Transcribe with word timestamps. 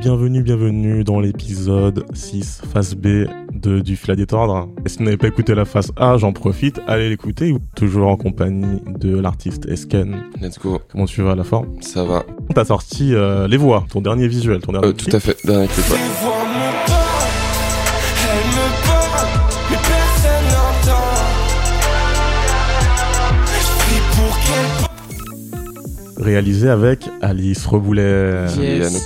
Bienvenue, 0.00 0.42
bienvenue 0.42 1.04
dans 1.04 1.20
l'épisode 1.20 2.04
6, 2.14 2.62
phase 2.72 2.94
B 2.94 3.26
de 3.52 3.80
Du 3.80 3.96
fil 3.96 4.12
à 4.12 4.16
détordre. 4.16 4.68
Et 4.84 4.88
si 4.88 4.98
vous 4.98 5.04
n'avez 5.04 5.16
pas 5.16 5.26
écouté 5.28 5.54
la 5.54 5.64
phase 5.64 5.92
A, 5.96 6.16
j'en 6.16 6.32
profite, 6.32 6.80
allez 6.86 7.08
l'écouter. 7.08 7.54
Toujours 7.74 8.08
en 8.08 8.16
compagnie 8.16 8.80
de 8.86 9.18
l'artiste 9.18 9.66
Esken. 9.66 10.22
Let's 10.40 10.58
go. 10.58 10.80
Comment 10.90 11.06
tu 11.06 11.22
vas 11.22 11.32
à 11.32 11.34
la 11.36 11.44
forme? 11.44 11.68
Ça 11.80 12.04
va. 12.04 12.24
T'as 12.54 12.64
sorti 12.66 13.14
euh, 13.14 13.48
Les 13.48 13.56
Voix, 13.56 13.84
ton 13.90 14.00
dernier 14.00 14.28
visuel, 14.28 14.60
ton 14.60 14.72
dernier 14.72 14.88
Euh, 14.88 14.92
tout 14.92 15.14
à 15.14 15.20
fait. 15.20 15.36
Dernier 15.44 15.66
clip, 15.66 15.90
ouais. 15.90 16.97
Réalisé 26.28 26.68
avec 26.68 27.08
Alice 27.22 27.64
Reboulet. 27.64 28.44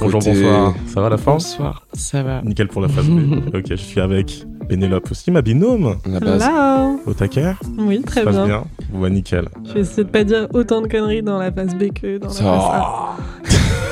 Bonjour, 0.00 0.18
bonsoir. 0.18 0.74
Ça 0.88 1.00
va 1.00 1.08
la 1.08 1.16
forme 1.16 1.36
Bonsoir, 1.36 1.86
ça 1.92 2.20
va. 2.24 2.42
Nickel 2.42 2.66
pour 2.66 2.82
la 2.82 2.88
phase 2.88 3.06
B. 3.08 3.46
ok, 3.54 3.62
je 3.70 3.74
suis 3.76 4.00
avec 4.00 4.44
Pénélope 4.68 5.08
aussi, 5.08 5.30
ma 5.30 5.40
binôme. 5.40 5.98
La 6.04 6.18
base. 6.18 6.42
Hello 6.42 7.00
Au 7.06 7.14
taquet 7.14 7.52
Oui, 7.78 8.00
Ça 8.00 8.06
très 8.10 8.24
passe 8.24 8.34
bien. 8.34 8.46
bien. 8.46 8.64
Ouais, 8.92 9.08
nickel. 9.08 9.44
Je 9.68 9.72
vais 9.74 9.80
essayer 9.82 10.02
de 10.02 10.08
pas 10.08 10.24
dire 10.24 10.48
autant 10.52 10.82
de 10.82 10.88
conneries 10.88 11.22
dans 11.22 11.38
la 11.38 11.52
phase 11.52 11.76
B 11.76 11.92
que 11.94 12.18
dans 12.18 12.26
la 12.26 12.32
Ça 12.34 12.42
phase 12.42 12.64
A. 12.72 13.16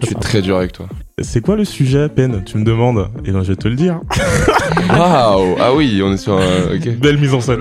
Je 0.00 0.06
suis 0.06 0.14
très 0.16 0.42
dur 0.42 0.56
avec 0.56 0.72
toi. 0.72 0.86
C'est 1.20 1.40
quoi 1.40 1.56
le 1.56 1.64
sujet, 1.64 2.08
Pen? 2.08 2.42
Tu 2.44 2.58
me 2.58 2.64
demandes. 2.64 3.08
Et 3.24 3.32
ben, 3.32 3.42
je 3.42 3.48
vais 3.52 3.56
te 3.56 3.66
le 3.68 3.74
dire. 3.74 4.00
Waouh 4.90 5.56
Ah 5.60 5.74
oui, 5.74 6.00
on 6.04 6.12
est 6.12 6.16
sur 6.16 6.34
un... 6.38 6.74
Ok, 6.76 6.88
Belle 6.98 7.18
mise 7.18 7.34
en 7.34 7.40
scène. 7.40 7.60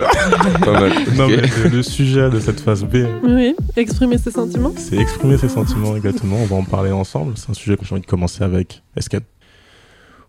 pas 0.64 0.72
mal. 0.80 0.92
Non, 1.16 1.26
Ok. 1.26 1.32
mais 1.36 1.70
le- 1.70 1.78
le 1.78 1.84
sujet 1.84 2.30
de 2.30 2.40
cette 2.40 2.60
phase 2.60 2.84
B, 2.84 2.98
Oui, 3.24 3.56
exprimer 3.76 4.18
ses 4.18 4.32
sentiments. 4.32 4.74
c'est 4.78 4.98
exprimer 4.98 5.38
ses 5.38 5.50
sentiments 5.50 5.96
exactement. 5.96 6.38
On 6.42 6.46
va 6.46 6.56
en 6.58 6.64
parler 6.64 6.92
ensemble. 6.92 7.34
C'est 7.36 7.50
un 7.50 7.54
sujet 7.56 7.78
que 7.78 7.86
j'ai 7.86 7.94
envie 7.94 8.02
de 8.02 8.08
commencer 8.08 8.44
avec. 8.44 8.84
Escape. 8.96 9.24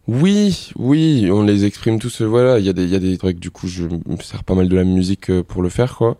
Oui, 0.07 0.71
oui, 0.77 1.29
on 1.31 1.43
les 1.43 1.65
exprime 1.67 1.99
tous. 1.99 2.23
euh, 2.23 2.27
Voilà, 2.27 2.59
il 2.59 2.65
y 2.65 2.69
a 2.71 2.73
des, 2.73 2.85
il 2.85 2.91
y 2.91 2.97
a 2.97 2.99
des 2.99 3.19
trucs. 3.19 3.39
Du 3.39 3.51
coup, 3.51 3.69
je 3.69 3.83
me 3.85 4.17
sers 4.23 4.43
pas 4.43 4.55
mal 4.55 4.69
de 4.69 4.75
la 4.77 4.85
musique 4.85 5.29
euh, 5.31 5.43
pour 5.43 5.61
le 5.63 5.69
faire, 5.69 5.97
quoi. 5.97 6.17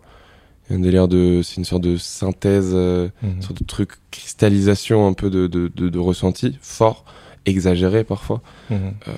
Un 0.71 0.79
délire 0.79 1.07
de, 1.07 1.41
c'est 1.43 1.57
une 1.57 1.65
sorte 1.65 1.81
de 1.83 1.97
synthèse, 1.97 2.71
euh, 2.73 3.09
une 3.23 3.41
sorte 3.41 3.59
de 3.59 3.65
truc 3.65 3.93
cristallisation 4.11 5.07
un 5.07 5.13
peu 5.13 5.29
de, 5.29 5.47
de, 5.47 5.71
de, 5.75 5.89
de 5.89 5.99
ressenti 5.99 6.57
fort, 6.61 7.05
exagéré 7.47 8.03
parfois. 8.03 8.41
Mhm. 8.69 8.93
Euh, 9.07 9.13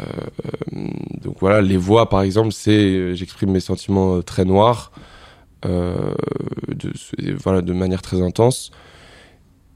donc 1.21 1.35
voilà, 1.41 1.61
les 1.61 1.75
voix 1.77 2.07
par 2.09 2.21
exemple, 2.21 2.51
c'est 2.53 2.71
euh, 2.71 3.13
j'exprime 3.15 3.51
mes 3.51 3.59
sentiments 3.59 4.21
très 4.21 4.45
noirs, 4.45 4.91
de, 5.63 6.93
voilà, 7.43 7.61
de 7.61 7.73
manière 7.73 8.01
très 8.01 8.21
intense. 8.21 8.71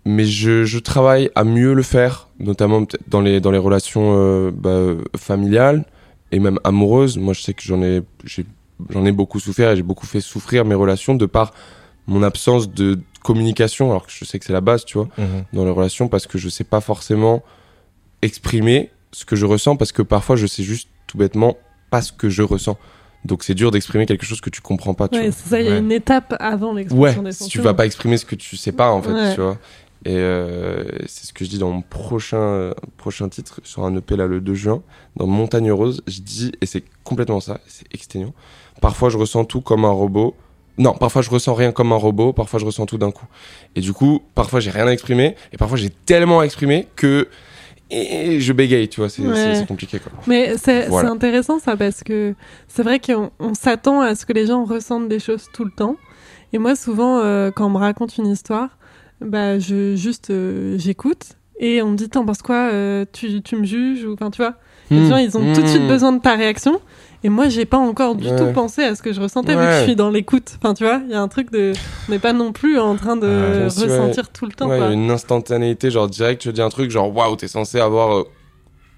Mais 0.06 0.26
je, 0.26 0.64
je 0.64 0.80
travaille 0.80 1.30
à 1.36 1.44
mieux 1.44 1.74
le 1.74 1.82
faire, 1.84 2.30
notamment 2.40 2.86
dans 3.08 3.22
les, 3.22 3.40
dans 3.42 3.52
les 3.52 3.58
relations 3.58 4.50
bah, 4.52 4.94
familiales 5.18 5.86
et 6.32 6.40
même 6.40 6.60
amoureuses. 6.64 7.18
Moi, 7.18 7.34
je 7.34 7.42
sais 7.42 7.54
que 7.54 7.64
j'en 7.64 7.82
ai, 7.82 8.02
j'ai- 8.24 8.46
j'en 8.90 9.06
ai 9.06 9.12
beaucoup 9.12 9.40
souffert 9.40 9.72
et 9.72 9.76
j'ai 9.76 9.84
beaucoup 9.84 10.06
fait 10.06 10.22
souffrir 10.22 10.66
mes 10.66 10.76
relations 10.76 11.16
de 11.16 11.26
par 11.26 11.54
mon 12.08 12.22
absence 12.24 12.70
de 12.70 13.00
communication, 13.24 13.90
alors 13.90 14.06
que 14.06 14.12
je 14.12 14.24
sais 14.26 14.38
que 14.38 14.46
c'est 14.46 14.54
la 14.54 14.62
base, 14.62 14.86
tu 14.86 14.98
vois 14.98 15.08
Mhm. 15.18 15.46
dans 15.54 15.66
les 15.66 15.72
relations 15.72 16.08
parce 16.08 16.28
que 16.28 16.38
je 16.38 16.50
sais 16.50 16.64
pas 16.64 16.82
forcément 16.82 17.42
exprimer 18.22 18.92
ce 19.12 19.26
que 19.26 19.36
je 19.36 19.46
ressens 19.46 19.76
parce 19.78 19.92
que 19.92 20.02
parfois 20.02 20.36
je 20.36 20.46
sais 20.48 20.64
juste 20.64 20.90
tout 21.08 21.18
bêtement 21.18 21.58
pas 21.90 22.02
ce 22.02 22.12
que 22.12 22.30
je 22.30 22.42
ressens. 22.42 22.78
Donc 23.24 23.44
c'est 23.44 23.56
dur 23.56 23.72
d'exprimer 23.72 24.06
quelque 24.06 24.26
chose 24.26 24.40
que 24.42 24.50
tu 24.52 24.62
comprends 24.62 24.94
pas. 24.94 25.08
Tu 25.08 25.18
Ouais, 25.18 25.32
c'est 25.32 25.50
ça, 25.50 25.60
il 25.60 25.66
y 25.66 25.70
a 25.70 25.72
Ouais. 25.74 25.80
une 25.80 25.92
étape 25.92 26.36
avant 26.40 26.74
l'expression 26.74 27.22
ouais 27.22 27.30
des 27.30 27.32
si 27.32 27.48
tu 27.50 27.60
vas 27.62 27.74
pas 27.74 27.86
exprimer 27.88 28.18
ce 28.18 28.26
que 28.26 28.36
tu 28.36 28.56
sais 28.58 28.72
pas 28.72 28.92
en 28.92 29.02
fait, 29.02 29.12
Ouais. 29.14 29.34
tu 29.34 29.42
vois. 29.42 29.58
Et 30.08 30.16
euh, 30.18 30.86
c'est 31.08 31.26
ce 31.26 31.34
que 31.34 31.44
je 31.44 31.50
dis 31.50 31.58
dans 31.58 31.72
mon 31.72 31.82
prochain, 31.82 32.38
euh, 32.38 32.74
prochain 32.98 33.28
titre 33.28 33.60
sur 33.64 33.84
un 33.86 33.96
EP 33.96 34.16
là 34.16 34.28
le 34.28 34.40
2 34.40 34.54
juin, 34.54 34.84
dans 35.16 35.26
Montagne 35.26 35.72
Rose. 35.72 36.04
Je 36.06 36.22
dis, 36.22 36.52
et 36.62 36.68
c'est 36.68 36.84
complètement 37.04 37.40
ça, 37.40 37.60
c'est 37.68 37.92
exténuant. 37.92 38.34
Parfois 38.82 39.10
je 39.10 39.18
ressens 39.18 39.46
tout 39.46 39.62
comme 39.62 39.84
un 39.84 39.90
robot. 39.90 40.36
Non, 40.78 40.94
parfois 40.94 41.22
je 41.24 41.30
ressens 41.32 41.54
rien 41.56 41.72
comme 41.72 41.92
un 41.92 41.96
robot, 41.98 42.34
parfois 42.34 42.60
je 42.60 42.66
ressens 42.66 42.86
tout 42.86 42.98
d'un 43.00 43.10
coup. 43.10 43.26
Et 43.76 43.82
du 43.82 43.94
coup, 43.94 44.22
parfois 44.36 44.60
j'ai 44.60 44.70
rien 44.70 44.86
à 44.88 44.92
exprimer, 44.92 45.36
et 45.52 45.58
parfois 45.58 45.78
j'ai 45.78 45.90
tellement 45.90 46.42
à 46.42 46.44
exprimer 46.46 46.88
que 46.96 47.28
et 47.90 48.40
je 48.40 48.52
bégaye, 48.54 48.88
tu 48.90 49.00
vois, 49.00 49.10
c'est 49.10 49.22
Ouais. 49.24 49.64
compliqué 49.68 50.00
quoi. 50.00 50.12
Mais 50.28 50.58
c'est 50.58 50.88
Voilà. 50.88 51.10
intéressant 51.12 51.60
ça 51.60 51.78
parce 51.78 52.04
que 52.04 52.34
c'est 52.68 52.82
vrai 52.84 53.00
qu'on 53.00 53.32
on 53.40 53.54
s'attend 53.54 54.02
à 54.02 54.16
ce 54.16 54.26
que 54.26 54.34
les 54.34 54.46
gens 54.48 54.66
ressentent 54.66 55.08
des 55.08 55.20
choses 55.20 55.48
tout 55.54 55.64
le 55.66 55.72
temps. 55.72 55.96
Et 56.52 56.58
moi, 56.58 56.76
souvent, 56.76 57.20
euh, 57.20 57.52
quand 57.52 57.66
on 57.68 57.70
me 57.70 57.78
raconte 57.78 58.18
une 58.18 58.28
histoire, 58.28 58.70
bah, 59.22 59.60
je 59.60 59.96
juste 59.96 60.30
euh, 60.30 60.78
j'écoute 60.78 61.38
et 61.60 61.82
on 61.82 61.92
me 61.92 61.96
dit 61.96 62.10
T'en 62.10 62.26
penses 62.26 62.42
quoi 62.42 62.70
euh, 62.72 63.06
tu, 63.14 63.42
tu 63.42 63.56
me 63.56 63.64
juges 63.66 64.04
ou 64.06 64.14
enfin 64.14 64.32
tu 64.32 64.42
vois. 64.42 64.56
Hmm. 64.92 64.96
Les 64.98 65.10
gens, 65.10 65.18
ils 65.18 65.36
ont 65.36 65.54
tout 65.56 65.62
de 65.64 65.68
suite 65.68 65.88
besoin 65.88 66.12
de 66.12 66.22
ta 66.22 66.36
réaction. 66.36 66.80
Et 67.24 67.30
moi, 67.30 67.50
j'ai 67.50 67.66
pas 67.66 67.80
encore 67.80 68.14
du 68.16 68.28
Ouais. 68.28 68.36
tout 68.36 68.54
pensé 68.54 68.84
à 68.84 68.94
ce 68.94 69.02
que 69.02 69.14
je 69.14 69.20
ressentais 69.20 69.54
vu 69.54 69.58
que 69.58 69.64
Ouais. 69.64 69.80
je 69.80 69.84
suis 69.86 69.96
dans 69.96 70.12
l'écoute. 70.12 70.58
Enfin, 70.62 70.76
tu 70.76 70.84
vois, 70.84 71.02
il 71.06 71.10
y 71.12 71.16
a 71.16 71.22
un 71.22 71.28
truc 71.28 71.52
de. 71.52 71.74
On 72.08 72.12
n'est 72.12 72.20
pas 72.20 72.34
non 72.34 72.52
plus 72.52 72.78
en 72.78 72.96
train 72.96 73.16
de 73.18 73.26
ouais. 73.26 73.64
ressentir 73.66 74.30
tout 74.30 74.46
le 74.46 74.52
temps. 74.52 74.68
Ouais, 74.70 74.76
il 74.76 74.78
y 74.78 74.82
quoi. 74.82 74.90
a 74.90 74.94
une 74.94 75.10
instantanéité, 75.10 75.90
genre 75.90 76.08
direct, 76.08 76.40
tu 76.44 76.54
dis 76.54 76.62
un 76.62 76.70
truc, 76.70 76.92
genre 76.92 77.12
waouh, 77.16 77.36
t'es 77.36 77.48
censé 77.48 77.80
avoir 77.80 78.16
euh, 78.16 78.24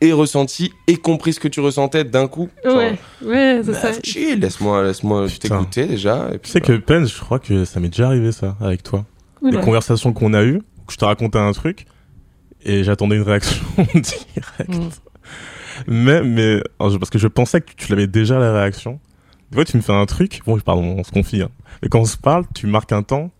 et 0.02 0.12
ressenti 0.12 0.74
et 0.88 0.98
compris 0.98 1.32
ce 1.32 1.40
que 1.40 1.48
tu 1.48 1.62
ressentais 1.62 2.04
d'un 2.04 2.28
coup. 2.28 2.50
Genre, 2.66 2.76
Ouais, 2.76 2.98
ouais, 3.24 3.62
c'est 3.64 3.72
bah, 3.72 3.78
ça. 3.78 3.92
chill, 4.04 4.42
laisse-moi 4.42 4.84
laisse-moi 4.84 5.28
t'écouter 5.40 5.86
déjà. 5.86 6.28
Et 6.34 6.40
Tu 6.40 6.50
sais 6.52 6.60
que 6.60 6.74
Pen, 6.74 7.08
je 7.08 7.18
crois 7.22 7.40
que 7.40 7.64
ça 7.64 7.80
m'est 7.80 7.88
déjà 7.88 8.08
arrivé 8.08 8.34
ça 8.34 8.58
avec 8.60 8.84
toi. 8.84 9.06
Oula. 9.42 9.60
Les 9.60 9.64
conversations 9.66 10.14
qu'on 10.14 10.34
a 10.34 10.44
eues, 10.44 10.60
que 10.88 10.94
je 10.94 10.98
te 10.98 11.06
racontais 11.06 11.40
un 11.40 11.52
truc 11.52 11.86
et 12.64 12.84
j'attendais 12.84 13.16
une 13.18 13.22
réaction 13.24 13.64
directe. 13.94 14.68
Mm. 14.70 14.90
Mais, 15.88 16.24
mais, 16.24 16.58
je- 16.80 16.98
parce 16.98 17.10
que 17.10 17.20
je 17.20 17.28
pensais 17.28 17.62
que 17.62 17.72
tu 17.76 17.90
l'avais 17.92 18.08
déjà 18.08 18.40
la 18.40 18.52
réaction. 18.54 19.00
Des 19.52 19.56
fois, 19.56 19.66
tu 19.66 19.78
me 19.78 19.82
fais 19.82 19.94
un 19.94 20.06
truc, 20.06 20.42
bon, 20.46 20.60
pardon, 20.60 20.96
on 20.98 21.04
se 21.04 21.12
confie, 21.12 21.42
hein. 21.42 21.50
Mais 21.82 21.90
quand 21.90 22.00
on 22.00 22.06
se 22.06 22.18
parle, 22.18 22.46
tu 22.56 22.68
marques 22.68 22.92
un 22.92 23.04
temps, 23.04 23.32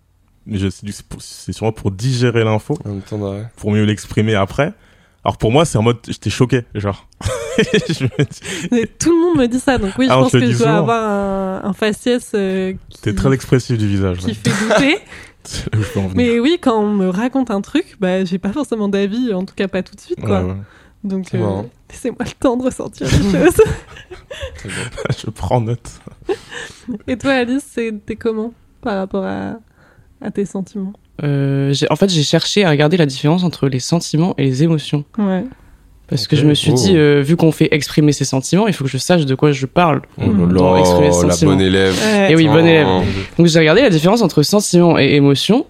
mais 0.46 0.58
je- 0.60 0.70
c'est 0.70 1.02
pour- 1.08 1.22
c'est 1.22 1.52
sûrement 1.52 1.72
pour 1.74 1.92
digérer 1.92 2.44
l'info, 2.44 2.78
ouais. 2.86 3.44
pour 3.58 3.72
mieux 3.72 3.84
l'exprimer 3.84 4.36
après. 4.36 4.74
Alors 5.26 5.38
pour 5.38 5.52
moi, 5.52 5.66
c'est 5.66 5.78
en 5.78 5.82
mode, 5.82 5.98
j'étais 6.08 6.30
choqué, 6.30 6.62
genre. 6.76 7.08
je 7.58 8.04
me 8.04 8.24
dis, 8.24 8.68
Mais 8.72 8.86
tout 8.86 9.12
le 9.12 9.20
monde 9.20 9.38
me 9.40 9.48
dit 9.48 9.60
ça, 9.60 9.78
donc 9.78 9.92
oui, 9.98 10.06
je 10.06 10.12
Ah, 10.12 10.18
pense 10.20 10.32
que 10.32 10.40
je 10.52 10.58
dois 10.58 10.70
avoir 10.78 11.04
un, 11.66 11.68
un 11.70 11.74
faciès 11.74 12.32
euh, 12.36 12.74
qui, 12.90 13.02
t'es 13.02 13.14
très 13.14 13.34
expressif 13.34 13.78
du 13.78 13.88
visage. 13.88 14.20
qui 14.20 14.28
ouais. 14.28 14.34
fait 14.36 14.50
douter. 14.70 15.00
C'est 15.48 15.74
là 15.74 15.80
où 15.80 15.84
je 15.84 15.90
peux 15.94 16.00
en 16.00 16.08
venir. 16.08 16.16
Mais 16.18 16.40
oui, 16.40 16.58
quand 16.62 16.78
on 16.80 16.94
me 16.94 17.08
raconte 17.10 17.50
un 17.52 17.62
truc, 17.62 17.96
bah, 18.00 18.24
j'ai 18.26 18.38
pas 18.38 18.52
forcément 18.54 18.90
d'avis, 18.90 19.34
en 19.34 19.46
tout 19.46 19.56
cas 19.56 19.68
pas 19.68 19.82
tout 19.82 19.96
de 19.96 20.02
suite, 20.02 20.20
quoi. 20.22 20.44
Ouais, 20.44 20.52
ouais. 20.52 20.58
Donc, 21.04 21.28
C'est 21.32 21.38
euh, 21.42 21.62
laissez-moi 21.90 22.18
le 22.26 22.32
temps 22.40 22.58
de 22.58 22.64
ressentir 22.64 23.08
les 23.08 23.32
choses. 23.32 23.56
Je 25.18 25.30
prends 25.30 25.62
note. 25.62 25.90
Et 27.08 27.18
toi, 27.18 27.34
Alice, 27.34 27.66
c'est- 27.70 27.94
t'es 28.06 28.16
comment 28.16 28.54
par 28.82 28.98
rapport 28.98 29.24
à, 29.26 29.58
à 30.22 30.32
tes 30.32 30.46
sentiments? 30.46 30.94
Euh, 31.24 31.74
en 31.90 31.96
fait, 31.96 32.10
j'ai 32.10 32.24
cherché 32.24 32.64
à 32.64 32.70
regarder 32.70 32.98
la 32.98 33.06
différence 33.06 33.44
entre 33.44 33.68
les 33.68 33.80
sentiments 33.80 34.34
et 34.38 34.44
les 34.44 34.64
émotions. 34.64 35.04
Ouais. 35.18 35.46
Parce 36.08 36.26
que 36.28 36.36
je 36.38 36.46
me 36.46 36.54
suis 36.54 36.72
Oh. 36.72 36.76
dit, 36.76 36.96
euh, 36.96 37.22
vu 37.22 37.36
qu'on 37.36 37.52
fait 37.52 37.68
exprimer 37.72 38.14
ses 38.14 38.24
sentiments, 38.24 38.68
il 38.68 38.74
faut 38.74 38.86
que 38.86 38.90
je 38.90 38.98
sache 38.98 39.26
de 39.26 39.36
quoi 39.36 39.52
je 39.52 39.66
parle. 39.66 40.02
Oh 40.18 40.24
là 40.48 40.80
la 40.80 41.12
sentiments. 41.12 41.52
bonne 41.52 41.62
élève. 41.62 41.94
Ouais. 42.02 42.32
Et 42.32 42.36
oui, 42.36 42.48
bon 42.48 42.56
Oh. 42.56 42.60
élève. 42.60 42.88
Donc 43.38 43.48
j'ai 43.48 43.60
regardé 43.60 43.82
la 43.82 43.90
différence 43.90 44.22
entre 44.22 44.42
sentiments 44.44 44.98
et 44.98 45.16
émotions. 45.16 45.66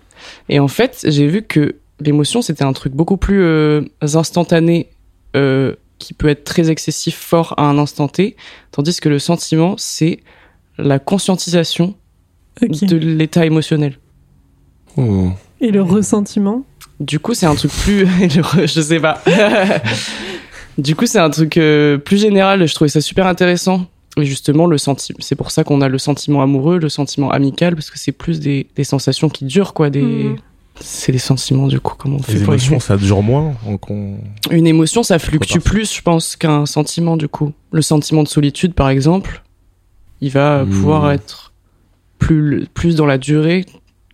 Et 0.49 0.59
en 0.59 0.67
fait, 0.67 0.99
j'ai 1.07 1.25
vu 1.27 1.41
que 1.41 1.75
l'émotion, 1.99 2.41
c'était 2.43 2.63
un 2.63 2.73
truc 2.73 2.93
beaucoup 2.93 3.17
plus 3.17 3.41
euh, 3.41 3.81
instantané, 4.01 4.89
euh, 5.35 5.73
qui 5.97 6.13
peut 6.13 6.27
être 6.29 6.43
très 6.43 6.69
excessif, 6.69 7.15
fort 7.17 7.55
à 7.57 7.63
un 7.63 7.79
instant 7.79 8.07
T. 8.07 8.35
Tandis 8.71 8.99
que 8.99 9.09
le 9.09 9.17
sentiment, 9.17 9.73
c'est 9.77 10.19
la 10.77 10.99
conscientisation 10.99 11.95
de 12.61 12.95
l'état 12.97 13.45
émotionnel. 13.45 13.97
Oh. 14.97 15.29
Et 15.61 15.71
le 15.71 15.81
ressentiment? 15.81 16.63
Du 16.99 17.19
coup, 17.19 17.33
c'est 17.33 17.45
un 17.47 17.55
truc 17.55 17.71
plus. 17.83 18.07
je 18.65 18.81
sais 18.81 18.99
pas. 18.99 19.21
du 20.77 20.95
coup, 20.95 21.05
c'est 21.05 21.19
un 21.19 21.29
truc 21.29 21.57
euh, 21.57 21.97
plus 21.97 22.17
général. 22.21 22.65
Je 22.67 22.73
trouvais 22.75 22.89
ça 22.89 23.01
super 23.01 23.27
intéressant. 23.27 23.85
Et 24.19 24.25
justement, 24.25 24.65
le 24.65 24.77
sentiment. 24.79 25.17
C'est 25.21 25.35
pour 25.35 25.51
ça 25.51 25.63
qu'on 25.63 25.81
a 25.81 25.87
le 25.89 25.97
sentiment 25.99 26.41
amoureux, 26.41 26.79
le 26.79 26.89
sentiment 26.89 27.29
amical, 27.29 27.75
parce 27.75 27.91
que 27.91 27.99
c'est 27.99 28.11
plus 28.11 28.39
des, 28.39 28.67
des 28.75 28.83
sensations 28.83 29.29
qui 29.29 29.45
durent, 29.45 29.73
quoi. 29.75 29.89
Des... 29.91 30.01
Mhm. 30.01 30.35
C'est 30.79 31.11
des 31.11 31.17
sentiments, 31.19 31.67
du 31.67 31.79
coup, 31.79 31.95
comment 31.97 32.17
on 32.17 32.23
fait 32.23 32.33
Les 32.33 32.39
pour 32.43 32.53
émotions, 32.53 32.79
ça 32.79 32.97
dure 32.97 33.21
moins. 33.23 33.53
Donc 33.65 33.89
on... 33.91 34.17
Une 34.51 34.67
émotion, 34.67 35.01
ça 35.03 35.17
fluctue 35.19 35.59
plus, 35.59 35.93
je 35.95 36.01
pense, 36.01 36.35
qu'un 36.35 36.65
sentiment, 36.65 37.15
du 37.17 37.27
coup. 37.27 37.51
Le 37.71 37.81
sentiment 37.81 38.23
de 38.23 38.27
solitude, 38.27 38.73
par 38.73 38.89
exemple, 38.89 39.43
il 40.21 40.31
va 40.31 40.63
Mhm. 40.63 40.69
pouvoir 40.71 41.11
être 41.11 41.53
plus, 42.19 42.67
plus 42.73 42.95
dans 42.95 43.05
la 43.05 43.17
durée 43.19 43.65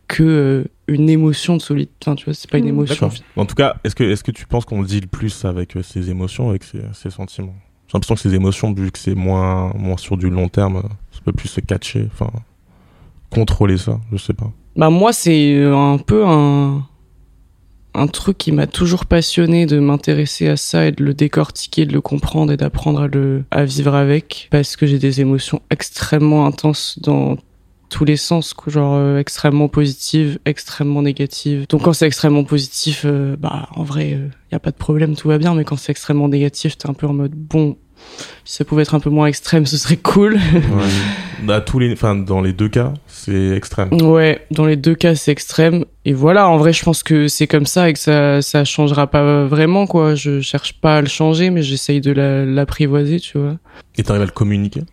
que 0.10 0.24
euh, 0.24 0.64
une 0.88 1.10
émotion 1.10 1.56
de 1.58 1.62
solitude. 1.62 1.94
Enfin, 2.02 2.16
tu 2.16 2.26
vois, 2.26 2.34
c'est 2.34 2.50
pas 2.50 2.58
une 2.58 2.66
Mhm. 2.66 2.70
émotion. 2.72 3.10
En 3.36 3.46
tout 3.46 3.56
cas, 3.56 3.76
est-ce 3.84 3.96
que, 3.96 4.04
est-ce 4.04 4.24
que 4.24 4.32
tu 4.32 4.46
penses 4.46 4.66
qu'on 4.66 4.84
deal 4.84 5.08
plus 5.08 5.46
avec 5.46 5.76
euh, 5.78 5.84
ses 5.84 6.10
émotions, 6.10 6.50
avec 6.50 6.64
ses, 6.64 6.82
ses 6.94 7.10
sentiments? 7.10 7.56
J'ai 7.88 7.94
l'impression 7.98 8.16
que 8.16 8.22
ces 8.22 8.34
émotions, 8.36 8.74
vu 8.74 8.92
que 8.92 9.00
c'est 9.00 9.16
moins, 9.16 9.72
moins 9.76 9.98
sur 9.98 10.18
du 10.18 10.30
long 10.30 10.50
terme, 10.50 10.82
ça 11.12 11.20
peut 11.24 11.32
plus 11.34 11.48
se 11.50 11.62
catcher. 11.62 12.08
Enfin, 12.12 12.32
contrôler 13.30 13.78
ça 13.78 14.00
Je 14.12 14.18
sais 14.18 14.34
pas. 14.34 14.52
Bah 14.76 14.90
moi 14.90 15.14
c'est 15.14 15.54
euh, 15.56 15.76
un 15.76 15.98
peu 16.00 16.26
un 16.26 16.84
un 17.96 18.08
truc 18.08 18.40
qui 18.40 18.52
m'a 18.52 18.66
toujours 18.66 19.06
passionné 19.06 19.68
de 19.68 19.80
m'intéresser 19.80 20.48
à 20.48 20.58
ça 20.58 20.88
et 20.88 20.92
de 20.92 21.04
le 21.04 21.14
décortiquer, 21.14 21.86
de 21.86 21.94
le 21.94 22.02
comprendre 22.02 22.52
et 22.52 22.58
d'apprendre 22.58 23.02
à 23.02 23.08
le 23.08 23.44
à 23.52 23.66
vivre 23.66 23.94
avec 23.94 24.48
parce 24.50 24.76
que 24.76 24.88
j'ai 24.88 24.98
des 24.98 25.22
émotions 25.22 25.62
extrêmement 25.70 26.48
intenses 26.48 26.98
dans 27.04 27.38
tous 27.94 28.06
les 28.06 28.18
sens, 28.18 28.54
quoi, 28.56 28.74
genre 28.74 28.96
euh, 28.96 29.20
extrêmement 29.20 29.68
positives, 29.68 30.40
extrêmement 30.46 31.04
négatives. 31.04 31.68
Donc 31.70 31.84
quand 31.84 31.94
c'est 31.94 32.08
extrêmement 32.08 32.44
positif, 32.44 33.04
euh, 33.06 33.36
bah 33.38 33.70
en 33.76 33.84
vrai, 33.84 34.10
il 34.12 34.52
y 34.52 34.56
a 34.56 34.60
pas 34.60 34.72
de 34.72 34.76
problème, 34.78 35.16
tout 35.16 35.28
va 35.28 35.38
bien. 35.38 35.54
Mais 35.54 35.64
quand 35.64 35.76
c'est 35.78 35.92
extrêmement 35.92 36.28
négatif, 36.28 36.76
t'es 36.76 36.90
un 36.90 36.94
peu 36.94 37.06
en 37.06 37.14
mode 37.14 37.34
bon, 37.36 37.78
si 38.46 38.56
ça 38.58 38.66
pouvait 38.66 38.82
être 38.82 38.96
un 38.96 39.00
peu 39.00 39.12
moins 39.12 39.28
extrême, 39.28 39.68
ce 39.68 39.78
serait 39.78 39.98
cool. 39.98 40.40
Bah, 41.44 41.60
tous 41.60 41.78
les, 41.78 41.92
enfin, 41.92 42.16
dans 42.16 42.40
les 42.40 42.54
deux 42.54 42.70
cas, 42.70 42.94
c'est 43.06 43.50
extrême. 43.50 43.90
Ouais, 44.02 44.46
dans 44.52 44.66
les 44.66 44.78
deux 44.78 44.96
cas, 44.96 45.14
c'est 45.14 45.32
extrême. 45.34 45.84
Et 46.06 46.14
voilà, 46.14 46.48
en 46.48 46.56
vrai, 46.58 46.72
je 46.72 46.82
pense 46.86 47.04
que 47.04 47.28
c'est 47.28 47.48
comme 47.48 47.66
ça 47.66 47.90
et 47.90 47.94
que 47.94 48.00
ça, 48.00 48.42
ça 48.42 48.64
changera 48.64 49.08
pas 49.08 49.44
vraiment, 49.46 49.86
quoi. 49.86 50.16
Je 50.16 50.40
cherche 50.40 50.80
pas 50.80 50.98
à 50.98 51.02
le 51.02 51.08
changer, 51.10 51.50
mais 51.50 51.62
j'essaye 51.62 52.00
de 52.00 52.14
la- 52.14 52.46
l'apprivoiser, 52.46 53.20
tu 53.20 53.38
vois. 53.40 53.58
Et 53.98 54.04
t'arrives 54.04 54.22
à 54.22 54.26
le 54.26 54.32
communiquer? 54.32 54.84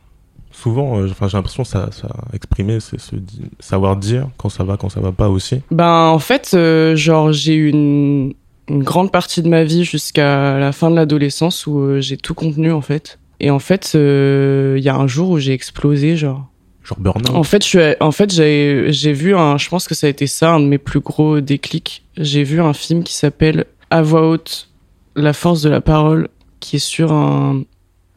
Souvent, 0.63 0.99
euh, 0.99 1.07
j'ai 1.07 1.15
l'impression 1.37 1.63
que 1.63 1.69
ça, 1.69 1.89
ça 1.93 2.09
exprimer, 2.33 2.81
c'est 2.81 3.01
se 3.01 3.17
di- 3.17 3.43
savoir 3.61 3.97
dire 3.97 4.29
quand 4.37 4.49
ça 4.49 4.65
va, 4.65 4.77
quand 4.77 4.89
ça 4.89 5.01
va 5.01 5.13
pas 5.13 5.29
aussi. 5.29 5.61
Ben, 5.71 6.07
en 6.09 6.19
fait, 6.19 6.51
euh, 6.55 6.97
genre, 6.97 7.33
j'ai 7.33 7.55
eu 7.55 7.69
une, 7.71 8.35
une 8.69 8.83
grande 8.83 9.11
partie 9.11 9.43
de 9.43 9.49
ma 9.49 9.65
vie 9.65 9.85
jusqu'à 9.85 10.59
la 10.59 10.73
fin 10.73 10.91
de 10.91 10.97
l'adolescence 10.97 11.67
où 11.67 11.79
euh, 11.79 12.01
j'ai 12.01 12.17
tout 12.17 12.35
contenu, 12.35 12.73
en 12.73 12.81
fait. 12.83 13.19
Et 13.41 13.51
en 13.51 13.59
fait, 13.59 13.93
il 13.95 14.83
y 14.83 14.89
a 14.89 14.97
un 14.97 15.07
jour 15.07 15.31
où 15.31 15.39
j'ai 15.39 15.53
explosé, 15.55 16.17
genre. 16.17 16.47
Genre 16.85 16.99
burn-out. 16.99 17.31
En 17.35 17.43
fait, 17.43 17.67
je 17.67 17.95
en 18.01 18.11
fait, 18.13 18.33
j'ai, 18.33 18.87
j'ai 18.91 19.13
vu 19.13 19.35
un, 19.35 19.57
je 19.59 19.69
pense 19.69 19.87
que 19.89 19.95
ça 19.95 20.07
a 20.07 20.11
été 20.11 20.27
ça, 20.27 20.53
un 20.53 20.61
de 20.61 20.67
mes 20.67 20.79
plus 20.79 21.01
gros 21.01 21.41
déclics. 21.41 22.05
J'ai 22.19 22.43
vu 22.43 22.61
un 22.61 22.73
film 22.75 23.03
qui 23.03 23.15
s'appelle 23.15 23.65
À 23.91 24.03
voix 24.03 24.29
haute, 24.29 24.69
la 25.17 25.33
force 25.33 25.63
de 25.63 25.71
la 25.71 25.81
parole, 25.81 26.29
qui 26.61 26.77
est 26.77 26.81
sur 26.81 27.13
un, 27.13 27.63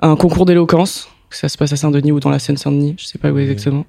un 0.01 0.15
concours 0.17 0.45
d'éloquence. 0.45 1.07
Ça 1.35 1.49
se 1.49 1.57
passe 1.57 1.73
à 1.73 1.75
Saint-Denis 1.75 2.11
ou 2.11 2.19
dans 2.19 2.29
la 2.29 2.39
Seine-Saint-Denis, 2.39 2.95
je 2.97 3.05
sais 3.05 3.17
pas 3.17 3.31
où 3.31 3.35
Oui. 3.35 3.43
exactement. 3.43 3.85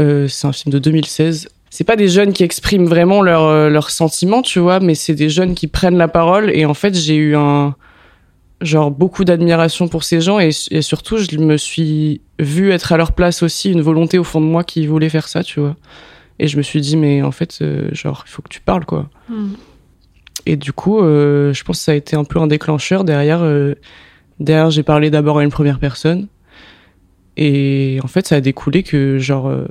Euh, 0.00 0.28
c'est 0.28 0.46
un 0.46 0.52
film 0.52 0.72
de 0.72 0.78
2016. 0.78 1.48
C'est 1.70 1.84
pas 1.84 1.96
des 1.96 2.08
jeunes 2.08 2.32
qui 2.32 2.44
expriment 2.44 2.86
vraiment 2.86 3.22
leurs 3.22 3.44
euh, 3.44 3.68
leurs 3.70 3.90
sentiments, 3.90 4.42
tu 4.42 4.58
vois, 4.58 4.80
mais 4.80 4.94
c'est 4.94 5.14
des 5.14 5.28
jeunes 5.28 5.54
qui 5.54 5.66
prennent 5.68 5.96
la 5.96 6.08
parole. 6.08 6.50
Et 6.54 6.64
en 6.66 6.74
fait, 6.74 6.94
j'ai 6.94 7.16
eu 7.16 7.34
un, 7.36 7.74
genre 8.60 8.90
beaucoup 8.90 9.24
d'admiration 9.24 9.88
pour 9.88 10.04
ces 10.04 10.20
gens 10.20 10.38
et, 10.38 10.50
et 10.70 10.82
surtout 10.82 11.18
je 11.18 11.36
me 11.38 11.56
suis 11.56 12.20
vu 12.38 12.70
être 12.70 12.92
à 12.92 12.96
leur 12.96 13.12
place 13.12 13.42
aussi 13.42 13.72
une 13.72 13.80
volonté 13.80 14.18
au 14.18 14.24
fond 14.24 14.40
de 14.40 14.46
moi 14.46 14.62
qui 14.62 14.86
voulait 14.86 15.08
faire 15.08 15.26
ça 15.26 15.42
tu 15.42 15.58
vois 15.58 15.74
et 16.38 16.46
je 16.46 16.56
me 16.56 16.62
suis 16.62 16.80
dit 16.80 16.96
mais 16.96 17.22
en 17.22 17.32
fait 17.32 17.58
euh, 17.60 17.88
genre 17.92 18.22
il 18.24 18.30
faut 18.30 18.40
que 18.40 18.48
tu 18.48 18.60
parles 18.60 18.84
quoi 18.84 19.08
Hmm. 19.28 19.54
et 20.46 20.56
du 20.56 20.72
coup 20.72 21.00
euh, 21.00 21.52
je 21.52 21.64
pense 21.64 21.78
que 21.78 21.84
ça 21.84 21.90
a 21.92 21.96
été 21.96 22.14
un 22.14 22.22
peu 22.24 22.38
un 22.38 22.46
déclencheur 22.46 23.02
derrière 23.02 23.40
euh, 23.42 23.74
derrière 24.38 24.70
j'ai 24.70 24.84
parlé 24.84 25.10
d'abord 25.10 25.38
à 25.38 25.42
une 25.44 25.50
première 25.50 25.80
personne 25.80 26.28
et 27.36 27.98
en 28.02 28.08
fait 28.08 28.26
ça 28.26 28.36
a 28.36 28.40
découlé 28.40 28.82
que 28.82 29.18
genre 29.18 29.48
euh, 29.48 29.66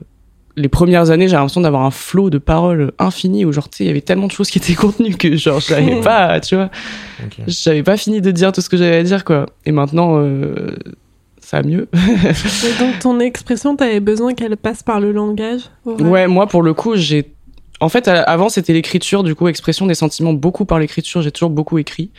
les 0.56 0.68
premières 0.68 1.12
années 1.12 1.28
j'ai 1.28 1.36
l'impression 1.36 1.62
d'avoir 1.62 1.84
un 1.84 1.92
flot 1.92 2.30
de 2.30 2.38
paroles 2.38 2.92
infini 3.00 3.46
où 3.46 3.52
genre 3.52 3.70
tu 3.70 3.78
sais 3.78 3.84
il 3.86 3.88
y 3.88 3.90
avait 3.90 4.02
tellement 4.02 4.28
de 4.28 4.32
choses 4.32 4.50
qui 4.50 4.58
étaient 4.58 4.74
contenues 4.76 5.16
que 5.16 5.36
genre 5.36 5.60
j'avais 5.60 6.02
pas 6.02 6.40
tu 6.40 6.56
vois. 6.56 6.70
J'avais 7.48 7.84
pas 7.84 7.98
fini 7.98 8.22
de 8.22 8.32
dire 8.32 8.52
tout 8.52 8.62
ce 8.62 8.70
que 8.70 8.78
j'avais 8.78 8.98
à 8.98 9.04
dire 9.04 9.24
quoi. 9.24 9.46
Et 9.66 9.72
maintenant 9.72 10.18
euh, 10.18 10.76
ça 11.40 11.62
va 11.62 11.68
mieux. 11.68 11.88
Et 11.94 12.80
donc 12.80 13.00
ton 13.00 13.20
expression, 13.20 13.76
t'avais 13.76 14.00
besoin 14.00 14.34
qu'elle 14.34 14.58
passe 14.58 14.84
par 14.84 15.00
le 15.00 15.12
langage 15.12 15.62
ouais 15.86 16.28
moi 16.28 16.48
pour 16.48 16.64
le 16.64 16.74
coup 16.74 16.96
j'ai 16.96 17.32
en 17.80 17.90
fait 17.90 18.08
avant 18.08 18.50
c'était 18.50 18.74
l'écriture 18.74 19.24
du 19.24 19.36
coup 19.36 19.48
expression 19.48 19.86
des 19.86 19.96
sentiments 19.96 20.34
beaucoup 20.34 20.66
par 20.66 20.80
l'écriture 20.80 21.22
j'ai 21.22 21.32
toujours 21.32 21.50
beaucoup 21.50 21.78
écrit 21.78 22.12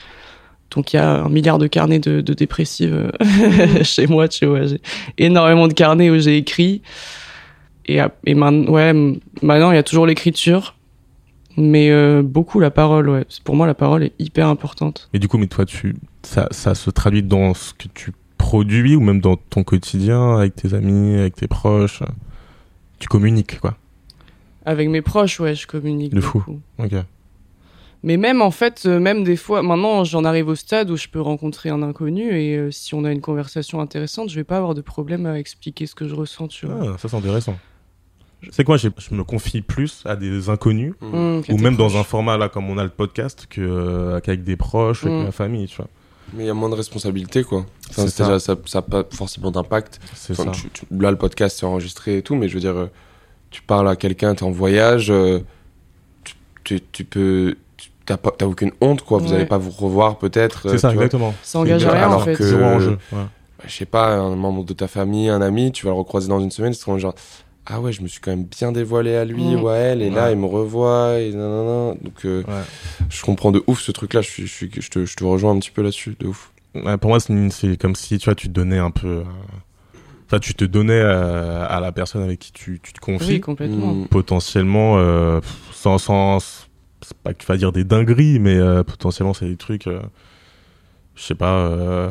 donc 0.74 0.92
il 0.92 0.96
y 0.96 0.98
a 0.98 1.22
un 1.24 1.28
milliard 1.28 1.58
de 1.58 1.66
carnets 1.66 1.98
de, 1.98 2.20
de 2.20 2.34
dépressives 2.34 3.10
euh, 3.22 3.82
chez 3.84 4.06
moi 4.06 4.28
tu 4.28 4.46
vois 4.46 4.66
j'ai 4.66 4.80
énormément 5.18 5.68
de 5.68 5.72
carnets 5.74 6.10
où 6.10 6.18
j'ai 6.18 6.36
écrit 6.38 6.82
et, 7.86 7.98
et 8.26 8.34
man- 8.34 8.68
ouais 8.68 8.92
maintenant 9.42 9.70
il 9.70 9.74
y 9.74 9.78
a 9.78 9.82
toujours 9.82 10.06
l'écriture 10.06 10.74
mais 11.56 11.90
euh, 11.90 12.22
beaucoup 12.22 12.60
la 12.60 12.70
parole 12.70 13.08
ouais 13.10 13.26
pour 13.44 13.56
moi 13.56 13.66
la 13.66 13.74
parole 13.74 14.04
est 14.04 14.12
hyper 14.18 14.46
importante 14.48 15.10
Et 15.12 15.18
du 15.18 15.28
coup, 15.28 15.36
mais 15.36 15.48
toi, 15.48 15.66
tu, 15.66 15.94
ça, 16.22 16.48
ça 16.50 16.74
se 16.74 16.88
traduit 16.90 17.22
dans 17.22 17.52
ce 17.52 17.74
que 17.74 17.88
tu 17.92 18.12
produis 18.38 18.96
ou 18.96 19.00
même 19.00 19.20
dans 19.20 19.36
ton 19.36 19.62
quotidien 19.62 20.36
avec 20.38 20.56
tes 20.56 20.72
amis, 20.72 21.14
avec 21.18 21.34
tes 21.36 21.48
proches? 21.48 22.02
Tu 22.98 23.06
communiques, 23.08 23.60
quoi. 23.60 23.76
Avec 24.64 24.88
mes 24.88 25.02
proches, 25.02 25.40
ouais, 25.40 25.54
je 25.54 25.66
communique 25.66 26.14
De 26.14 26.20
fou. 26.22 26.38
beaucoup. 26.38 26.60
Ok. 26.78 26.92
Mais 28.04 28.16
même 28.16 28.42
en 28.42 28.50
fait, 28.50 28.82
euh, 28.86 28.98
même 28.98 29.22
des 29.22 29.36
fois, 29.36 29.62
maintenant 29.62 30.02
j'en 30.04 30.24
arrive 30.24 30.48
au 30.48 30.54
stade 30.56 30.90
où 30.90 30.96
je 30.96 31.06
peux 31.08 31.20
rencontrer 31.20 31.68
un 31.70 31.82
inconnu 31.82 32.36
et 32.36 32.56
euh, 32.56 32.70
si 32.72 32.94
on 32.94 33.04
a 33.04 33.12
une 33.12 33.20
conversation 33.20 33.80
intéressante, 33.80 34.28
je 34.28 34.34
vais 34.36 34.44
pas 34.44 34.56
avoir 34.56 34.74
de 34.74 34.80
problème 34.80 35.24
à 35.26 35.38
expliquer 35.38 35.86
ce 35.86 35.94
que 35.94 36.08
je 36.08 36.14
ressens, 36.14 36.48
tu 36.48 36.66
vois. 36.66 36.94
Ah, 36.94 36.98
ça 36.98 37.08
c'est 37.08 37.16
intéressant. 37.16 37.56
C'est 38.50 38.64
quoi, 38.64 38.76
je 38.76 38.88
me 39.12 39.22
confie 39.22 39.60
plus 39.62 40.02
à 40.04 40.16
des 40.16 40.48
inconnus 40.48 40.94
Mm. 41.00 41.06
Mmh, 41.38 41.42
qu'à 41.44 41.52
ou 41.52 41.58
même 41.58 41.76
dans 41.76 41.96
un 41.96 42.02
format 42.02 42.36
là 42.36 42.48
comme 42.48 42.68
on 42.70 42.76
a 42.76 42.82
le 42.82 42.90
podcast 42.90 43.46
que 43.48 43.60
euh, 43.60 44.18
qu'avec 44.18 44.42
des 44.42 44.56
proches, 44.56 45.04
avec 45.04 45.16
Mm. 45.20 45.24
la 45.26 45.32
famille, 45.32 45.66
tu 45.68 45.76
vois. 45.76 45.88
Mais 46.34 46.44
il 46.44 46.46
y 46.46 46.50
a 46.50 46.54
moins 46.54 46.70
de 46.70 46.74
responsabilité, 46.74 47.44
quoi. 47.44 47.66
Enfin, 47.90 48.06
C'est 48.08 48.24
c'est 48.24 48.38
ça. 48.40 48.56
n'a 48.74 48.82
pas 48.82 49.04
forcément 49.12 49.50
d'impact. 49.52 50.00
Enfin, 50.30 50.50
tu- 50.50 50.70
tu- 50.70 50.86
là, 50.90 51.10
le 51.12 51.18
podcast 51.18 51.58
c'est 51.60 51.66
enregistré 51.66 52.16
et 52.16 52.22
tout, 52.22 52.34
mais 52.34 52.48
je 52.48 52.54
veux 52.54 52.60
dire, 52.60 52.88
tu 53.50 53.62
parles 53.62 53.88
à 53.88 53.94
quelqu'un, 53.96 54.34
t'es 54.34 54.42
en 54.44 54.50
voyage, 54.50 55.12
tu, 56.24 56.34
tu, 56.64 56.80
tu 56.90 57.04
peux. 57.04 57.54
T'as 58.06 58.16
pas- 58.16 58.32
t'as 58.36 58.46
aucune 58.46 58.72
honte, 58.80 59.02
quoi. 59.02 59.18
Vous 59.18 59.28
Ouais. 59.30 59.36
allez 59.36 59.46
pas 59.46 59.58
vous 59.58 59.70
revoir, 59.70 60.18
peut-être. 60.18 60.66
euh, 60.66 60.70
C'est 60.72 60.78
ça, 60.78 60.88
tu 60.88 60.94
vois. 60.96 61.04
exactement. 61.04 61.34
Ça 61.42 61.58
engage 61.60 61.84
rien 61.86 62.02
alors 62.02 62.20
en 62.20 62.24
fait. 62.24 62.34
que- 62.34 62.42
Zéro 62.44 62.62
enjeu. 62.64 62.90
ouais. 63.12 63.18
Bah, 63.58 63.64
je 63.66 63.72
sais 63.72 63.86
pas, 63.86 64.08
un 64.16 64.34
membre 64.34 64.64
de 64.64 64.72
ta 64.72 64.88
famille, 64.88 65.28
un 65.28 65.40
ami, 65.40 65.70
tu 65.72 65.86
vas 65.86 65.92
le 65.92 65.98
recroiser 65.98 66.28
dans 66.28 66.40
une 66.40 66.50
semaine, 66.50 66.72
c'est 66.74 66.98
genre 66.98 67.14
ah 67.64 67.80
ouais, 67.80 67.92
je 67.92 68.02
me 68.02 68.08
suis 68.08 68.20
quand 68.20 68.32
même 68.32 68.42
bien 68.44 68.72
dévoilé 68.72 69.14
à 69.14 69.24
lui 69.24 69.54
ou 69.54 69.68
à 69.68 69.76
elle, 69.76 70.02
et 70.02 70.10
là 70.10 70.24
Ouais. 70.26 70.32
il 70.32 70.38
me 70.38 70.46
revoit, 70.46 71.20
et 71.20 71.30
nanana. 71.30 71.94
Donc 72.02 72.24
euh, 72.24 72.42
Ouais. 72.48 72.54
je 73.08 73.22
comprends 73.22 73.52
de 73.52 73.62
ouf 73.68 73.80
ce 73.80 73.92
truc-là, 73.92 74.20
je, 74.20 74.28
suis, 74.28 74.46
je, 74.48 74.52
suis, 74.52 74.70
je, 74.80 74.88
te, 74.90 75.04
je 75.04 75.14
te 75.14 75.22
rejoins 75.22 75.52
un 75.52 75.58
petit 75.60 75.70
peu 75.70 75.82
là-dessus, 75.82 76.16
de 76.18 76.26
ouf. 76.26 76.50
Ouais, 76.74 76.96
pour 76.96 77.10
moi, 77.10 77.18
c'est 77.20 77.76
comme 77.76 77.94
si 77.94 78.18
tu 78.18 78.24
vois, 78.24 78.34
tu 78.34 78.48
te 78.48 78.52
donnais 78.52 78.78
un 78.78 78.90
peu. 78.90 79.06
euh, 79.08 79.22
Enfin, 80.26 80.38
tu 80.40 80.54
te 80.54 80.64
donnais 80.64 80.94
euh, 80.98 81.64
à 81.68 81.78
la 81.78 81.92
personne 81.92 82.22
avec 82.22 82.38
qui 82.40 82.52
tu, 82.52 82.80
tu 82.82 82.94
te 82.94 83.00
confies. 83.00 83.26
Oui, 83.34 83.40
complètement. 83.40 83.92
Mm. 83.92 84.06
potentiellement 84.08 84.94
euh, 84.96 85.40
sans 85.72 85.98
sans 85.98 86.38
c'est 87.02 87.16
pas 87.18 87.32
que 87.34 87.38
tu 87.38 87.46
vas 87.46 87.56
dire 87.56 87.72
des 87.72 87.84
dingueries 87.84 88.38
mais 88.38 88.56
euh, 88.56 88.82
potentiellement 88.82 89.34
c'est 89.34 89.48
des 89.48 89.56
trucs 89.56 89.86
euh, 89.86 90.00
je 91.14 91.22
sais 91.22 91.34
pas 91.34 91.52
euh, 91.66 92.08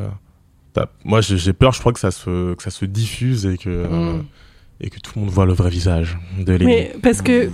moi 1.03 1.21
j'ai 1.21 1.53
peur 1.53 1.71
je 1.73 1.79
crois 1.79 1.93
que 1.93 1.99
ça 1.99 2.11
se 2.11 2.53
que 2.53 2.63
ça 2.63 2.69
se 2.71 2.85
diffuse 2.85 3.45
et 3.45 3.57
que 3.57 3.69
euh, 3.69 3.87
Mm. 4.13 4.23
et 4.81 4.89
que 4.89 4.99
tout 4.99 5.11
le 5.15 5.21
monde 5.21 5.29
voit 5.31 5.45
le 5.45 5.53
vrai 5.53 5.69
visage 5.69 6.17
de 6.39 6.53
Lenny 6.53 6.65
Mais 6.65 6.93
parce 7.03 7.21
que 7.21 7.49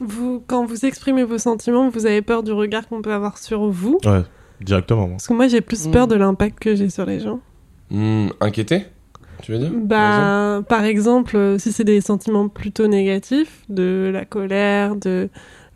vous, 0.00 0.42
quand 0.46 0.64
vous 0.64 0.84
exprimez 0.84 1.24
vos 1.24 1.38
sentiments, 1.38 1.88
vous 1.88 2.06
avez 2.06 2.22
peur 2.22 2.42
du 2.44 2.52
regard 2.52 2.86
qu'on 2.86 3.02
peut 3.02 3.12
avoir 3.12 3.38
sur 3.38 3.66
vous? 3.68 3.98
ouais 4.04 4.22
directement 4.60 5.02
moi. 5.02 5.10
Parce 5.16 5.26
que 5.28 5.34
moi, 5.34 5.48
j'ai 5.48 5.60
plus 5.60 5.86
Mm. 5.86 5.90
peur 5.92 6.06
de 6.08 6.14
l'impact 6.16 6.58
que 6.60 6.74
j'ai 6.76 6.88
sur 6.90 7.04
les 7.06 7.18
gens. 7.20 7.40
Mm, 7.90 8.28
inquiété, 8.40 8.84
tu 9.42 9.52
veux 9.52 9.58
dire? 9.58 9.70
Bah, 9.74 10.62
par 10.68 10.84
exemple, 10.84 11.36
euh, 11.36 11.58
si 11.58 11.72
c'est 11.72 11.84
des 11.84 12.00
sentiments 12.00 12.48
plutôt 12.48 12.86
négatifs, 12.86 13.62
de 13.68 14.10
la 14.12 14.24
colère, 14.24 14.94
de 14.96 15.28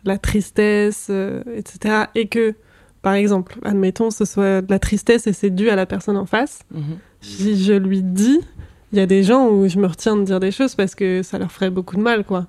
la 0.05 0.17
tristesse, 0.17 1.07
euh, 1.09 1.41
etc., 1.55 2.05
et 2.15 2.27
que, 2.27 2.55
par 3.01 3.13
exemple, 3.13 3.57
admettons, 3.63 4.11
ce 4.11 4.25
soit 4.25 4.61
de 4.61 4.71
la 4.71 4.79
tristesse 4.79 5.27
et 5.27 5.33
c'est 5.33 5.49
dû 5.49 5.69
à 5.69 5.75
la 5.75 5.85
personne 5.85 6.17
en 6.17 6.25
face, 6.25 6.59
Mhm. 6.71 6.81
si 7.21 7.63
je 7.63 7.73
lui 7.73 8.01
dis, 8.03 8.39
il 8.91 8.97
y 8.97 9.01
a 9.01 9.05
des 9.05 9.23
gens 9.23 9.47
où 9.49 9.67
je 9.67 9.79
me 9.79 9.87
retiens 9.87 10.15
de 10.17 10.23
dire 10.23 10.39
des 10.39 10.51
choses 10.51 10.75
parce 10.75 10.93
que 10.95 11.23
ça 11.23 11.37
leur 11.39 11.51
ferait 11.51 11.69
beaucoup 11.71 11.95
de 11.95 12.01
mal, 12.01 12.23
quoi. 12.25 12.47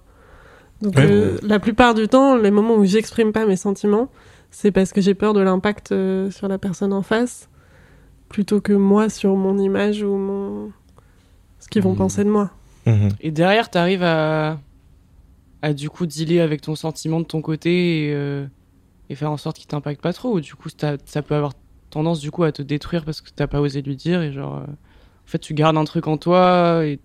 Donc, 0.83 0.97
Ouais. 0.97 1.07
euh, 1.07 1.39
la 1.43 1.59
plupart 1.61 1.95
du 1.95 2.09
temps, 2.09 2.37
les 2.37 2.51
moments 2.51 2.75
où 2.75 2.85
j'exprime 2.85 3.33
pas 3.33 3.47
mes 3.47 3.57
sentiments, 3.57 4.09
c'est 4.51 4.71
parce 4.71 4.93
que 4.93 5.01
j'ai 5.01 5.15
peur 5.15 5.33
de 5.33 5.41
l'impact 5.41 5.93
euh, 5.93 6.31
sur 6.31 6.47
la 6.49 6.59
personne 6.59 6.93
en 6.93 7.03
face, 7.03 7.49
plutôt 8.29 8.61
que 8.61 8.73
moi 8.73 9.09
sur 9.09 9.35
mon 9.37 9.59
image 9.59 10.03
ou 10.03 10.17
mon 10.17 10.73
ce 11.61 11.69
qu'ils 11.69 11.83
vont 11.83 11.93
Mhm. 11.93 11.97
penser 11.99 12.25
de 12.25 12.31
moi. 12.31 12.51
Mhm. 12.87 13.09
Et 13.21 13.31
derrière, 13.31 13.71
t'arrives 13.71 14.03
à, 14.03 14.59
à 15.65 15.73
du 15.73 15.89
coup 15.91 16.07
dealer 16.07 16.41
avec 16.41 16.61
ton 16.61 16.75
sentiment 16.75 17.21
de 17.21 17.25
ton 17.25 17.41
côté 17.41 18.07
et, 18.09 18.13
euh, 18.15 18.47
et 19.11 19.15
faire 19.15 19.31
en 19.31 19.37
sorte 19.37 19.57
qu'il 19.57 19.67
t'impacte 19.67 20.01
pas 20.01 20.13
trop. 20.13 20.35
Ou 20.35 20.41
du 20.41 20.55
coup, 20.55 20.69
ça, 20.69 20.97
ça 21.07 21.23
peut 21.23 21.35
avoir 21.35 21.53
tendance 21.91 22.21
du 22.21 22.31
coup 22.31 22.45
à 22.45 22.53
te 22.53 22.63
détruire 22.63 23.05
parce 23.05 23.21
que 23.21 23.31
t'as 23.35 23.47
pas 23.47 23.61
osé 23.61 23.81
lui 23.83 23.97
dire 23.97 24.21
et 24.23 24.33
genre, 24.33 24.57
euh, 24.57 24.65
en 24.65 25.27
fait, 25.27 25.39
tu 25.39 25.55
gardes 25.55 25.77
un 25.77 25.85
truc 25.85 26.07
en 26.07 26.17
toi 26.19 26.85
et 26.85 26.99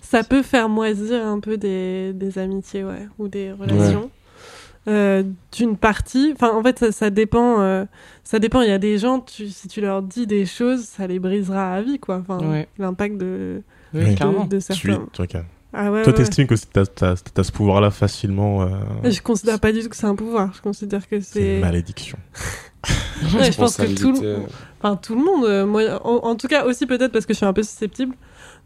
Ça 0.00 0.22
peut 0.22 0.42
faire 0.42 0.68
moisir 0.68 1.26
un 1.26 1.40
peu 1.40 1.56
des, 1.56 2.12
des 2.14 2.38
amitiés, 2.38 2.84
ouais, 2.84 3.08
ou 3.18 3.28
des 3.28 3.52
relations. 3.52 4.10
Euh, 4.88 5.22
d'une 5.56 5.76
partie, 5.76 6.32
enfin 6.34 6.50
en 6.56 6.60
fait 6.60 6.76
ça, 6.80 6.90
ça 6.90 7.08
dépend, 7.10 7.60
euh, 7.60 7.84
ça 8.24 8.40
dépend. 8.40 8.62
Il 8.62 8.68
y 8.68 8.72
a 8.72 8.78
des 8.78 8.98
gens, 8.98 9.20
tu, 9.20 9.48
si 9.48 9.68
tu 9.68 9.80
leur 9.80 10.02
dis 10.02 10.26
des 10.26 10.44
choses, 10.44 10.82
ça 10.82 11.06
les 11.06 11.20
brisera 11.20 11.74
à 11.74 11.82
vie, 11.82 12.00
quoi. 12.00 12.16
Enfin, 12.18 12.38
Ouais. 12.50 12.68
l'impact 12.78 13.16
de, 13.16 13.62
oui, 13.94 14.00
de, 14.00 14.48
de 14.48 14.58
certains. 14.60 15.06
Ah 15.74 15.90
ouais, 15.90 16.02
Toi, 16.02 16.12
ouais, 16.12 16.18
t'estimes 16.18 16.46
que 16.46 16.54
t'as 16.72 16.84
t'as- 16.86 17.14
t'as 17.16 17.42
ce 17.42 17.50
pouvoir-là 17.52 17.90
facilement. 17.90 18.62
euh, 18.62 18.66
ouais. 19.02 19.10
Je 19.10 19.22
considère 19.22 19.58
pas 19.58 19.72
du 19.72 19.80
tout 19.82 19.88
que 19.88 19.96
c'est 19.96 20.06
un 20.06 20.14
pouvoir. 20.14 20.52
Je 20.54 20.60
considère 20.60 21.08
que 21.08 21.20
C'est 21.20 21.56
une 21.56 21.60
malédiction. 21.60 22.18
Ouais, 23.36 23.52
je 23.52 23.56
pense 23.56 23.76
que 23.76 23.82
tout 23.84 24.10
le, 24.10 24.18
Responsabilité. 24.18 24.36
enfin, 24.82 24.96
tout 24.96 25.14
le 25.14 25.24
monde, 25.24 25.44
euh, 25.44 25.64
moi, 25.64 25.82
en, 26.04 26.26
en 26.28 26.34
tout 26.34 26.48
cas 26.48 26.64
aussi 26.64 26.86
peut-être 26.86 27.12
parce 27.12 27.24
que 27.24 27.32
je 27.32 27.36
suis 27.36 27.46
un 27.46 27.52
peu 27.52 27.62
susceptible. 27.62 28.16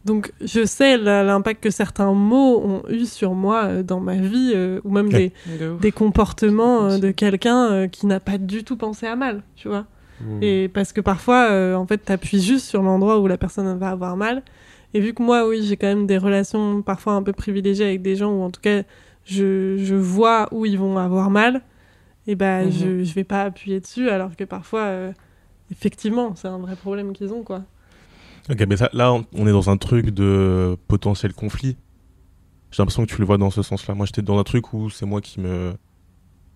Donc 0.06 0.32
je 0.40 0.64
sais 0.64 0.96
la- 0.96 1.22
l'impact 1.22 1.62
que 1.62 1.68
certains 1.70 2.12
mots 2.14 2.62
ont 2.64 2.82
eu 2.88 3.04
sur 3.04 3.34
moi 3.34 3.64
euh, 3.64 3.82
dans 3.82 4.00
ma 4.00 4.14
vie, 4.16 4.52
euh, 4.54 4.80
ou 4.84 4.90
même 4.90 5.08
Ouais. 5.08 5.32
des, 5.46 5.58
De 5.58 5.70
ouf. 5.72 5.80
des 5.80 5.92
comportements 5.92 6.84
euh, 6.86 6.98
de 6.98 7.10
quelqu'un 7.10 7.70
euh, 7.70 7.86
qui 7.88 8.06
n'a 8.06 8.18
pas 8.18 8.38
du 8.38 8.64
tout 8.64 8.76
pensé 8.78 9.06
à 9.06 9.14
mal, 9.16 9.42
tu 9.56 9.68
vois. 9.68 9.84
Mm. 10.22 10.42
Et 10.42 10.68
parce 10.68 10.94
que 10.94 11.02
parfois, 11.02 11.48
euh, 11.50 11.74
en 11.74 11.86
fait, 11.86 11.98
t'appuies 11.98 12.40
juste 12.40 12.64
sur 12.66 12.80
l'endroit 12.82 13.18
où 13.20 13.26
la 13.26 13.36
personne 13.36 13.76
va 13.78 13.90
avoir 13.90 14.16
mal. 14.16 14.42
Et 14.96 15.00
vu 15.00 15.12
que 15.12 15.22
moi, 15.22 15.46
oui, 15.46 15.62
j'ai 15.62 15.76
quand 15.76 15.88
même 15.88 16.06
des 16.06 16.16
relations 16.16 16.80
parfois 16.80 17.12
un 17.12 17.22
peu 17.22 17.34
privilégiées 17.34 17.84
avec 17.84 18.00
des 18.00 18.16
gens, 18.16 18.32
ou 18.32 18.42
en 18.42 18.50
tout 18.50 18.62
cas, 18.62 18.82
je, 19.26 19.76
je 19.76 19.94
vois 19.94 20.48
où 20.52 20.64
ils 20.64 20.78
vont 20.78 20.96
avoir 20.96 21.28
mal, 21.28 21.60
et 22.26 22.34
ben 22.34 22.64
Mhm. 22.64 22.72
je, 22.72 23.04
je 23.04 23.14
vais 23.14 23.24
pas 23.24 23.42
appuyer 23.42 23.78
dessus, 23.78 24.08
alors 24.08 24.34
que 24.36 24.44
parfois, 24.44 24.84
euh, 24.84 25.12
effectivement, 25.70 26.34
c'est 26.34 26.48
un 26.48 26.56
vrai 26.58 26.76
problème 26.76 27.12
qu'ils 27.12 27.30
ont, 27.34 27.42
quoi. 27.42 27.62
Ok, 28.50 28.64
mais 28.66 28.78
ça, 28.78 28.88
là, 28.94 29.12
on 29.12 29.26
on 29.34 29.46
est 29.46 29.52
dans 29.52 29.68
un 29.68 29.76
truc 29.76 30.10
de 30.10 30.78
potentiel 30.88 31.34
conflit. 31.34 31.76
J'ai 32.70 32.82
l'impression 32.82 33.04
que 33.04 33.10
tu 33.10 33.18
le 33.20 33.26
vois 33.26 33.36
dans 33.38 33.50
ce 33.50 33.60
sens-là. 33.62 33.94
Moi, 33.94 34.06
j'étais 34.06 34.22
dans 34.22 34.38
un 34.38 34.44
truc 34.44 34.72
où 34.72 34.88
c'est 34.88 35.06
moi 35.06 35.20
qui 35.20 35.40
me. 35.40 35.74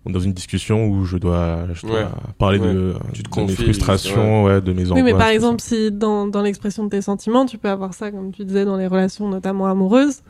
On 0.05 0.09
est 0.09 0.13
Dans 0.13 0.19
une 0.19 0.33
discussion 0.33 0.87
où 0.87 1.05
je 1.05 1.17
dois, 1.17 1.67
je 1.73 1.85
dois 1.85 1.99
Ouais. 1.99 2.05
parler 2.37 2.59
Ouais. 2.59 2.73
de, 2.73 2.93
Tu 3.13 3.23
te 3.23 3.39
de 3.39 3.45
mes 3.45 3.53
frustrations, 3.55 4.43
ouais. 4.45 4.61
de 4.61 4.73
mes 4.73 4.85
angoisses. 4.85 4.95
Oui, 4.95 5.03
mais 5.03 5.17
par 5.17 5.27
exemple, 5.27 5.61
si 5.61 5.91
dans, 5.91 6.27
dans 6.27 6.41
l'expression 6.41 6.83
de 6.85 6.89
tes 6.89 7.01
sentiments, 7.01 7.45
tu 7.45 7.57
peux 7.57 7.69
avoir 7.69 7.93
ça, 7.93 8.09
comme 8.11 8.31
tu 8.31 8.43
disais, 8.45 8.65
dans 8.65 8.77
les 8.77 8.87
relations 8.87 9.27
notamment 9.29 9.67
amoureuses, 9.67 10.21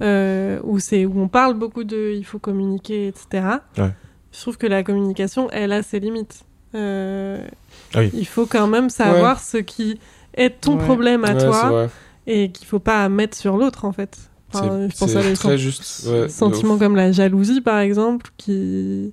euh, 0.00 0.58
où, 0.64 0.78
c'est, 0.78 1.04
où 1.06 1.20
on 1.20 1.28
parle 1.28 1.54
beaucoup 1.54 1.84
de 1.84 2.14
il 2.16 2.24
faut 2.24 2.38
communiquer, 2.38 3.08
etc. 3.08 3.44
Ouais. 3.78 3.90
Je 4.32 4.40
trouve 4.40 4.56
que 4.56 4.66
la 4.66 4.82
communication, 4.82 5.48
elle 5.52 5.72
a 5.72 5.82
ses 5.82 6.00
limites. 6.00 6.44
Euh, 6.74 7.46
Ah 7.94 8.00
oui. 8.00 8.10
Il 8.14 8.26
faut 8.26 8.46
quand 8.46 8.66
même 8.66 8.90
savoir 8.90 9.38
ce 9.40 9.58
qui 9.58 10.00
est 10.36 10.60
ton 10.60 10.76
Ouais. 10.76 10.84
problème 10.84 11.24
à 11.24 11.34
toi 11.36 11.88
et 12.26 12.50
qu'il 12.50 12.66
faut 12.66 12.80
pas 12.80 13.08
mettre 13.08 13.36
sur 13.36 13.56
l'autre, 13.56 13.84
en 13.84 13.92
fait. 13.92 14.18
Enfin, 14.54 14.88
C'est- 14.88 14.90
je 14.90 14.98
pense 14.98 15.16
à 15.16 15.22
des 15.22 15.32
très 15.34 15.48
sen- 15.50 15.56
juste. 15.56 16.08
ouais, 16.08 16.28
sentiments 16.28 16.78
comme 16.78 16.96
la 16.96 17.12
jalousie, 17.12 17.60
par 17.60 17.78
exemple, 17.80 18.30
qui... 18.36 19.12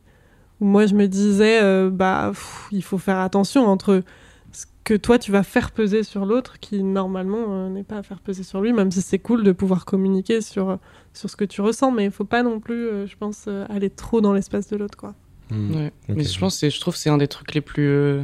où 0.60 0.66
moi 0.66 0.86
je 0.86 0.94
me 0.96 1.08
disais, 1.08 1.62
euh, 1.64 1.90
bah, 1.90 2.28
pff, 2.32 2.68
il 2.72 2.84
faut 2.84 2.98
faire 2.98 3.18
attention 3.20 3.66
entre 3.68 4.04
ce 4.52 4.66
que 4.84 4.94
toi 4.96 5.18
tu 5.20 5.32
vas 5.32 5.44
faire 5.44 5.72
peser 5.72 6.04
sur 6.04 6.26
l'autre, 6.26 6.60
qui 6.60 6.84
normalement 6.84 7.46
euh, 7.50 7.70
n'est 7.70 7.84
pas 7.84 7.98
à 7.98 8.04
faire 8.04 8.20
peser 8.20 8.44
sur 8.44 8.62
lui, 8.62 8.74
même 8.74 8.92
si 8.92 9.02
c'est 9.02 9.20
cool 9.20 9.44
de 9.44 9.52
pouvoir 9.52 9.86
communiquer 9.86 10.42
sur, 10.42 10.78
sur 11.14 11.30
ce 11.30 11.36
que 11.36 11.46
tu 11.46 11.62
ressens, 11.62 11.92
mais 11.92 12.06
il 12.06 12.12
faut 12.12 12.26
pas 12.26 12.44
non 12.44 12.60
plus, 12.60 12.88
euh, 12.88 13.08
je 13.08 13.16
pense, 13.18 13.46
euh, 13.48 13.66
aller 13.70 13.90
trop 13.90 14.22
dans 14.22 14.34
l'espace 14.34 14.68
de 14.70 14.76
l'autre, 14.78 14.98
quoi. 14.98 15.14
Mm. 15.52 15.76
Ouais. 15.76 15.94
Ok. 16.10 16.16
Mais 16.18 16.24
je 16.24 16.40
pense, 16.40 16.56
que 16.56 16.60
c'est- 16.60 16.70
je 16.70 16.80
trouve 16.82 16.94
que 16.96 17.00
c'est 17.00 17.10
un 17.10 17.18
des 17.18 17.28
trucs 17.28 17.54
les 17.54 17.62
plus 17.62 17.88
euh, 17.88 18.24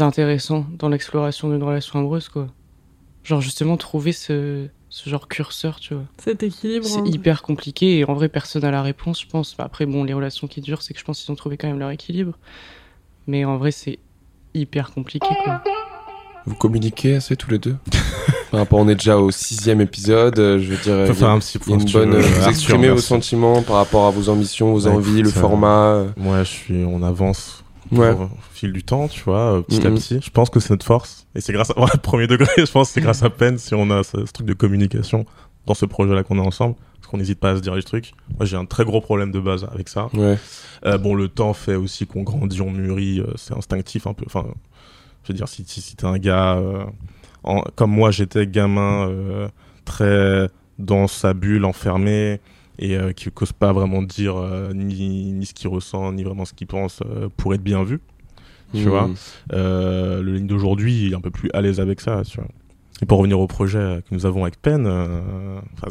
intéressants 0.00 0.66
dans 0.78 0.88
l'exploration 0.88 1.48
d'une 1.50 1.62
relation 1.62 1.98
amoureuse, 1.98 2.28
quoi. 2.28 2.48
Genre, 3.22 3.40
justement, 3.40 3.76
trouver 3.76 4.12
ce, 4.12 4.68
ce 4.96 5.10
genre 5.10 5.26
curseur, 5.26 5.80
tu 5.80 5.92
vois. 5.94 6.04
Cet 6.18 6.44
équilibre. 6.44 6.86
C'est 6.86 7.00
entre- 7.00 7.12
hyper 7.12 7.42
compliqué 7.42 7.98
et 7.98 8.04
en 8.04 8.14
vrai, 8.14 8.28
personne 8.28 8.62
n'a 8.62 8.70
la 8.70 8.80
réponse, 8.80 9.20
je 9.22 9.26
pense. 9.26 9.56
Bah, 9.56 9.64
après, 9.64 9.86
bon, 9.86 10.04
les 10.04 10.14
relations 10.14 10.46
qui 10.46 10.60
durent, 10.60 10.82
c'est 10.82 10.94
que 10.94 11.00
je 11.00 11.04
pense 11.04 11.20
qu'ils 11.20 11.32
ont 11.32 11.34
trouvé 11.34 11.56
quand 11.56 11.66
même 11.66 11.80
leur 11.80 11.90
équilibre. 11.90 12.34
Mais 13.26 13.44
en 13.44 13.56
vrai, 13.56 13.72
c'est 13.72 13.98
hyper 14.54 14.92
compliqué, 14.92 15.26
quoi. 15.42 15.62
Vous 16.46 16.54
communiquez 16.54 17.16
assez 17.16 17.34
tous 17.34 17.50
les 17.50 17.58
deux? 17.58 17.76
Par 18.52 18.60
rapport, 18.60 18.78
on 18.78 18.88
est 18.88 18.94
déjà 18.94 19.18
au 19.18 19.32
sixième 19.32 19.80
épisode. 19.80 20.38
euh, 20.38 20.60
Je 20.60 20.70
veux 20.70 20.76
dire, 20.76 20.94
il 21.12 21.20
y 21.20 21.24
a, 21.24 21.28
un 21.28 21.40
petit 21.40 21.58
point. 21.58 21.76
une 21.76 21.90
bonne. 21.90 22.10
veux. 22.12 22.20
Vous 22.20 22.34
Arthur, 22.36 22.48
exprimez 22.50 22.86
vos 22.88 22.94
merci. 22.94 23.08
sentiments 23.08 23.62
par 23.62 23.76
rapport 23.76 24.06
à 24.06 24.10
vos 24.12 24.28
ambitions, 24.28 24.70
vos 24.70 24.86
envies, 24.86 25.22
le 25.22 25.30
écoute, 25.30 25.36
euh, 25.38 25.40
format. 25.40 25.86
euh, 25.94 26.08
Moi, 26.16 26.44
je 26.44 26.50
suis, 26.50 26.84
on 26.84 27.02
avance 27.02 27.63
Ouais. 27.98 28.10
au 28.12 28.28
fil 28.52 28.72
du 28.72 28.82
temps, 28.82 29.08
tu 29.08 29.22
vois, 29.24 29.58
euh, 29.58 29.62
petit 29.62 29.86
à 29.86 29.90
petit. 29.90 30.20
Je 30.22 30.30
pense 30.30 30.50
que 30.50 30.60
c'est 30.60 30.70
notre 30.70 30.86
force. 30.86 31.26
Et 31.34 31.40
c'est 31.40 31.52
grâce 31.52 31.70
à, 31.70 31.80
ouais, 31.80 31.90
premier 32.02 32.26
degré, 32.26 32.46
je 32.58 32.70
pense 32.70 32.88
que 32.88 32.94
c'est 32.94 33.00
grâce 33.00 33.22
à 33.22 33.30
peine 33.30 33.58
si 33.58 33.74
on 33.74 33.90
a 33.90 34.02
ce, 34.02 34.24
ce 34.26 34.32
truc 34.32 34.46
de 34.46 34.52
communication 34.54 35.24
dans 35.66 35.74
ce 35.74 35.86
projet-là 35.86 36.22
qu'on 36.22 36.36
est 36.38 36.46
ensemble. 36.46 36.74
Parce 37.00 37.10
qu'on 37.10 37.18
n'hésite 37.18 37.38
pas 37.40 37.50
à 37.50 37.56
se 37.56 37.60
dire 37.60 37.74
les 37.74 37.82
trucs. 37.82 38.12
Moi, 38.38 38.46
j'ai 38.46 38.56
un 38.56 38.64
très 38.64 38.84
gros 38.84 39.00
problème 39.00 39.30
de 39.30 39.40
base 39.40 39.66
avec 39.70 39.88
ça. 39.88 40.08
Ouais. 40.14 40.38
Euh, 40.86 40.96
bon, 40.98 41.14
le 41.14 41.28
temps 41.28 41.52
fait 41.52 41.74
aussi 41.74 42.06
qu'on 42.06 42.22
grandit, 42.22 42.60
on 42.62 42.70
mûrit, 42.70 43.20
euh, 43.20 43.26
c'est 43.36 43.54
instinctif 43.54 44.06
un 44.06 44.14
peu. 44.14 44.24
Enfin, 44.26 44.46
je 45.24 45.28
veux 45.32 45.36
dire, 45.36 45.48
si, 45.48 45.64
si, 45.66 45.80
si 45.82 45.96
t'es 45.96 46.06
un 46.06 46.18
gars 46.18 46.54
euh, 46.56 46.84
en- 47.42 47.62
comme 47.76 47.90
moi, 47.90 48.10
j'étais 48.10 48.46
gamin 48.46 49.08
euh, 49.08 49.48
très 49.84 50.48
dans 50.78 51.06
sa 51.06 51.34
bulle, 51.34 51.64
enfermé, 51.66 52.40
et 52.78 52.96
euh, 52.96 53.12
qui 53.12 53.28
n'ose 53.40 53.52
pas 53.52 53.72
vraiment 53.72 54.02
dire 54.02 54.36
euh, 54.36 54.72
ni, 54.74 55.32
ni 55.32 55.46
ce 55.46 55.54
qu'il 55.54 55.68
ressent, 55.68 56.12
ni 56.12 56.24
vraiment 56.24 56.44
ce 56.44 56.52
qu'il 56.54 56.66
pense 56.66 57.00
euh, 57.04 57.28
pour 57.36 57.54
être 57.54 57.62
bien 57.62 57.82
vu. 57.84 58.00
Tu 58.74 58.80
Mm. 58.86 58.88
vois. 58.88 59.10
Euh, 59.52 60.20
le 60.22 60.34
ligne 60.34 60.46
d'aujourd'hui 60.48 61.06
il 61.06 61.12
est 61.12 61.16
un 61.16 61.20
peu 61.20 61.30
plus 61.30 61.48
à 61.54 61.60
l'aise 61.60 61.78
avec 61.80 62.00
ça. 62.00 62.22
Tu 62.24 62.38
vois. 62.38 62.48
Et 63.02 63.06
pour 63.06 63.18
revenir 63.18 63.38
au 63.38 63.46
projet 63.46 64.00
que 64.08 64.14
nous 64.14 64.26
avons 64.26 64.42
avec 64.42 64.60
Pen, 64.60 64.86
euh, 64.86 65.58
enfin, 65.74 65.88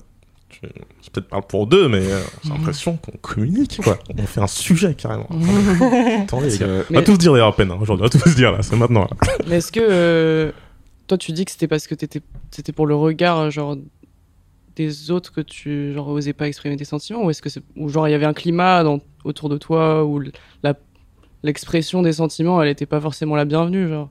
je, 0.50 0.68
je 1.04 1.10
peut-être 1.10 1.28
parle 1.30 1.44
pour 1.48 1.68
deux, 1.68 1.88
mais 1.88 2.00
euh, 2.00 2.20
j'ai 2.44 2.50
l'impression 2.50 2.98
qu'on 2.98 3.18
communique, 3.22 3.80
quoi. 3.84 3.98
On 4.18 4.24
fait 4.26 4.42
un 4.42 4.48
sujet 4.48 4.94
carrément. 4.96 5.28
Attendez, 6.24 6.46
les 6.46 6.52
C'est 6.52 6.60
gars. 6.60 6.66
On 6.68 6.78
va 6.78 6.84
Mais- 7.00 7.04
tous 7.04 7.18
dire 7.18 7.32
d'ailleurs 7.34 7.56
Pen 7.56 7.72
hein, 7.72 7.78
aujourd'hui, 7.80 8.06
on 8.06 8.10
va 8.18 8.24
tous 8.24 8.36
dire 8.36 8.52
là, 8.52 8.62
c'est 8.62 8.76
maintenant. 8.76 9.08
Là. 9.10 9.34
Mais 9.48 9.58
est-ce 9.58 9.72
que 9.72 9.80
euh, 9.82 10.52
toi 11.08 11.18
tu 11.18 11.32
dis 11.32 11.46
que 11.46 11.52
c'était 11.52 11.68
parce 11.68 11.88
que 11.88 11.96
t'étais 11.96 12.22
c'était 12.52 12.72
pour 12.74 12.86
le 12.88 12.96
regard 12.96 13.50
genre 13.52 13.78
des 14.76 15.12
autres 15.12 15.32
que 15.32 15.42
tu 15.42 15.94
genre 15.94 16.08
osais 16.08 16.34
pas 16.34 16.48
exprimer 16.48 16.76
tes 16.78 16.86
sentiments 16.86 17.24
ou 17.24 17.30
est-ce 17.30 17.42
que 17.42 17.50
c'est 17.50 17.64
ou 17.76 17.90
genre 17.90 18.08
il 18.08 18.12
y 18.12 18.16
avait 18.16 18.26
un 18.26 18.34
climat 18.34 18.84
dans, 18.84 19.00
autour 19.24 19.50
de 19.50 19.58
toi 19.58 20.04
où 20.04 20.22
la 20.64 20.74
l'expression 21.44 22.02
des 22.02 22.14
sentiments 22.14 22.62
elle 22.62 22.70
était 22.70 22.86
pas 22.86 23.02
forcément 23.02 23.36
la 23.36 23.46
bienvenue 23.46 23.88
genre? 23.88 24.10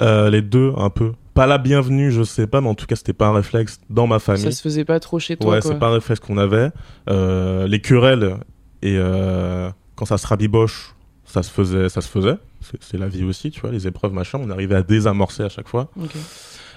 Euh, 0.00 0.30
les 0.30 0.42
deux, 0.42 0.72
un 0.76 0.90
peu. 0.90 1.12
Pas 1.34 1.46
la 1.46 1.58
bienvenue, 1.58 2.12
je 2.12 2.22
sais 2.22 2.46
pas, 2.46 2.60
mais 2.60 2.68
en 2.68 2.74
tout 2.74 2.86
cas, 2.86 2.96
c'était 2.96 3.12
pas 3.12 3.26
un 3.26 3.32
réflexe 3.32 3.80
dans 3.90 4.06
ma 4.06 4.18
famille. 4.18 4.42
ça 4.42 4.52
se 4.52 4.62
faisait 4.62 4.84
pas 4.84 5.00
trop 5.00 5.18
chez 5.18 5.36
toi 5.36 5.52
ouais, 5.52 5.60
c'est 5.60 5.78
pas 5.78 5.88
un 5.88 5.94
réflexe 5.94 6.20
qu'on 6.20 6.38
avait. 6.38 6.70
Euh, 7.08 7.66
les 7.66 7.80
querelles 7.80 8.36
et 8.82 8.96
euh, 8.98 9.70
quand 9.96 10.04
ça 10.04 10.18
se 10.18 10.26
rabiboche, 10.26 10.94
ça 11.24 11.42
se 11.42 11.50
faisait, 11.50 11.88
ça 11.88 12.00
se 12.00 12.08
faisait. 12.08 12.36
C'est 12.80 12.98
la 12.98 13.08
vie 13.08 13.24
aussi, 13.24 13.50
tu 13.50 13.60
vois, 13.60 13.70
les 13.70 13.86
épreuves, 13.86 14.12
machin. 14.12 14.38
On 14.42 14.50
arrivait 14.50 14.76
à 14.76 14.82
désamorcer 14.82 15.42
à 15.42 15.48
chaque 15.48 15.68
fois. 15.68 15.90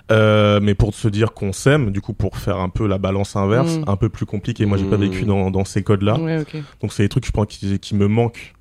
Euh, 0.10 0.60
mais 0.62 0.74
pour 0.74 0.94
se 0.94 1.08
dire 1.10 1.34
qu'on 1.34 1.52
s'aime, 1.52 1.92
du 1.92 2.00
coup, 2.00 2.14
pour 2.14 2.38
faire 2.38 2.58
un 2.60 2.70
peu 2.70 2.88
la 2.88 2.98
balance 2.98 3.36
inverse, 3.36 3.78
Mm. 3.80 3.84
un 3.88 3.96
peu 3.98 4.08
plus 4.10 4.26
compliqué. 4.26 4.66
Moi, 4.66 4.78
j'ai 4.78 4.86
pas 4.86 4.98
Mm. 4.98 5.02
vécu 5.02 5.26
dans, 5.26 5.52
dans 5.52 5.66
ces 5.66 5.84
codes-là. 5.84 6.18
Ouais, 6.20 6.40
ok. 6.42 6.56
Donc, 6.82 6.94
c'est 6.94 7.04
des 7.04 7.10
trucs, 7.10 7.26
je 7.26 7.32
pense, 7.32 7.48
qui, 7.48 7.78
qui 7.80 7.96
me 7.96 8.08
manquent 8.08 8.54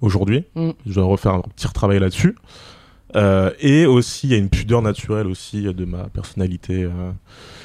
aujourd'hui. 0.00 0.44
Mm. 0.54 0.70
Je 0.86 0.94
dois 0.94 1.04
refaire 1.04 1.32
un 1.34 1.40
petit 1.42 1.66
retravail 1.66 1.98
là-dessus. 1.98 2.36
Euh, 3.16 3.50
et 3.58 3.86
aussi, 3.86 4.28
il 4.28 4.30
y 4.30 4.34
a 4.34 4.36
une 4.36 4.48
pudeur 4.48 4.82
naturelle 4.82 5.26
aussi 5.26 5.62
de 5.62 5.84
ma 5.84 6.04
personnalité, 6.04 6.84
euh, 6.84 7.10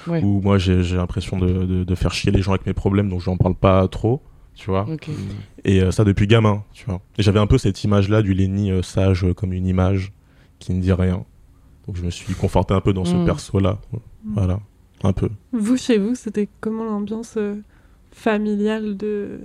Ouais. 0.07 0.21
où 0.23 0.41
moi, 0.41 0.57
j'ai 0.57 0.81
l'impression 0.95 1.37
de, 1.37 1.65
de, 1.65 1.83
de 1.83 1.95
faire 1.95 2.11
chier 2.13 2.31
les 2.31 2.41
gens 2.41 2.51
avec 2.53 2.65
mes 2.65 2.73
problèmes, 2.73 3.09
donc 3.09 3.21
je 3.21 3.29
n'en 3.29 3.37
parle 3.37 3.53
pas 3.55 3.87
trop, 3.87 4.23
tu 4.55 4.71
vois. 4.71 4.87
Ok. 4.91 5.07
Et 5.63 5.81
euh, 5.81 5.91
ça 5.91 6.03
depuis 6.03 6.25
gamin, 6.25 6.63
tu 6.73 6.85
vois. 6.85 6.99
Et 7.19 7.23
j'avais 7.23 7.39
un 7.39 7.45
peu 7.47 7.59
cette 7.59 7.83
image-là 7.83 8.23
du 8.23 8.33
Lenny 8.33 8.71
sage 8.83 9.25
comme 9.35 9.53
une 9.53 9.67
image 9.67 10.11
qui 10.57 10.73
ne 10.73 10.81
dit 10.81 10.91
rien. 10.93 11.23
Donc 11.87 11.97
je 11.97 12.03
me 12.03 12.09
suis 12.09 12.33
conforté 12.33 12.73
un 12.73 12.81
peu 12.81 12.93
dans 12.93 13.05
ce 13.05 13.15
Mm. 13.15 13.25
perso-là. 13.25 13.79
Voilà, 14.25 14.59
un 15.03 15.13
peu. 15.13 15.29
Vous, 15.51 15.77
chez 15.77 15.97
vous, 15.99 16.15
c'était 16.15 16.49
comment 16.59 16.83
l'ambiance 16.85 17.35
euh, 17.37 17.55
familiale 18.11 18.97
de. 18.97 19.39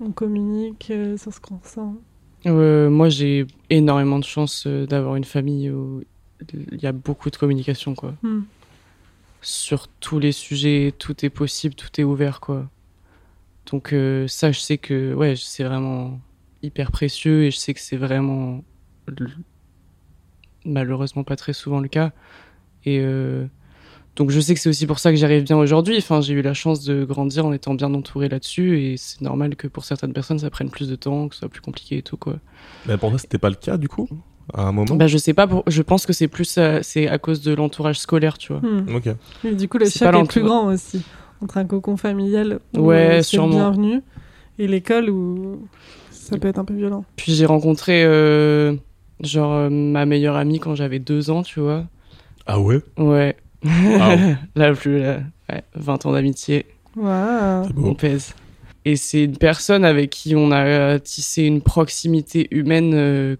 On 0.00 0.10
communique 0.10 0.88
euh, 0.90 1.16
sur 1.16 1.32
ce 1.32 1.40
qu'on 1.40 1.56
ressent? 1.58 1.96
Euh, 2.46 2.90
moi, 2.90 3.08
j'ai 3.08 3.46
énormément 3.70 4.18
de 4.18 4.24
chance 4.24 4.64
euh, 4.66 4.86
d'avoir 4.86 5.16
une 5.16 5.24
famille 5.24 5.70
où 5.70 6.02
il 6.52 6.82
y 6.82 6.86
a 6.86 6.92
beaucoup 6.92 7.30
de 7.30 7.36
communication, 7.36 7.94
quoi. 7.94 8.14
Hmm. 8.22 8.42
Sur 9.42 9.88
tous 9.88 10.18
les 10.18 10.32
sujets, 10.32 10.92
tout 10.98 11.24
est 11.24 11.30
possible, 11.30 11.74
tout 11.74 11.88
est 12.00 12.04
ouvert, 12.04 12.40
quoi. 12.40 12.68
Donc 13.70 13.92
euh, 13.92 14.28
ça, 14.28 14.52
je 14.52 14.60
sais 14.60 14.76
que 14.78 15.14
ouais, 15.14 15.34
c'est 15.36 15.64
vraiment 15.64 16.20
hyper 16.62 16.90
précieux 16.92 17.44
et 17.44 17.50
je 17.50 17.56
sais 17.56 17.74
que 17.74 17.80
c'est 17.80 17.96
vraiment 17.96 18.62
malheureusement 20.66 21.24
pas 21.24 21.36
très 21.36 21.52
souvent 21.52 21.80
le 21.80 21.88
cas. 21.88 22.12
Et 22.84 23.00
euh, 23.00 23.46
donc 24.16 24.30
je 24.30 24.40
sais 24.40 24.54
que 24.54 24.60
c'est 24.60 24.68
aussi 24.68 24.86
pour 24.86 24.98
ça 24.98 25.10
que 25.10 25.16
j'y 25.16 25.24
arrive 25.24 25.44
bien 25.44 25.56
aujourd'hui. 25.56 25.96
Enfin, 25.98 26.20
j'ai 26.20 26.34
eu 26.34 26.42
la 26.42 26.54
chance 26.54 26.84
de 26.84 27.04
grandir 27.04 27.46
en 27.46 27.52
étant 27.52 27.74
bien 27.74 27.92
entouré 27.94 28.28
là-dessus 28.28 28.80
et 28.80 28.96
c'est 28.96 29.20
normal 29.22 29.56
que 29.56 29.66
pour 29.68 29.84
certaines 29.84 30.12
personnes 30.12 30.38
ça 30.38 30.50
prenne 30.50 30.70
plus 30.70 30.88
de 30.88 30.96
temps, 30.96 31.28
que 31.28 31.34
ce 31.34 31.40
soit 31.40 31.48
plus 31.48 31.60
compliqué 31.60 31.98
et 31.98 32.02
tout 32.02 32.16
quoi. 32.16 32.36
Mais 32.86 32.96
pour 32.98 33.10
toi, 33.10 33.18
c'était 33.18 33.38
pas 33.38 33.48
le 33.50 33.56
cas 33.56 33.76
du 33.76 33.88
coup 33.88 34.08
À 34.54 34.62
un 34.68 34.72
moment? 34.72 34.94
Bah 34.96 35.06
je 35.08 35.18
sais 35.18 35.34
pas, 35.34 35.46
pour- 35.46 35.64
je 35.66 35.82
pense 35.82 36.06
que 36.06 36.12
c'est 36.12 36.28
plus 36.28 36.56
euh, 36.58 36.78
c'est 36.82 37.08
à 37.08 37.18
cause 37.18 37.40
de 37.42 37.52
l'entourage 37.54 37.98
scolaire, 37.98 38.38
tu 38.38 38.52
vois. 38.52 38.62
Ok. 38.94 39.08
Et 39.44 39.54
du 39.54 39.68
coup, 39.68 39.78
le 39.78 39.86
C'est 39.86 39.98
choc 40.04 40.14
est 40.14 40.28
plus 40.28 40.42
grand 40.42 40.66
aussi. 40.72 41.02
Entre 41.42 41.58
un 41.58 41.66
cocon 41.66 41.96
familial 41.98 42.60
où 42.76 42.80
Ouais, 42.80 42.96
euh, 42.96 43.16
c'est 43.18 43.22
sûrement. 43.24 43.48
bienvenu 43.50 44.00
et 44.58 44.66
l'école 44.66 45.10
où 45.10 45.68
ça 46.10 46.38
peut 46.38 46.48
être 46.48 46.58
un 46.58 46.64
peu 46.64 46.72
violent. 46.74 47.04
Puis 47.16 47.32
j'ai 47.34 47.44
rencontré 47.44 48.04
euh, 48.04 48.74
genre 49.20 49.52
euh, 49.52 49.70
ma 49.70 50.06
meilleure 50.06 50.36
amie 50.36 50.58
quand 50.60 50.74
j'avais 50.74 50.98
deux 50.98 51.30
ans, 51.30 51.42
tu 51.42 51.60
vois. 51.60 51.84
Ah 52.46 52.60
ouais? 52.60 52.80
Ouais. 52.98 53.36
Ah, 54.00 54.16
la 54.54 54.72
plus, 54.74 55.00
la- 55.00 55.22
ouais, 55.50 55.62
20 55.74 56.06
ans 56.06 56.12
d'amitié, 56.12 56.66
Waouh. 56.96 57.64
c'est 57.64 57.70
on 57.76 57.80
beau. 57.80 57.94
pèse. 57.94 58.34
Et 58.84 58.94
c'est 58.96 59.24
une 59.24 59.36
personne 59.36 59.84
avec 59.84 60.10
qui 60.10 60.36
on 60.36 60.52
a 60.52 60.64
euh, 60.64 60.98
tissé 60.98 61.42
une 61.42 61.60
proximité 61.60 62.46
humaine 62.52 62.92
euh, 62.94 63.36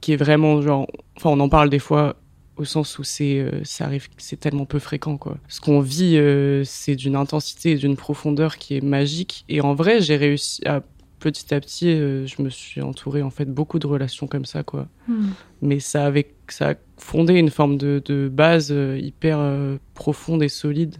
qui 0.00 0.12
est 0.12 0.16
vraiment 0.16 0.60
genre. 0.60 0.86
Enfin, 1.16 1.30
on 1.30 1.40
en 1.40 1.48
parle 1.48 1.70
des 1.70 1.78
fois 1.78 2.16
au 2.56 2.64
sens 2.64 2.98
où 2.98 3.04
c'est, 3.04 3.38
euh, 3.40 3.62
ça 3.64 3.86
arrive, 3.86 4.06
c'est 4.18 4.38
tellement 4.38 4.64
peu 4.66 4.78
fréquent 4.78 5.16
quoi. 5.16 5.38
Ce 5.48 5.60
qu'on 5.60 5.80
vit, 5.80 6.16
euh, 6.18 6.62
c'est 6.64 6.94
d'une 6.94 7.16
intensité 7.16 7.72
et 7.72 7.76
d'une 7.76 7.96
profondeur 7.96 8.58
qui 8.58 8.76
est 8.76 8.80
magique. 8.84 9.44
Et 9.48 9.60
en 9.60 9.74
vrai, 9.74 10.00
j'ai 10.00 10.16
réussi 10.16 10.60
à 10.66 10.82
petit 11.24 11.54
à 11.54 11.60
petit, 11.60 11.88
euh, 11.88 12.26
je 12.26 12.42
me 12.42 12.50
suis 12.50 12.82
entouré 12.82 13.22
en 13.22 13.30
fait 13.30 13.46
beaucoup 13.46 13.78
de 13.78 13.86
relations 13.86 14.26
comme 14.26 14.44
ça 14.44 14.62
quoi. 14.62 14.88
Hmm. 15.08 15.30
mais 15.62 15.80
ça 15.80 16.04
avait 16.04 16.34
ça 16.48 16.70
a 16.70 16.74
fondé 16.98 17.32
une 17.34 17.48
forme 17.48 17.78
de, 17.78 18.02
de 18.04 18.28
base 18.28 18.70
euh, 18.70 18.98
hyper 18.98 19.38
euh, 19.38 19.78
profonde 19.94 20.42
et 20.42 20.50
solide 20.50 20.96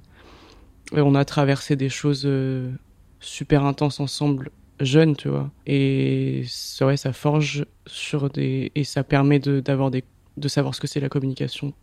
et 0.97 1.01
on 1.03 1.15
a 1.15 1.27
traversé 1.27 1.77
des 1.77 1.91
choses 1.91 2.29
super 3.21 3.65
intenses 3.65 4.01
ensemble 4.01 4.51
jeunes 4.81 5.15
tu 5.15 5.29
vois 5.29 5.51
et 5.67 6.45
ça, 6.49 6.87
ouais, 6.87 6.97
ça 6.97 7.13
forge 7.13 7.67
sur 7.87 8.31
des 8.31 8.73
et 8.75 8.85
ça 8.85 9.05
permet 9.05 9.39
de 9.39 9.61
d'avoir 9.61 9.91
des 9.91 10.05
de 10.37 10.49
savoir 10.49 10.75
ce 10.75 10.81
que 10.81 10.87
c'est 10.87 11.01
la 11.01 11.09
communication 11.11 11.75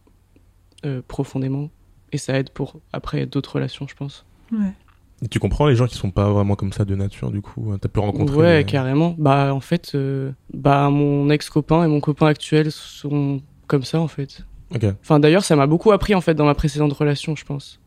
profondément 1.08 1.70
et 2.12 2.18
ça 2.18 2.38
aide 2.40 2.50
pour 2.50 2.80
après 2.92 3.26
d'autres 3.28 3.56
relations 3.56 3.88
je 3.88 3.96
pense 3.96 4.26
Ouais. 4.52 4.74
Et 5.24 5.28
tu 5.28 5.40
comprends 5.40 5.68
les 5.68 5.76
gens 5.76 5.86
qui 5.88 5.96
sont 5.96 6.10
pas 6.10 6.30
vraiment 6.32 6.56
comme 6.56 6.74
ça 6.74 6.84
de 6.84 6.96
nature, 6.96 7.32
du 7.32 7.42
coup. 7.42 7.76
T'as 7.80 7.88
pu 7.90 8.00
rencontrer. 8.00 8.36
Ouais, 8.38 8.64
carrément. 8.66 9.16
Bah, 9.20 9.54
en 9.54 9.60
fait, 9.60 9.92
euh, 9.94 10.32
bah, 10.54 10.90
mon 10.90 11.30
ex-copain 11.30 11.84
et 11.84 11.88
mon 11.88 12.00
copain 12.00 12.26
actuel 12.28 12.72
sont 12.72 13.42
comme 13.68 13.84
ça, 13.84 14.00
en 14.00 14.08
fait. 14.08 14.44
Ok. 14.74 14.86
Enfin, 15.02 15.20
d'ailleurs, 15.20 15.44
ça 15.44 15.56
m'a 15.56 15.68
beaucoup 15.68 15.92
appris, 15.92 16.16
en 16.16 16.22
fait, 16.22 16.34
dans 16.34 16.46
ma 16.46 16.56
précédente 16.56 16.94
relation, 16.94 17.36
je 17.36 17.46
pense. 17.46 17.80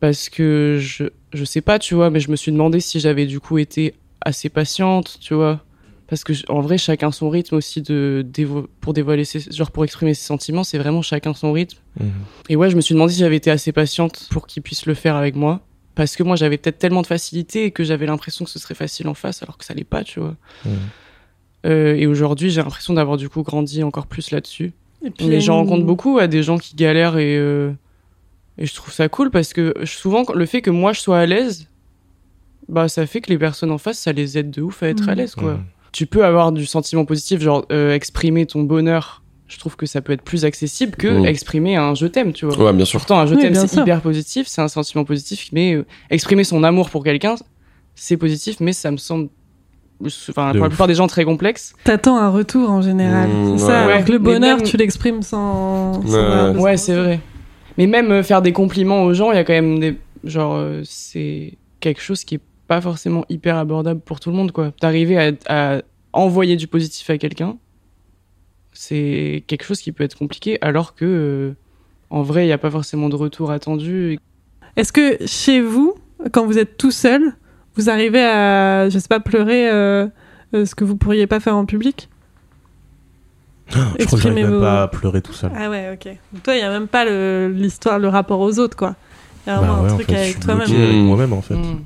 Parce 0.00 0.28
que 0.28 0.78
je, 0.80 1.04
je 1.32 1.44
sais 1.44 1.60
pas, 1.60 1.78
tu 1.78 1.94
vois, 1.94 2.08
mais 2.10 2.20
je 2.20 2.30
me 2.30 2.36
suis 2.36 2.52
demandé 2.52 2.80
si 2.80 3.00
j'avais, 3.00 3.26
du 3.26 3.40
coup, 3.40 3.58
été 3.58 3.94
assez 4.20 4.48
patiente, 4.48 5.18
tu 5.20 5.34
vois. 5.34 5.60
Parce 6.06 6.24
que, 6.24 6.32
en 6.50 6.60
vrai, 6.60 6.78
chacun 6.78 7.10
son 7.10 7.28
rythme 7.28 7.56
aussi 7.56 7.82
de, 7.82 8.24
dévo- 8.32 8.66
pour 8.80 8.94
dévoiler 8.94 9.24
ses, 9.24 9.40
genre, 9.40 9.70
pour 9.70 9.84
exprimer 9.84 10.14
ses 10.14 10.24
sentiments, 10.24 10.64
c'est 10.64 10.78
vraiment 10.78 11.02
chacun 11.02 11.34
son 11.34 11.52
rythme. 11.52 11.78
Mhm. 12.00 12.10
Et 12.48 12.56
ouais, 12.56 12.70
je 12.70 12.76
me 12.76 12.80
suis 12.80 12.94
demandé 12.94 13.12
si 13.12 13.18
j'avais 13.18 13.36
été 13.36 13.50
assez 13.50 13.72
patiente 13.72 14.26
pour 14.30 14.46
qu'il 14.46 14.62
puisse 14.62 14.86
le 14.86 14.94
faire 14.94 15.16
avec 15.16 15.34
moi. 15.36 15.60
Parce 15.98 16.14
que 16.14 16.22
moi, 16.22 16.36
j'avais 16.36 16.58
peut-être 16.58 16.78
tellement 16.78 17.02
de 17.02 17.08
facilité 17.08 17.64
et 17.64 17.70
que 17.72 17.82
j'avais 17.82 18.06
l'impression 18.06 18.44
que 18.44 18.50
ce 18.52 18.60
serait 18.60 18.76
facile 18.76 19.08
en 19.08 19.14
face, 19.14 19.42
alors 19.42 19.58
que 19.58 19.64
ça 19.64 19.74
l'est 19.74 19.82
pas, 19.82 20.04
tu 20.04 20.20
vois. 20.20 20.36
Mhm. 20.64 20.72
Euh, 21.66 21.96
et 21.96 22.06
aujourd'hui, 22.06 22.50
j'ai 22.50 22.62
l'impression 22.62 22.94
d'avoir 22.94 23.16
du 23.16 23.28
coup 23.28 23.42
grandi 23.42 23.82
encore 23.82 24.06
plus 24.06 24.30
là-dessus. 24.30 24.72
Et 25.04 25.10
puis, 25.10 25.26
Mais 25.26 25.40
j'en 25.40 25.54
une- 25.54 25.68
rencontre 25.68 25.84
beaucoup 25.84 26.18
à 26.18 26.28
des 26.28 26.44
gens 26.44 26.56
qui 26.56 26.76
galèrent 26.76 27.18
et, 27.18 27.36
euh, 27.36 27.72
et 28.58 28.66
je 28.66 28.74
trouve 28.76 28.94
ça 28.94 29.08
cool 29.08 29.32
parce 29.32 29.52
que 29.52 29.74
souvent, 29.84 30.22
le 30.32 30.46
fait 30.46 30.62
que 30.62 30.70
moi 30.70 30.92
je 30.92 31.00
sois 31.00 31.18
à 31.18 31.26
l'aise, 31.26 31.66
bah 32.68 32.86
ça 32.88 33.04
fait 33.06 33.20
que 33.20 33.30
les 33.30 33.38
personnes 33.38 33.72
en 33.72 33.78
face, 33.78 33.98
ça 33.98 34.12
les 34.12 34.38
aide 34.38 34.52
de 34.52 34.62
ouf 34.62 34.84
à 34.84 34.88
être 34.90 35.08
à 35.08 35.16
l'aise, 35.16 35.34
quoi. 35.34 35.54
Mhm. 35.54 35.64
Tu 35.90 36.06
peux 36.06 36.24
avoir 36.24 36.52
du 36.52 36.64
sentiment 36.64 37.04
positif, 37.04 37.40
genre 37.40 37.64
euh, 37.72 37.92
exprimer 37.92 38.46
ton 38.46 38.62
bonheur. 38.62 39.24
Je 39.48 39.58
trouve 39.58 39.76
que 39.76 39.86
ça 39.86 40.00
peut 40.02 40.12
être 40.12 40.22
plus 40.22 40.44
accessible 40.44 40.94
que 40.96 41.08
Mhm. 41.08 41.24
exprimer 41.26 41.76
un 41.76 41.94
je 41.94 42.06
t'aime, 42.06 42.32
tu 42.34 42.44
vois. 42.46 42.56
Ouais, 42.66 42.72
bien 42.74 42.84
sûr. 42.84 43.00
Pourtant, 43.00 43.18
un 43.18 43.26
je 43.26 43.34
Oui, 43.34 43.40
t'aime, 43.40 43.54
c'est 43.54 43.80
hyper 43.80 44.00
positif, 44.02 44.46
c'est 44.46 44.60
un 44.60 44.68
sentiment 44.68 45.04
positif, 45.04 45.48
mais 45.52 45.72
euh, 45.74 45.86
exprimer 46.10 46.44
son 46.44 46.62
amour 46.64 46.90
pour 46.90 47.02
quelqu'un, 47.02 47.34
c'est 47.94 48.16
positif, 48.18 48.58
mais 48.60 48.72
ça 48.74 48.90
me 48.90 48.98
semble, 48.98 49.30
enfin, 50.28 50.52
pour 50.52 50.62
la 50.64 50.68
plupart 50.68 50.86
des 50.86 50.94
gens 50.94 51.06
très 51.06 51.24
complexe. 51.24 51.72
T'attends 51.84 52.18
un 52.18 52.28
retour 52.28 52.70
en 52.70 52.82
général. 52.82 53.28
Mmh, 53.30 53.58
c'est 53.58 53.64
ça. 53.66 53.86
ouais. 53.86 53.92
Alors 53.94 54.04
que 54.04 54.12
le 54.12 54.18
bonheur, 54.18 54.58
même- 54.58 54.66
tu 54.66 54.76
l'exprimes 54.76 55.22
sans. 55.22 55.94
sans 56.06 56.54
Ouais, 56.58 56.76
c'est 56.76 56.94
vrai. 56.94 57.20
Mais 57.78 57.86
même 57.86 58.10
euh, 58.10 58.22
faire 58.22 58.42
des 58.42 58.52
compliments 58.52 59.04
aux 59.04 59.14
gens, 59.14 59.30
il 59.32 59.36
y 59.36 59.38
a 59.38 59.44
quand 59.44 59.52
même 59.54 59.78
des. 59.78 59.96
Genre, 60.24 60.54
euh, 60.56 60.82
c'est 60.84 61.54
quelque 61.80 62.02
chose 62.02 62.24
qui 62.24 62.34
est 62.34 62.40
pas 62.66 62.80
forcément 62.80 63.24
hyper 63.28 63.56
abordable 63.56 64.00
pour 64.00 64.20
tout 64.20 64.30
le 64.30 64.36
monde, 64.36 64.52
quoi. 64.52 64.72
D'arriver 64.82 65.16
à, 65.16 65.30
à 65.76 65.80
envoyer 66.12 66.56
du 66.56 66.66
positif 66.66 67.08
à 67.08 67.16
quelqu'un, 67.18 67.56
c'est 68.80 69.42
quelque 69.48 69.64
chose 69.64 69.80
qui 69.80 69.90
peut 69.90 70.04
être 70.04 70.16
compliqué, 70.16 70.56
alors 70.62 70.94
que, 70.94 71.04
euh, 71.04 71.56
en 72.10 72.22
vrai, 72.22 72.44
il 72.44 72.46
n'y 72.46 72.52
a 72.52 72.58
pas 72.58 72.70
forcément 72.70 73.08
de 73.08 73.16
retour 73.16 73.50
attendu. 73.50 74.20
Est-ce 74.76 74.92
que 74.92 75.18
chez 75.26 75.60
vous, 75.60 75.94
quand 76.32 76.46
vous 76.46 76.58
êtes 76.58 76.76
tout 76.76 76.92
seul, 76.92 77.34
vous 77.74 77.90
arrivez 77.90 78.22
à, 78.22 78.88
je 78.88 78.96
sais 79.00 79.08
pas, 79.08 79.18
pleurer 79.18 79.68
euh, 79.68 80.06
euh, 80.54 80.64
ce 80.64 80.76
que 80.76 80.84
vous 80.84 80.94
pourriez 80.96 81.26
pas 81.26 81.40
faire 81.40 81.56
en 81.56 81.64
public? 81.66 82.08
Je 83.98 84.04
crois 84.06 84.16
que 84.18 84.22
j'arrive 84.22 84.44
même 84.44 84.54
vos- 84.54 84.60
pas 84.60 84.84
à 84.84 84.88
pleurer 84.88 85.20
tout 85.22 85.32
seul. 85.32 85.50
Ah 85.54 85.68
ouais, 85.68 85.90
ok. 85.92 86.06
Donc 86.32 86.42
toi, 86.44 86.54
il 86.54 86.60
y 86.60 86.62
a 86.62 86.70
même 86.70 86.86
pas 86.88 87.04
l'histoire, 87.48 87.98
le 87.98 88.08
rapport 88.08 88.38
aux 88.40 88.58
autres, 88.60 88.76
quoi. 88.76 88.94
Il 89.46 89.50
y 89.50 89.52
a 89.52 89.58
vraiment 89.58 89.74
Bah 89.78 89.82
ouais, 89.82 89.88
un 89.88 89.92
en 89.92 89.96
truc 89.96 90.08
fait, 90.08 90.16
avec 90.16 90.40
toi-même. 90.40 91.02
moi-même, 91.04 91.32
en 91.32 91.42
fait. 91.42 91.54
Mm. 91.56 91.80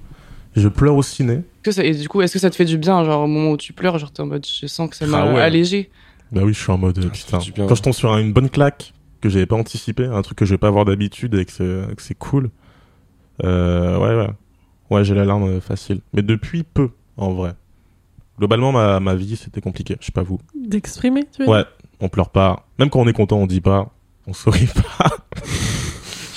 Je 0.57 0.69
pleure 0.69 0.95
au 0.95 1.03
ciné. 1.03 1.33
Est-ce 1.37 1.63
que 1.65 1.71
ça- 1.73 1.85
et 1.85 1.93
du 1.93 2.07
coup, 2.09 2.21
est-ce 2.21 2.35
que 2.35 2.39
ça 2.39 2.51
te 2.51 2.55
fait 2.57 2.67
du 2.67 2.77
bien, 2.77 3.03
genre 3.05 3.23
au 3.25 3.27
moment 3.27 3.53
où 3.53 3.57
tu 3.57 3.73
pleures, 3.73 3.99
genre 3.99 4.13
t'es 4.13 4.21
en 4.21 4.27
mode, 4.27 4.47
je 4.47 4.67
sens 4.67 4.91
que 4.91 4.97
ça 4.97 5.07
m'a 5.07 5.23
Ah 5.23 5.33
ouais. 5.33 5.41
allégé? 5.41 5.91
Bah 6.33 6.41
oui, 6.45 6.55
je 6.55 6.59
suis 6.61 6.73
en 6.73 6.79
mode, 6.79 6.99
putain. 7.11 7.39
Quand 7.69 7.75
je 7.75 7.83
tombe 7.83 7.93
sur 7.93 8.13
un- 8.13 8.19
une 8.19 8.33
bonne 8.33 8.49
claque 8.51 8.95
que 9.21 9.29
j'avais 9.29 9.47
pas 9.47 9.57
anticipé, 9.57 10.07
un 10.07 10.23
truc 10.23 10.39
que 10.39 10.45
je 10.45 10.53
vais 10.55 10.59
pas 10.59 10.69
avoir 10.69 10.85
d'habitude 10.85 11.35
et 11.35 11.45
que 11.45 11.53
c'est, 11.99 12.15
cool, 12.19 12.51
euh, 13.45 13.99
ouais, 13.99 14.17
ouais. 14.27 14.31
Ouais, 14.91 15.05
j'ai 15.05 15.15
la 15.15 15.25
larme 15.25 15.45
euh, 15.45 15.61
facile. 15.61 16.01
Mais 16.13 16.23
depuis 16.23 16.65
peu, 16.65 16.91
en 17.17 17.33
vrai. 17.33 17.53
Globalement, 18.39 18.73
ma, 18.73 18.99
ma 19.01 19.15
vie, 19.15 19.37
c'était 19.37 19.61
compliqué. 19.61 19.97
Je 20.01 20.07
sais 20.07 20.13
pas 20.13 20.23
vous. 20.23 20.41
D'exprimer, 20.55 21.25
tu 21.35 21.43
veux 21.45 21.49
Ouais, 21.49 21.65
on 22.01 22.09
pleure 22.09 22.31
pas. 22.31 22.67
Même 22.79 22.91
quand 22.91 23.01
on 23.01 23.07
est 23.09 23.13
content, 23.13 23.39
on 23.39 23.47
dit 23.47 23.61
pas. 23.61 23.91
On 24.27 24.33
sourit 24.33 24.69
pas. 24.99 25.11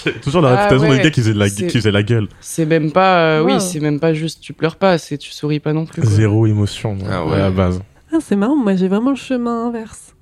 J'ai 0.06 0.14
toujours 0.22 0.42
la 0.42 0.50
Ah 0.50 0.56
réputation 0.64 0.90
ouais, 0.90 0.98
d'un 0.98 1.04
gars 1.04 1.10
qui 1.12 1.22
faisait, 1.22 1.34
de 1.34 1.40
la, 1.40 1.50
qui 1.50 1.70
faisait 1.70 1.92
la 1.92 2.04
gueule. 2.04 2.28
C'est 2.40 2.66
même 2.66 2.92
pas, 2.92 3.20
euh, 3.40 3.42
Wow. 3.42 3.48
oui, 3.56 3.62
c'est 3.62 3.80
même 3.80 4.00
pas 4.00 4.14
juste 4.14 4.42
tu 4.42 4.54
pleures 4.54 4.76
pas, 4.78 4.98
c'est 4.98 5.18
tu 5.18 5.32
souris 5.32 5.60
pas 5.60 5.74
non 5.74 5.86
plus. 5.86 6.02
quoi. 6.02 6.10
Zéro 6.12 6.46
émotion, 6.48 6.98
Ah 7.10 7.26
ouais. 7.26 7.34
à 7.36 7.38
la 7.40 7.52
base. 7.52 7.82
Ah, 8.16 8.20
c'est 8.22 8.38
marrant, 8.38 8.56
moi 8.56 8.76
j'ai 8.76 8.88
vraiment 8.88 9.10
le 9.10 9.18
chemin 9.18 9.68
inverse. 9.68 10.16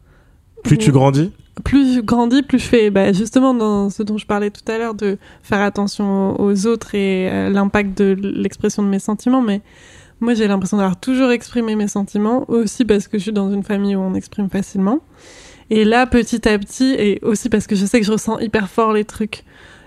Plus 0.64 0.80
tu 0.80 0.92
grandis, 0.92 1.32
plus 1.64 1.96
je 1.96 2.00
grandis, 2.00 2.42
plus 2.42 2.58
je 2.58 2.66
fais, 2.66 2.90
bah, 2.90 3.14
justement 3.14 3.54
dans 3.54 3.92
ce 3.92 4.02
dont 4.02 4.18
je 4.18 4.26
parlais 4.26 4.50
tout 4.50 4.64
à 4.72 4.80
l'heure, 4.80 4.96
de 4.96 5.20
faire 5.44 5.62
attention 5.62 6.40
aux 6.42 6.66
autres 6.66 6.96
et 6.96 7.30
à 7.30 7.50
l'impact 7.52 7.96
de 7.96 8.18
l'expression 8.20 8.82
de 8.82 8.88
mes 8.88 8.98
sentiments. 8.98 9.42
Mais 9.42 9.62
moi, 10.22 10.34
j'ai 10.34 10.48
l'impression 10.48 10.78
d'avoir 10.78 11.00
toujours 11.00 11.30
exprimé 11.30 11.76
mes 11.76 11.88
sentiments, 11.88 12.50
aussi 12.50 12.84
parce 12.84 13.08
que 13.08 13.20
je 13.20 13.24
suis 13.24 13.32
dans 13.32 13.52
une 13.52 13.64
famille 13.64 13.96
où 13.96 14.00
on 14.00 14.16
exprime 14.16 14.50
facilement. 14.50 15.02
Et 15.70 15.86
là, 15.86 16.08
petit 16.08 16.48
à 16.48 16.58
petit, 16.58 16.96
et 16.98 17.20
aussi 17.22 17.50
parce 17.50 17.68
que 17.68 17.76
je 17.76 17.86
sais 17.86 18.00
que 18.00 18.06
je 18.08 18.12
ressens 18.12 18.40
hyper 18.40 18.70
fort 18.70 18.92
les 18.92 19.06
trucs. 19.06 19.44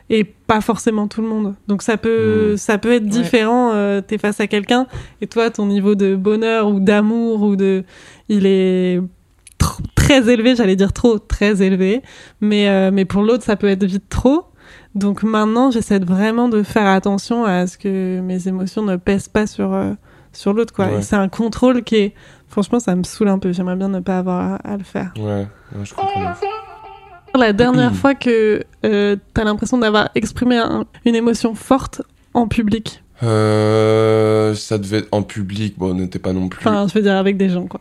Et 0.09 0.23
pas 0.23 0.61
forcément 0.61 1.09
tout 1.09 1.21
le 1.21 1.27
monde. 1.29 1.55
Donc 1.67 1.83
ça 1.83 1.97
peut, 1.97 2.53
Mm. 2.53 2.57
ça 2.59 2.79
peut 2.79 2.93
être 2.93 3.03
Ouais. 3.05 3.09
différent. 3.09 3.73
euh, 3.75 4.01
T'es 4.01 4.19
face 4.19 4.39
à 4.41 4.47
quelqu'un 4.47 4.87
et 5.21 5.27
toi, 5.27 5.51
ton 5.51 5.67
niveau 5.67 5.95
de 5.97 6.15
bonheur 6.15 6.69
ou 6.69 6.79
d'amour 6.79 7.43
ou 7.43 7.57
de, 7.57 7.83
il 8.29 8.47
est 8.47 9.01
tr- 9.61 9.81
très 9.97 10.29
élevé, 10.31 10.55
j'allais 10.55 10.77
dire 10.77 10.93
trop, 10.93 11.19
très 11.19 11.61
élevé. 11.63 12.03
Mais, 12.41 12.69
euh, 12.69 12.91
mais 12.93 13.05
pour 13.05 13.23
l'autre, 13.23 13.43
ça 13.43 13.57
peut 13.57 13.67
être 13.67 13.85
vite 13.85 14.09
trop. 14.09 14.45
Donc 14.95 15.25
maintenant, 15.25 15.71
j'essaie 15.73 15.99
vraiment 15.99 16.49
de 16.49 16.63
faire 16.63 16.87
attention 16.87 17.45
à 17.45 17.67
ce 17.67 17.77
que 17.77 18.21
mes 18.21 18.47
émotions 18.47 18.83
ne 18.83 18.95
pèsent 18.97 19.29
pas 19.29 19.47
sur, 19.49 19.75
euh, 19.75 19.93
sur 20.33 20.53
l'autre. 20.53 20.73
quoi. 20.73 20.87
Ouais. 20.87 20.99
Et 20.99 21.03
C'est 21.03 21.17
un 21.17 21.29
contrôle 21.29 21.83
qui 21.83 21.97
est... 21.97 22.15
Franchement, 22.49 22.79
ça 22.79 22.95
me 22.95 23.03
saoule 23.03 23.29
un 23.29 23.41
peu. 23.41 23.53
J'aimerais 23.53 23.75
bien 23.77 23.89
ne 23.89 23.99
pas 23.99 24.19
avoir 24.19 24.53
à, 24.53 24.55
à 24.57 24.77
le 24.77 24.85
faire. 24.85 25.13
Ouais, 25.19 25.25
ouais, 25.75 25.85
je 25.85 25.93
comprends. 25.95 26.33
La 27.37 27.53
dernière 27.53 27.95
fois 27.95 28.15
que 28.15 28.65
euh, 28.85 29.17
t'as 29.35 29.45
l'impression 29.45 29.79
d'avoir 29.79 30.11
exprimé 30.15 30.57
un- 30.59 30.85
une 31.05 31.15
émotion 31.15 31.55
forte 31.55 32.03
en 32.35 32.49
public? 32.49 33.03
Euh, 33.23 34.55
ça 34.55 34.79
devait 34.79 34.99
être 34.99 35.09
en 35.13 35.23
public, 35.23 35.75
bon, 35.79 35.95
n'était 35.95 36.19
pas 36.19 36.33
non 36.33 36.49
plus. 36.49 36.61
Enfin, 36.67 36.87
je 36.89 36.95
veux 36.95 37.03
dire 37.03 37.15
avec 37.17 37.37
des 37.37 37.49
gens, 37.49 37.67
quoi. 37.67 37.81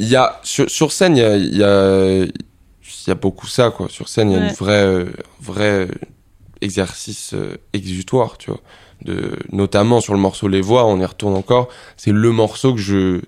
Il 0.00 0.08
y 0.08 0.16
a, 0.16 0.40
sur, 0.42 0.68
sur 0.68 0.90
scène, 0.92 1.16
il 1.16 1.20
y 1.20 1.24
a, 1.24 1.36
il 1.36 1.56
y, 1.56 1.62
a, 1.62 2.24
il 2.24 3.08
y 3.08 3.10
a 3.10 3.14
beaucoup 3.14 3.46
ça, 3.46 3.70
quoi. 3.70 3.88
Sur 3.88 4.08
scène, 4.08 4.30
il 4.30 4.34
y 4.34 4.36
a 4.36 4.40
Ouais. 4.40 4.48
une 4.48 4.54
vraie, 4.54 4.82
euh, 4.84 5.04
vrai 5.40 5.88
exercice 6.60 7.32
euh, 7.34 7.56
exutoire, 7.72 8.38
tu 8.38 8.50
vois. 8.50 8.60
De, 9.04 9.36
notamment 9.52 10.00
sur 10.00 10.14
le 10.14 10.20
morceau 10.20 10.48
Les 10.48 10.60
Voix, 10.62 10.86
on 10.86 10.98
y 10.98 11.04
retourne 11.04 11.34
encore. 11.34 11.68
C'est 11.96 12.12
le 12.12 12.30
morceau 12.32 12.74
que 12.74 12.80
je 12.80 13.20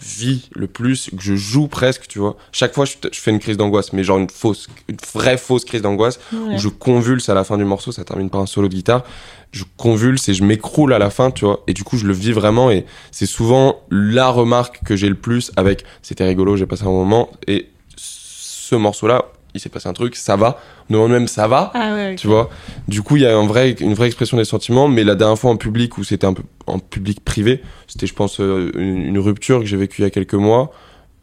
vis 0.00 0.48
le 0.54 0.66
plus, 0.66 1.10
que 1.16 1.22
je 1.22 1.34
joue 1.34 1.68
presque, 1.68 2.06
tu 2.08 2.18
vois. 2.18 2.36
Chaque 2.52 2.74
fois, 2.74 2.84
je, 2.84 2.94
je 3.12 3.18
fais 3.20 3.30
une 3.30 3.38
crise 3.38 3.56
d'angoisse, 3.56 3.92
mais 3.92 4.04
genre 4.04 4.18
une 4.18 4.28
fausse, 4.30 4.68
une 4.88 4.96
vraie 5.14 5.36
fausse 5.38 5.64
crise 5.64 5.82
d'angoisse 5.82 6.18
Ouais. 6.32 6.54
où 6.54 6.58
je 6.58 6.68
convulse 6.68 7.28
à 7.28 7.34
la 7.34 7.44
fin 7.44 7.56
du 7.58 7.64
morceau, 7.64 7.92
ça 7.92 8.04
termine 8.04 8.30
par 8.30 8.40
un 8.40 8.46
solo 8.46 8.68
de 8.68 8.74
guitare. 8.74 9.04
Je 9.52 9.64
convulse 9.76 10.28
et 10.28 10.34
je 10.34 10.42
m'écroule 10.42 10.92
à 10.92 10.98
la 10.98 11.10
fin, 11.10 11.30
tu 11.30 11.44
vois. 11.44 11.62
Et 11.68 11.74
du 11.74 11.84
coup, 11.84 11.96
je 11.96 12.06
le 12.06 12.12
vis 12.12 12.32
vraiment 12.32 12.70
et 12.70 12.86
c'est 13.12 13.26
souvent 13.26 13.80
la 13.90 14.28
remarque 14.28 14.80
que 14.84 14.96
j'ai 14.96 15.08
le 15.08 15.14
plus 15.14 15.52
avec 15.56 15.84
c'était 16.02 16.24
rigolo, 16.24 16.56
j'ai 16.56 16.66
passé 16.66 16.82
un 16.82 16.86
moment 16.90 17.30
et 17.46 17.68
ce 17.96 18.74
morceau-là, 18.74 19.26
il 19.54 19.60
s'est 19.60 19.68
passé 19.68 19.88
un 19.88 19.92
truc, 19.92 20.16
ça 20.16 20.36
va. 20.36 20.60
On 20.90 20.94
demande 20.94 21.12
même 21.12 21.28
ça 21.28 21.46
va, 21.46 21.70
Ah 21.74 21.94
ouais, 21.94 22.16
tu 22.16 22.26
vois. 22.26 22.50
Du 22.88 23.02
coup, 23.02 23.16
il 23.16 23.22
y 23.22 23.26
a 23.26 23.36
un 23.36 23.46
vrai, 23.46 23.72
une 23.80 23.94
vraie 23.94 24.08
expression 24.08 24.36
des 24.36 24.44
sentiments, 24.44 24.88
mais 24.88 25.04
la 25.04 25.14
dernière 25.14 25.38
fois 25.38 25.50
en 25.50 25.56
public 25.56 25.96
où 25.96 26.04
c'était 26.04 26.26
un 26.26 26.34
peu 26.34 26.42
en 26.66 26.78
public 26.78 27.24
privé, 27.24 27.62
c'était, 27.86 28.06
je 28.06 28.14
pense, 28.14 28.40
euh, 28.40 28.70
une, 28.74 29.02
une 29.02 29.18
rupture 29.18 29.60
que 29.60 29.66
j'ai 29.66 29.76
vécue 29.76 30.02
il 30.02 30.04
y 30.04 30.08
a 30.08 30.10
quelques 30.10 30.34
mois 30.34 30.72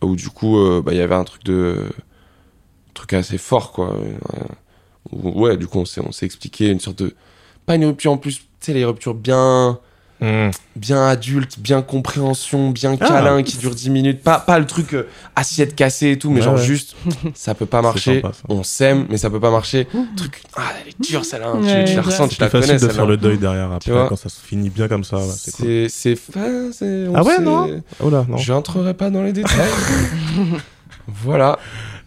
où 0.02 0.16
du 0.16 0.30
coup, 0.30 0.58
euh, 0.58 0.82
bah, 0.84 0.94
il 0.94 0.98
y 0.98 1.02
avait 1.02 1.16
un 1.16 1.24
truc 1.24 1.44
de, 1.44 1.78
un 1.88 2.94
truc 2.94 3.14
assez 3.14 3.38
fort, 3.38 3.72
quoi. 3.72 3.94
Euh, 3.94 5.12
ouais, 5.12 5.58
du 5.58 5.68
coup, 5.68 5.80
on 5.80 5.86
s'est, 5.86 6.02
on 6.02 6.12
s'est 6.12 6.26
expliqué 6.26 6.70
une 6.70 6.80
sorte 6.80 7.04
de. 7.04 7.16
Pas 7.66 7.76
une 7.76 7.86
rupture 7.86 8.12
en 8.12 8.18
plus, 8.18 8.40
tu 8.40 8.46
sais, 8.60 8.74
les 8.74 8.86
ruptures 8.86 9.14
bien, 9.14 9.80
Hmm. 10.24 10.52
bien 10.76 11.08
adultes, 11.08 11.58
bien 11.60 11.82
compréhension, 11.82 12.70
bien 12.70 12.96
Ah. 13.02 13.08
câlin, 13.08 13.42
qui 13.42 13.58
dure 13.58 13.74
10 13.74 13.90
minutes. 13.90 14.22
Pas, 14.22 14.38
pas 14.40 14.60
le 14.60 14.68
truc 14.68 14.94
euh, 14.94 15.08
assiette 15.36 15.76
cassée 15.76 16.12
et 16.12 16.20
tout, 16.20 16.30
mais 16.30 16.36
Ouais, 16.42 16.46
genre 16.46 16.56
ouais. 16.58 16.64
juste, 16.64 16.96
ça 17.34 17.56
peut 17.56 17.66
pas 17.66 17.80
C'est 17.80 17.84
marcher. 17.84 18.22
sympa. 18.22 18.32
On 18.48 18.62
s'aime, 18.64 19.08
mais 19.10 19.18
ça 19.18 19.32
peut 19.32 19.40
pas 19.40 19.50
marcher. 19.50 19.88
Truc, 20.16 20.44
ah, 20.56 20.62
elle 20.80 20.90
est 20.90 21.02
dure 21.02 21.26
celle-là. 21.26 21.48
hein. 21.50 21.60
Tu- 21.62 21.66
Ouais, 21.68 21.86
tu, 21.86 21.96
la 21.96 22.02
ressens, 22.04 22.28
tu 22.28 22.36
C'est 22.36 22.42
la 22.44 22.50
plus 22.50 22.60
facile 22.60 22.76
connais. 22.78 22.88
de 22.88 22.94
faire 22.94 23.06
le 23.08 23.18
deuil 23.18 23.38
derrière 23.40 23.72
après 23.72 23.92
quand 24.10 24.16
ça 24.16 24.30
se 24.30 24.40
finit 24.40 24.70
bien 24.70 24.88
comme 24.88 25.04
ça. 25.04 25.18
ouais, 25.18 25.24
c'est 25.36 25.52
cool. 25.54 25.66
C'est, 25.66 25.90
c'est, 25.90 26.16
c'est- 26.72 27.08
Ah 27.16 27.24
ouais, 27.24 27.40
non 27.40 27.82
Oh 28.00 28.10
là, 28.12 28.24
non. 28.30 28.38
Je 28.38 28.54
n'entrerai 28.54 28.94
pas 28.94 29.10
dans 29.10 29.24
les 29.24 29.34
détails. 29.34 29.56
voilà. 31.08 31.58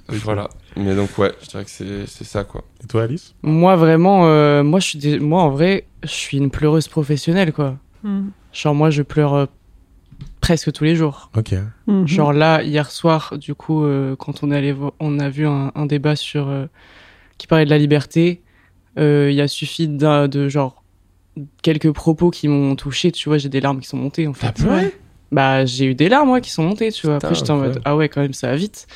Voilà. 0.09 0.49
Mais 0.77 0.95
donc, 0.95 1.17
ouais, 1.19 1.33
je 1.43 1.49
dirais 1.49 1.65
que 1.65 1.71
c'est, 1.71 2.07
c'est 2.07 2.25
ça, 2.25 2.45
quoi. 2.45 2.63
Et 2.83 2.87
toi, 2.87 3.05
Alice? 3.05 3.35
Moi, 3.43 3.75
vraiment, 3.77 4.27
euh, 4.27 4.63
moi, 4.63 4.81
je 4.81 4.87
suis 4.89 4.99
des- 4.99 5.19
moi, 5.19 5.43
en 5.43 5.51
vrai, 5.51 5.87
je 6.03 6.09
suis 6.11 6.37
une 6.37 6.51
pleureuse 6.51 6.89
professionnelle, 6.89 7.53
quoi. 7.53 7.77
Mhm. 8.05 8.31
Genre, 8.53 8.75
moi, 8.75 8.91
je 8.91 9.03
pleure 9.03 9.35
euh, 9.35 9.47
presque 10.41 10.71
tous 10.73 10.85
les 10.85 10.95
jours. 10.95 11.31
Ok. 11.37 11.55
Mhm. 11.87 12.07
Genre 12.07 12.33
là, 12.33 12.63
hier 12.63 12.91
soir, 12.91 13.35
du 13.39 13.55
coup, 13.55 13.85
euh, 13.85 14.15
quand 14.17 14.43
on 14.45 14.51
est 14.53 14.57
allé, 14.57 14.75
on 15.01 15.19
a 15.19 15.29
vu 15.29 15.47
un, 15.47 15.73
un 15.75 15.87
débat 15.87 16.15
sur 16.17 16.49
euh, 16.49 16.67
qui 17.39 17.47
parlait 17.47 17.65
de 17.65 17.71
la 17.71 17.79
liberté. 17.79 18.43
euh, 18.99 19.29
Il 19.31 19.35
y 19.35 19.41
a 19.41 19.49
suffi 19.49 19.89
d'un- 19.89 20.29
de 20.29 20.49
genre 20.49 20.85
quelques 21.63 21.91
propos 21.91 22.31
qui 22.31 22.47
m'ont 22.47 22.77
touché. 22.77 23.11
Tu 23.11 23.29
vois, 23.29 23.39
j'ai 23.39 23.49
des 23.49 23.61
larmes 23.61 23.81
qui 23.81 23.89
sont 23.89 23.97
montées 23.97 24.29
en 24.29 24.35
fait. 24.35 24.47
T'as 24.47 24.53
pleuré 24.53 24.95
Bah, 25.33 25.65
j'ai 25.65 25.87
eu 25.87 25.95
des 25.97 26.09
larmes 26.09 26.29
moi 26.29 26.41
qui 26.41 26.51
sont 26.51 26.63
montées. 26.63 26.93
Tu 26.93 27.07
vois. 27.07 27.17
Après, 27.17 27.35
j'étais 27.35 27.51
en 27.51 27.57
mode 27.57 27.81
ah 27.85 27.97
ouais, 27.97 28.09
quand 28.09 28.21
même, 28.21 28.35
ça 28.35 28.49
va 28.49 28.57
vite. 28.57 28.87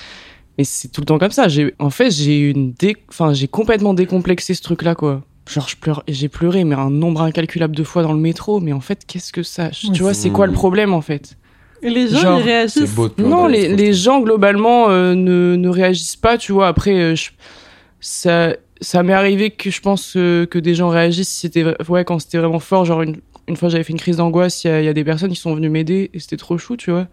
Mais 0.56 0.64
c'est 0.64 0.88
tout 0.88 1.00
le 1.00 1.06
temps 1.06 1.18
comme 1.18 1.30
ça. 1.32 1.48
J'ai, 1.48 1.74
en 1.78 1.90
fait, 1.90 2.10
j'ai 2.10 2.38
eu 2.40 2.50
une 2.50 2.72
dé... 2.72 2.96
enfin, 3.08 3.32
j'ai 3.32 3.48
complètement 3.48 3.94
décomplexé 3.94 4.54
ce 4.54 4.62
truc-là, 4.62 4.94
quoi. 4.94 5.22
Genre, 5.48 5.68
je 5.68 5.76
pleure, 5.76 6.02
j'ai 6.08 6.28
pleuré, 6.28 6.64
mais 6.64 6.74
un 6.74 6.90
nombre 6.90 7.22
incalculable 7.22 7.74
de 7.74 7.82
fois 7.82 8.02
dans 8.02 8.12
le 8.12 8.18
métro. 8.20 8.60
Mais 8.60 8.72
en 8.72 8.80
fait, 8.80 9.04
qu'est-ce 9.06 9.32
que 9.32 9.42
ça 9.42 9.70
Tu 9.70 10.02
vois, 10.02 10.14
c'est- 10.14 10.30
quoi 10.30 10.46
le 10.46 10.52
problème, 10.52 10.92
en 10.92 11.00
fait? 11.00 11.36
Et 11.82 11.90
les 11.90 12.08
gens, 12.08 12.18
Genre, 12.18 12.40
ils 12.40 12.44
réagissent. 12.44 12.94
beau 12.94 13.08
de 13.08 13.14
pleurer 13.14 13.30
non, 13.30 13.46
les, 13.46 13.92
gens 13.94 14.20
globalement 14.20 14.90
euh, 14.90 15.14
ne, 15.14 15.54
ne 15.56 15.68
réagissent 15.68 16.16
pas, 16.16 16.36
tu 16.36 16.52
vois. 16.52 16.66
Après, 16.68 16.92
euh, 16.94 17.14
je- 17.14 17.30
ça, 18.00 18.54
ça 18.80 19.02
m'est 19.02 19.12
arrivé 19.12 19.50
que 19.50 19.70
je 19.70 19.80
pense 19.80 20.14
euh, 20.16 20.44
que 20.46 20.58
des 20.58 20.74
gens 20.74 20.88
réagissent 20.88 21.28
c'était, 21.34 21.64
ouais, 21.88 22.04
quand 22.04 22.18
c'était 22.18 22.38
vraiment 22.38 22.58
fort. 22.60 22.84
Genre 22.84 23.02
une, 23.02 23.16
une 23.46 23.56
fois, 23.56 23.68
j'avais 23.68 23.84
fait 23.84 23.92
une 23.92 23.98
crise 24.00 24.16
d'angoisse, 24.16 24.64
il 24.64 24.68
y, 24.68 24.70
a- 24.70 24.80
il 24.82 24.84
y 24.84 24.88
a 24.88 24.92
des 24.92 25.04
personnes 25.04 25.30
qui 25.30 25.36
sont 25.40 25.54
venues 25.54 25.68
m'aider 25.70 26.10
et 26.12 26.18
c'était 26.18 26.36
trop 26.36 26.58
chou, 26.58 26.76
tu 26.76 26.90
vois. 26.90 27.06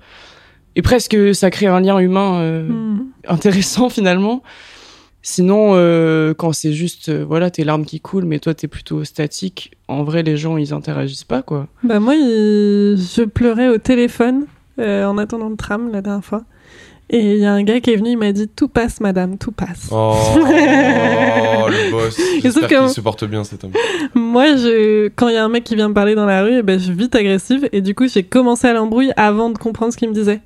Et 0.76 0.82
presque, 0.82 1.15
ça 1.34 1.50
crée 1.52 1.67
un 1.67 1.80
lien 1.80 1.98
humain 2.00 2.39
euh, 2.41 2.67
Mhm. 2.67 3.06
intéressant 3.28 3.89
finalement. 3.89 4.41
Sinon, 5.27 5.71
euh, 5.73 6.35
quand 6.35 6.53
c'est 6.53 6.71
juste, 6.71 7.09
euh, 7.09 7.25
voilà, 7.27 7.49
tes 7.49 7.63
larmes 7.63 7.83
qui 7.83 7.99
coulent, 7.99 8.25
mais 8.25 8.38
toi, 8.38 8.53
t'es 8.53 8.67
plutôt 8.67 9.03
statique. 9.03 9.71
En 9.88 10.03
vrai, 10.03 10.21
les 10.21 10.38
gens, 10.38 10.55
ils 10.57 10.71
interagissent 10.71 11.23
pas, 11.23 11.41
quoi. 11.41 11.65
Bah 11.83 11.99
moi, 11.99 12.13
il- 12.13 12.95
je 12.95 13.23
pleurais 13.23 13.67
au 13.69 13.79
téléphone 13.79 14.45
euh, 14.79 15.03
en 15.05 15.17
attendant 15.17 15.49
le 15.49 15.55
tram 15.55 15.89
la 15.91 16.01
dernière 16.03 16.23
fois. 16.23 16.43
Et 17.09 17.33
il 17.35 17.39
y 17.39 17.45
a 17.45 17.53
un 17.53 17.63
gars 17.63 17.79
qui 17.79 17.89
est 17.91 17.95
venu, 17.95 18.09
il 18.11 18.17
m'a 18.19 18.31
dit 18.33 18.47
tout 18.47 18.67
passe, 18.67 18.99
madame, 19.01 19.39
tout 19.39 19.51
passe. 19.51 19.89
Oh, 19.91 20.13
le 21.69 21.91
boss. 21.91 22.19
J'espère 22.43 22.67
qu'il 22.67 22.89
se 22.89 23.01
porte 23.01 23.23
bien 23.25 23.43
cet 23.43 23.63
homme. 23.63 23.71
Moi, 24.13 24.55
je, 24.57 25.07
quand 25.15 25.27
il 25.29 25.33
y 25.33 25.38
a 25.38 25.43
un 25.43 25.49
mec 25.49 25.63
qui 25.63 25.75
vient 25.75 25.89
me 25.89 25.93
parler 25.95 26.13
dans 26.13 26.25
la 26.27 26.43
rue, 26.43 26.59
eh 26.59 26.61
ben, 26.61 26.77
je 26.79 26.85
suis 26.85 26.93
vite 26.93 27.15
agressive. 27.15 27.67
Et 27.71 27.81
du 27.81 27.95
coup, 27.95 28.07
j'ai 28.07 28.21
commencé 28.23 28.67
à 28.67 28.73
l'embrouille 28.73 29.11
avant 29.17 29.49
de 29.49 29.57
comprendre 29.57 29.91
ce 29.91 29.97
qu'il 29.97 30.09
me 30.09 30.13
disait. 30.13 30.41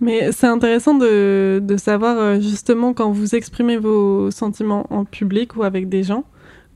Mais 0.00 0.32
c'est 0.32 0.46
intéressant 0.46 0.94
de, 0.94 1.60
de 1.62 1.76
savoir 1.76 2.18
euh, 2.18 2.40
justement 2.40 2.94
quand 2.94 3.10
vous 3.10 3.34
exprimez 3.34 3.76
vos 3.76 4.30
sentiments 4.30 4.86
en 4.90 5.04
public 5.04 5.56
ou 5.56 5.62
avec 5.62 5.88
des 5.88 6.02
gens, 6.02 6.24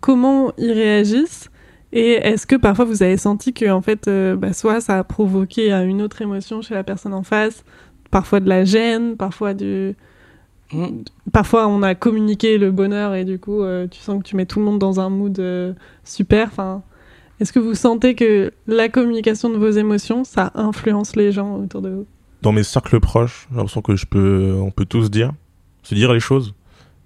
comment 0.00 0.52
ils 0.58 0.72
réagissent. 0.72 1.50
Et 1.92 2.12
est-ce 2.12 2.46
que 2.46 2.56
parfois 2.56 2.84
vous 2.84 3.02
avez 3.02 3.16
senti 3.16 3.52
que 3.54 3.70
en 3.70 3.80
fait, 3.80 4.08
euh, 4.08 4.36
bah, 4.36 4.52
soit 4.52 4.80
ça 4.80 4.98
a 4.98 5.04
provoqué 5.04 5.72
euh, 5.72 5.86
une 5.86 6.02
autre 6.02 6.20
émotion 6.22 6.60
chez 6.60 6.74
la 6.74 6.84
personne 6.84 7.14
en 7.14 7.22
face, 7.22 7.64
parfois 8.10 8.40
de 8.40 8.48
la 8.48 8.64
gêne, 8.64 9.16
parfois 9.16 9.54
du, 9.54 9.94
Mm. 10.72 11.04
parfois 11.32 11.68
on 11.68 11.82
a 11.82 11.94
communiqué 11.94 12.58
le 12.58 12.70
bonheur 12.70 13.14
et 13.14 13.24
du 13.24 13.38
coup 13.38 13.62
euh, 13.62 13.86
tu 13.86 14.00
sens 14.00 14.22
que 14.22 14.28
tu 14.28 14.34
mets 14.36 14.46
tout 14.46 14.58
le 14.58 14.64
monde 14.64 14.78
dans 14.78 14.98
un 15.00 15.10
mood 15.10 15.38
euh, 15.38 15.74
super. 16.04 16.48
Enfin, 16.48 16.82
est-ce 17.40 17.52
que 17.52 17.58
vous 17.58 17.74
sentez 17.74 18.14
que 18.14 18.52
la 18.66 18.88
communication 18.88 19.50
de 19.50 19.56
vos 19.56 19.70
émotions 19.70 20.24
ça 20.24 20.52
influence 20.54 21.16
les 21.16 21.32
gens 21.32 21.56
autour 21.58 21.82
de 21.82 21.90
vous? 21.90 22.06
Dans 22.44 22.52
mes 22.52 22.62
cercles 22.62 23.00
proches, 23.00 23.46
j'ai 23.50 23.56
l'impression 23.56 23.80
que 23.80 23.96
je 23.96 24.04
peux, 24.04 24.52
on 24.60 24.70
peut 24.70 24.84
tous 24.84 25.10
dire, 25.10 25.32
se 25.82 25.94
dire 25.94 26.12
les 26.12 26.20
choses, 26.20 26.54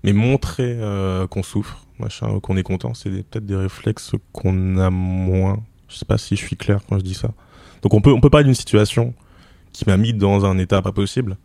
mais 0.02 0.12
montrer 0.12 0.76
euh, 0.80 1.28
qu'on 1.28 1.44
souffre, 1.44 1.86
machin, 2.00 2.40
qu'on 2.40 2.56
est 2.56 2.64
content, 2.64 2.92
c'est 2.92 3.08
peut-être 3.08 3.46
des 3.46 3.54
réflexes 3.54 4.16
qu'on 4.32 4.78
a 4.78 4.90
moins. 4.90 5.62
Je 5.86 5.94
sais 5.94 6.04
pas 6.04 6.18
si 6.18 6.34
je 6.34 6.44
suis 6.44 6.56
clair 6.56 6.80
quand 6.88 6.98
je 6.98 7.04
dis 7.04 7.14
ça. 7.14 7.30
Donc 7.82 7.94
on 7.94 8.00
peut, 8.00 8.10
on 8.10 8.20
peut 8.20 8.30
parler 8.30 8.46
d'une 8.46 8.54
situation 8.56 9.14
qui 9.72 9.84
m'a 9.86 9.96
mis 9.96 10.12
dans 10.12 10.44
un 10.44 10.58
état 10.58 10.82
pas 10.82 10.90
possible, 10.90 11.36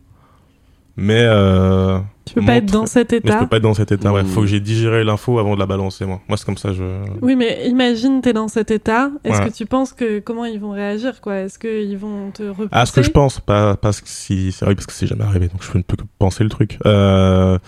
mais 0.96 1.20
euh, 1.22 1.98
Tu 2.24 2.34
peux 2.34 2.44
pas 2.44 2.56
être 2.56 2.70
dans 2.70 2.86
cet 2.86 3.12
Mais 3.12 3.18
je 3.22 3.26
état. 3.28 3.38
peux 3.40 3.46
pas 3.48 3.56
être 3.58 3.62
dans 3.62 3.74
cet 3.74 3.92
état. 3.92 4.12
Ouais, 4.12 4.22
Mmh. 4.22 4.26
faut 4.26 4.40
que 4.42 4.46
j'ai 4.46 4.60
digéré 4.60 5.04
l'info 5.04 5.38
avant 5.38 5.54
de 5.54 5.60
la 5.60 5.66
balancer 5.66 6.04
moi. 6.06 6.20
Moi 6.28 6.36
c'est 6.38 6.44
comme 6.46 6.56
ça. 6.56 6.72
Je. 6.72 6.82
Oui, 7.20 7.36
mais 7.36 7.68
imagine 7.68 8.20
t'es 8.22 8.32
dans 8.32 8.48
cet 8.48 8.70
état. 8.70 9.10
Est-ce 9.24 9.40
Ouais. 9.40 9.48
que 9.50 9.54
tu 9.54 9.66
penses 9.66 9.92
que 9.92 10.20
comment 10.20 10.44
ils 10.44 10.58
vont 10.60 10.70
réagir 10.72 11.20
quoi? 11.20 11.36
Est-ce 11.36 11.58
qu'ils 11.58 11.98
vont 11.98 12.30
te 12.30 12.42
repousser? 12.44 12.68
Ah, 12.72 12.86
ce 12.86 12.92
que 12.92 13.02
je 13.02 13.10
pense, 13.10 13.40
pas 13.40 13.76
parce 13.76 14.00
que 14.00 14.08
si 14.08 14.52
c'est 14.52 14.64
vrai 14.64 14.74
parce 14.74 14.86
que 14.86 14.92
c'est 14.92 15.06
jamais 15.06 15.24
arrivé, 15.24 15.48
donc 15.48 15.62
je 15.62 15.76
ne 15.76 15.82
peux 15.82 15.96
que 15.96 16.04
penser 16.18 16.44
le 16.44 16.50
truc. 16.50 16.78
Euh, 16.86 17.58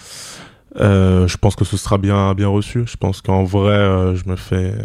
euh, 0.81 1.27
je 1.27 1.37
pense 1.39 1.57
que 1.57 1.65
ce 1.65 1.77
sera 1.77 1.99
bien 1.99 2.35
bien 2.35 2.49
reçu. 2.49 2.85
Je 2.87 2.97
pense 2.97 3.21
qu'en 3.23 3.45
vrai, 3.45 3.73
euh, 3.73 4.15
je 4.15 4.29
me 4.29 4.37
fais 4.37 4.73
euh, 4.75 4.83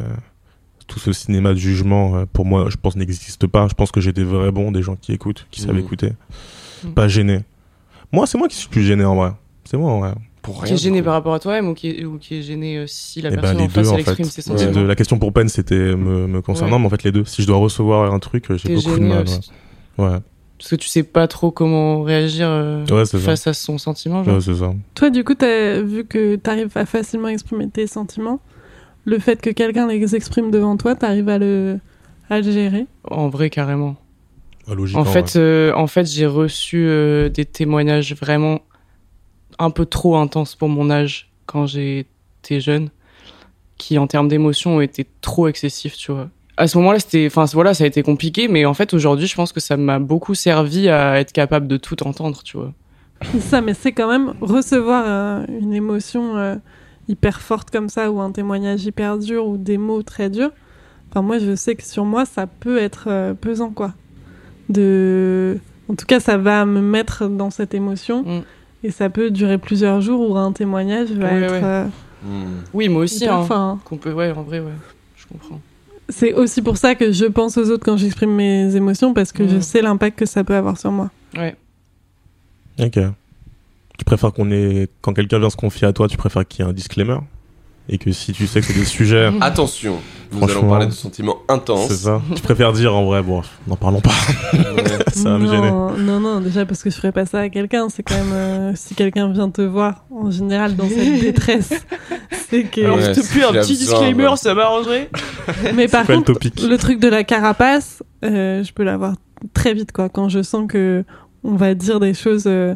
tout 0.88 1.00
ce 1.00 1.12
cinéma 1.14 1.50
de 1.54 1.58
jugement 1.60 2.16
euh, 2.18 2.26
pour 2.32 2.46
moi, 2.46 2.66
je 2.70 2.76
pense 2.78 2.96
n'existe 2.96 3.48
pas. 3.48 3.68
Je 3.70 3.74
pense 3.74 3.92
que 3.92 4.02
j'ai 4.02 4.12
des 4.14 4.24
vrais 4.24 4.52
bons, 4.52 4.72
des 4.72 4.82
gens 4.82 4.96
qui 4.96 5.12
écoutent, 5.14 5.48
qui 5.52 5.62
savent 5.62 5.74
Mhm. 5.76 5.80
écouter, 5.80 6.12
Mhm. 6.84 6.94
pas 6.94 7.08
gênés. 7.08 7.42
Moi, 8.12 8.28
c'est 8.28 8.38
moi 8.38 8.48
qui 8.48 8.56
suis 8.56 8.70
plus 8.70 8.84
gêné 8.84 9.04
en 9.06 9.16
vrai. 9.16 9.32
C'est 9.66 9.78
moi 9.78 9.92
en 9.92 10.00
vrai. 10.00 10.14
Pour 10.42 10.64
Qui 10.64 10.74
est 10.74 10.78
gêné 10.78 11.04
par 11.04 11.14
rapport 11.14 11.34
à 11.36 11.40
toi-même 11.40 11.68
ou 11.70 11.74
qui 11.76 11.90
est, 11.90 12.04
ou 12.04 12.18
qui 12.18 12.40
est 12.40 12.42
gêné 12.42 12.78
euh, 12.78 12.86
si 12.88 13.22
la 13.22 13.30
Eh 13.30 13.36
ben, 13.36 13.42
personne 13.42 13.58
les 13.60 13.64
en 13.66 13.70
face 13.70 13.84
deux, 13.86 13.90
en 13.92 13.94
elle 13.94 14.00
exprime 14.02 14.26
fait. 14.26 14.32
ses 14.42 14.52
Les 14.52 14.58
sentiments 14.58 14.72
deux. 14.82 14.88
La 14.88 14.96
question 14.96 15.20
pour 15.20 15.32
Pen, 15.34 15.48
c'était 15.48 15.76
me, 15.76 16.26
me 16.28 16.42
concernant, 16.42 16.74
Ouais. 16.78 16.80
mais 16.80 16.86
en 16.88 16.90
fait 16.90 17.04
les 17.04 17.12
deux. 17.12 17.26
Si 17.26 17.44
je 17.44 17.48
dois 17.48 17.58
recevoir 17.58 18.12
un 18.12 18.18
truc, 18.20 18.50
euh, 18.50 18.58
j'ai 18.58 18.74
beaucoup 18.74 18.98
de 18.98 19.06
mal. 19.06 19.26
Ouais, 20.00 20.06
ouais. 20.06 20.18
parce 20.58 20.70
que 20.72 20.76
tu 20.78 20.88
sais 20.88 21.04
pas 21.04 21.28
trop 21.28 21.52
comment 21.52 22.02
réagir 22.02 22.48
euh, 22.50 22.84
Ouais, 22.88 23.06
c'est 23.06 23.20
ça. 23.20 23.26
face 23.26 23.46
à 23.48 23.54
son 23.54 23.78
sentiment. 23.78 24.24
Genre. 24.24 24.34
Ouais, 24.36 24.42
c'est 24.42 24.56
ça. 24.56 24.74
Toi, 24.96 25.12
du 25.12 25.24
coup, 25.24 25.36
t'as 25.36 25.80
vu 25.82 26.06
que 26.06 26.36
t'arrives 26.38 26.76
à 26.76 26.88
facilement 26.88 27.28
exprimer 27.28 27.70
tes 27.70 27.86
sentiments. 27.86 28.40
Le 29.06 29.20
fait 29.20 29.40
que 29.42 29.52
quelqu'un 29.52 29.88
les 29.88 30.16
exprime 30.16 30.50
devant 30.50 30.76
toi, 30.76 30.96
t'arrives 30.96 31.30
à 31.30 31.38
le 31.38 31.80
à 32.32 32.38
le 32.40 32.52
gérer? 32.52 32.88
En 33.10 33.30
vrai, 33.30 33.50
carrément. 33.52 33.96
Logiquement, 34.74 35.02
En 35.02 35.06
fait, 35.06 35.36
euh, 35.36 35.74
en 35.74 35.88
fait, 35.88 36.06
j'ai 36.06 36.26
reçu 36.26 36.86
euh, 36.88 37.30
des 37.30 37.46
témoignages 37.46 38.14
vraiment 38.16 38.62
un 39.60 39.70
peu 39.70 39.86
trop 39.86 40.16
intenses 40.18 40.56
pour 40.56 40.70
mon 40.70 40.90
âge 40.90 41.30
quand 41.46 41.66
j'étais 41.66 42.60
jeune, 42.60 42.90
qui 43.78 43.98
en 43.98 44.08
termes 44.08 44.28
d'émotion 44.28 44.78
ont 44.78 44.82
été 44.82 45.06
trop 45.22 45.48
excessifs, 45.48 45.98
tu 45.98 46.12
vois. 46.12 46.30
À 46.58 46.68
ce 46.68 46.78
moment-là, 46.78 47.00
c'était, 47.00 47.28
enfin 47.28 47.46
voilà, 47.54 47.74
ça 47.74 47.84
a 47.84 47.88
été 47.88 48.04
compliqué, 48.04 48.48
mais 48.48 48.66
en 48.66 48.74
fait, 48.74 48.94
aujourd'hui, 48.94 49.28
je 49.28 49.36
pense 49.36 49.52
que 49.52 49.60
ça 49.60 49.78
m'a 49.78 50.00
beaucoup 50.00 50.36
servi 50.36 50.90
à 50.90 51.20
être 51.20 51.32
capable 51.32 51.68
de 51.68 51.78
tout 51.78 52.04
entendre, 52.06 52.44
tu 52.44 52.58
vois. 52.58 52.74
Ça, 53.40 53.62
mais 53.62 53.74
c'est 53.74 53.92
quand 53.92 54.08
même 54.08 54.34
recevoir 54.42 55.04
euh, 55.08 55.46
une 55.62 55.74
émotion 55.74 56.38
euh, 56.38 56.56
hyper 57.08 57.40
forte 57.40 57.70
comme 57.70 57.88
ça, 57.88 58.12
ou 58.12 58.20
un 58.20 58.32
témoignage 58.32 58.84
hyper 58.86 59.20
dur, 59.20 59.46
ou 59.46 59.58
des 59.58 59.78
mots 59.78 60.02
très 60.02 60.30
durs. 60.30 60.52
Enfin, 61.10 61.22
moi, 61.22 61.38
je 61.38 61.56
sais 61.56 61.76
que 61.76 61.84
sur 61.84 62.04
moi, 62.04 62.26
ça 62.26 62.48
peut 62.48 62.80
être 62.80 63.06
euh, 63.08 63.34
pesant, 63.34 63.70
quoi. 63.70 63.94
De... 64.72 65.60
En 65.90 65.96
tout 65.96 66.06
cas, 66.06 66.20
ça 66.20 66.38
va 66.38 66.66
me 66.66 66.82
mettre 66.82 67.28
dans 67.28 67.50
cette 67.50 67.74
émotion. 67.74 68.24
Mm. 68.24 68.42
Et 68.84 68.92
ça 68.92 69.10
peut 69.10 69.30
durer 69.30 69.58
plusieurs 69.60 70.02
jours 70.02 70.30
où 70.30 70.38
un 70.38 70.52
témoignage 70.54 71.12
va 71.12 71.26
Ouais, 71.28 71.42
être 71.42 71.52
ouais. 71.52 71.60
euh, 71.64 71.86
Hmm. 72.24 72.62
Oui, 72.74 72.88
moi 72.88 73.02
aussi, 73.02 73.28
hein. 73.28 73.48
hein. 73.50 73.80
Qu'on 73.84 73.98
peut, 73.98 74.14
ouais, 74.14 74.32
en 74.32 74.44
vrai, 74.44 74.60
ouais, 74.60 74.72
je 75.18 75.26
comprends. 75.26 75.60
C'est 76.08 76.34
aussi 76.34 76.62
pour 76.62 76.78
ça 76.78 76.94
que 76.94 77.12
je 77.12 77.26
pense 77.26 77.58
aux 77.58 77.72
autres 77.72 77.84
quand 77.84 77.98
j'exprime 77.98 78.30
mes 78.36 78.76
émotions, 78.76 79.12
parce 79.16 79.32
que 79.32 79.42
Mm. 79.42 79.50
je 79.50 79.60
sais 79.60 79.82
l'impact 79.82 80.20
que 80.20 80.28
ça 80.28 80.44
peut 80.44 80.54
avoir 80.54 80.78
sur 80.78 80.92
moi. 80.92 81.10
Ouais. 81.36 81.56
Ok. 82.80 83.00
Tu 83.98 84.06
préfères 84.06 84.32
qu'on 84.34 84.52
ait 84.52 84.88
quand 85.02 85.14
quelqu'un 85.14 85.40
vient 85.40 85.50
se 85.50 85.56
confier 85.58 85.88
à 85.88 85.94
toi, 85.94 86.08
tu 86.08 86.16
préfères 86.18 86.48
qu'il 86.48 86.64
y 86.64 86.68
ait 86.68 86.70
un 86.70 86.74
disclaimer? 86.74 87.18
Et 87.90 87.98
que 87.98 88.12
si 88.12 88.32
tu 88.32 88.48
sais 88.48 88.62
que 88.62 88.68
c'est 88.68 88.78
des 88.78 88.86
sujets, 88.86 89.32
Attention, 89.42 89.98
nous 90.32 90.44
allons 90.50 90.70
parler 90.70 90.86
de 90.86 90.92
sentiments 90.92 91.40
intenses. 91.50 91.90
c'est 91.90 91.96
ça. 91.96 92.22
Tu 92.36 92.42
préfères 92.42 92.74
dire 92.74 92.96
en 92.96 93.06
vrai, 93.06 93.22
bon, 93.22 93.42
n'en 93.68 93.76
parlons 93.76 94.02
pas. 94.02 94.12
Ça 95.14 95.32
va 95.32 95.38
me 95.38 95.48
gêner. 95.48 95.72
Non, 95.72 96.20
non, 96.20 96.40
déjà 96.40 96.66
parce 96.66 96.84
que 96.84 96.90
je 96.90 96.96
ferais 96.96 97.12
pas 97.12 97.26
ça 97.26 97.40
à 97.40 97.50
quelqu'un. 97.50 97.90
C'est 97.90 98.02
quand 98.02 98.16
même 98.16 98.32
euh, 98.32 98.72
si 98.76 98.96
quelqu'un 98.96 99.32
vient 99.32 99.50
te 99.50 99.62
voir 99.62 100.06
en 100.10 100.32
général 100.32 100.76
dans 100.76 100.88
cette 100.88 101.20
détresse, 101.22 101.74
c'est 102.50 102.64
que. 102.64 102.82
Alors, 102.82 103.02
s'il 103.02 103.24
te 103.24 103.34
plaît, 103.34 103.44
un 103.44 103.50
a 103.50 103.62
petit 103.62 103.78
disclaimer, 103.78 104.14
voilà. 104.14 104.36
ça 104.38 104.54
m'arrangerait. 104.54 105.10
Mais 105.76 105.88
par 105.88 106.10
le 106.10 106.16
contre, 106.16 106.34
topic 106.34 106.62
le 106.62 106.78
truc 106.78 107.00
de 107.00 107.10
la 107.10 107.24
carapace, 107.24 108.04
euh, 108.24 108.64
je 108.64 108.72
peux 108.72 108.84
l'avoir 108.84 109.16
très 109.54 109.74
vite 109.74 109.92
quoi. 109.92 110.08
Quand 110.08 110.30
je 110.30 110.42
sens 110.42 110.66
que 110.70 111.04
on 111.44 111.56
va 111.56 111.74
dire 111.74 112.00
des 112.00 112.14
choses 112.14 112.44
euh, 112.48 112.76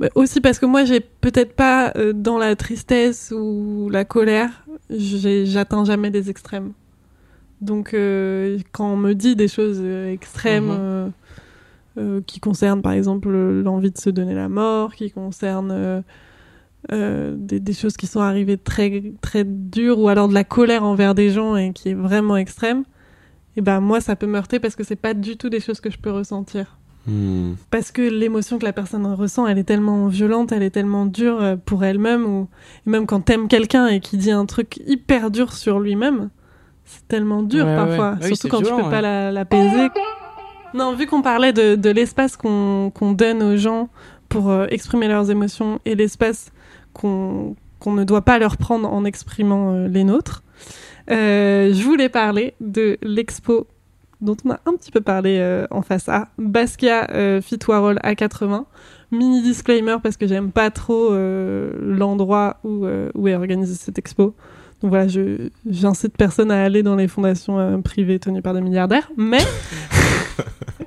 Bah, 0.00 0.08
aussi 0.14 0.40
parce 0.40 0.58
que 0.58 0.64
moi, 0.66 0.84
j'ai 0.84 1.00
peut-être 1.00 1.54
pas 1.54 1.92
euh, 1.96 2.14
dans 2.14 2.38
la 2.38 2.56
tristesse 2.56 3.32
ou 3.36 3.90
la 3.90 4.04
colère, 4.06 4.64
j'atteins 4.88 5.84
jamais 5.84 6.10
des 6.10 6.30
extrêmes. 6.30 6.72
Donc, 7.60 7.92
euh, 7.92 8.58
quand 8.72 8.94
on 8.94 8.96
me 8.96 9.12
dit 9.12 9.36
des 9.36 9.48
choses 9.48 9.78
euh, 9.80 10.10
extrêmes 10.10 11.12
Mhm. 11.96 12.22
qui 12.26 12.40
concernent, 12.40 12.80
par 12.80 12.92
exemple, 12.92 13.28
l'envie 13.28 13.90
de 13.90 13.98
se 13.98 14.08
donner 14.08 14.34
la 14.34 14.48
mort, 14.48 14.94
qui 14.94 15.10
concernent 15.10 16.02
euh, 16.92 17.34
des, 17.36 17.60
des 17.60 17.72
choses 17.74 17.98
qui 17.98 18.06
sont 18.06 18.20
arrivées 18.20 18.56
très 18.56 19.12
très 19.20 19.44
dures, 19.44 19.98
ou 19.98 20.08
alors 20.08 20.28
de 20.28 20.32
la 20.32 20.44
colère 20.44 20.82
envers 20.82 21.14
des 21.14 21.28
gens 21.28 21.56
et 21.56 21.74
qui 21.74 21.90
est 21.90 21.94
vraiment 21.94 22.38
extrême, 22.38 22.84
et 23.56 23.60
ben 23.60 23.80
moi, 23.80 24.00
ça 24.00 24.16
peut 24.16 24.26
me 24.26 24.38
heurter 24.38 24.60
parce 24.60 24.76
que 24.76 24.84
c'est 24.84 24.96
pas 24.96 25.12
du 25.12 25.36
tout 25.36 25.50
des 25.50 25.60
choses 25.60 25.80
que 25.80 25.90
je 25.90 25.98
peux 25.98 26.10
ressentir 26.10 26.78
Hmm. 27.06 27.54
parce 27.70 27.92
que 27.92 28.02
l'émotion 28.02 28.58
que 28.58 28.64
la 28.64 28.74
personne 28.74 29.06
ressent, 29.06 29.46
elle 29.46 29.56
est 29.58 29.64
tellement 29.64 30.06
violente, 30.08 30.52
elle 30.52 30.62
est 30.62 30.70
tellement 30.70 31.06
dure 31.06 31.40
euh, 31.40 31.56
pour 31.56 31.82
elle-même, 31.82 32.26
ou 32.26 32.46
et 32.86 32.90
même 32.90 33.06
quand 33.06 33.20
t'aimes 33.20 33.48
quelqu'un 33.48 33.86
et 33.86 34.00
qui 34.00 34.18
dit 34.18 34.30
un 34.30 34.44
truc 34.44 34.78
hyper 34.86 35.30
dur 35.30 35.52
sur 35.54 35.80
lui-même, 35.80 36.28
c'est 36.84 37.08
tellement 37.08 37.42
dur 37.42 37.64
Ouais, 37.64 37.74
parfois, 37.74 38.10
ouais. 38.12 38.16
Oui, 38.30 38.36
surtout 38.36 38.48
quand 38.48 38.58
tu 38.58 38.64
violent, 38.64 38.76
peux 38.84 38.90
pas 38.90 38.96
ouais. 38.96 39.02
la- 39.02 39.32
l'apaiser. 39.32 39.88
Non, 40.74 40.92
vu 40.94 41.06
qu'on 41.06 41.22
parlait 41.22 41.52
de, 41.54 41.74
de 41.74 41.90
l'espace 41.90 42.36
qu'on 42.36 42.92
donne 43.16 43.42
aux 43.42 43.56
gens 43.56 43.88
pour 44.28 44.50
euh, 44.50 44.66
exprimer 44.68 45.08
leurs 45.08 45.30
émotions 45.30 45.80
et 45.86 45.94
l'espace 45.94 46.52
qu'on 46.92 47.56
ne 47.86 48.04
doit 48.04 48.22
pas 48.22 48.38
leur 48.38 48.56
prendre 48.58 48.92
en 48.92 49.04
exprimant 49.04 49.72
euh, 49.72 49.88
les 49.88 50.04
nôtres, 50.04 50.42
euh, 51.10 51.72
je 51.72 51.82
voulais 51.82 52.08
parler 52.10 52.54
de 52.60 52.98
l'expo 53.02 53.66
dont 54.20 54.36
on 54.44 54.50
a 54.50 54.60
un 54.66 54.74
petit 54.76 54.90
peu 54.90 55.00
parlé 55.00 55.38
euh, 55.38 55.66
en 55.70 55.82
face 55.82 56.08
A, 56.08 56.28
Basquiat 56.38 57.10
euh, 57.12 57.40
Fit 57.40 57.58
Warhol 57.66 57.98
A80. 58.04 58.64
Mini 59.12 59.42
disclaimer 59.42 59.96
parce 60.02 60.16
que 60.16 60.26
j'aime 60.28 60.52
pas 60.52 60.70
trop 60.70 61.10
euh, 61.12 61.72
l'endroit 61.82 62.58
où, 62.62 62.84
euh, 62.86 63.10
où 63.14 63.26
est 63.26 63.34
organisée 63.34 63.74
cette 63.74 63.98
expo. 63.98 64.34
Donc 64.82 64.90
voilà, 64.90 65.08
je 65.08 65.48
j'incite 65.68 66.16
personne 66.16 66.50
à 66.50 66.62
aller 66.62 66.82
dans 66.82 66.96
les 66.96 67.08
fondations 67.08 67.58
euh, 67.58 67.78
privées 67.78 68.18
tenues 68.18 68.40
par 68.40 68.54
des 68.54 68.60
milliardaires. 68.60 69.10
Mais, 69.16 69.40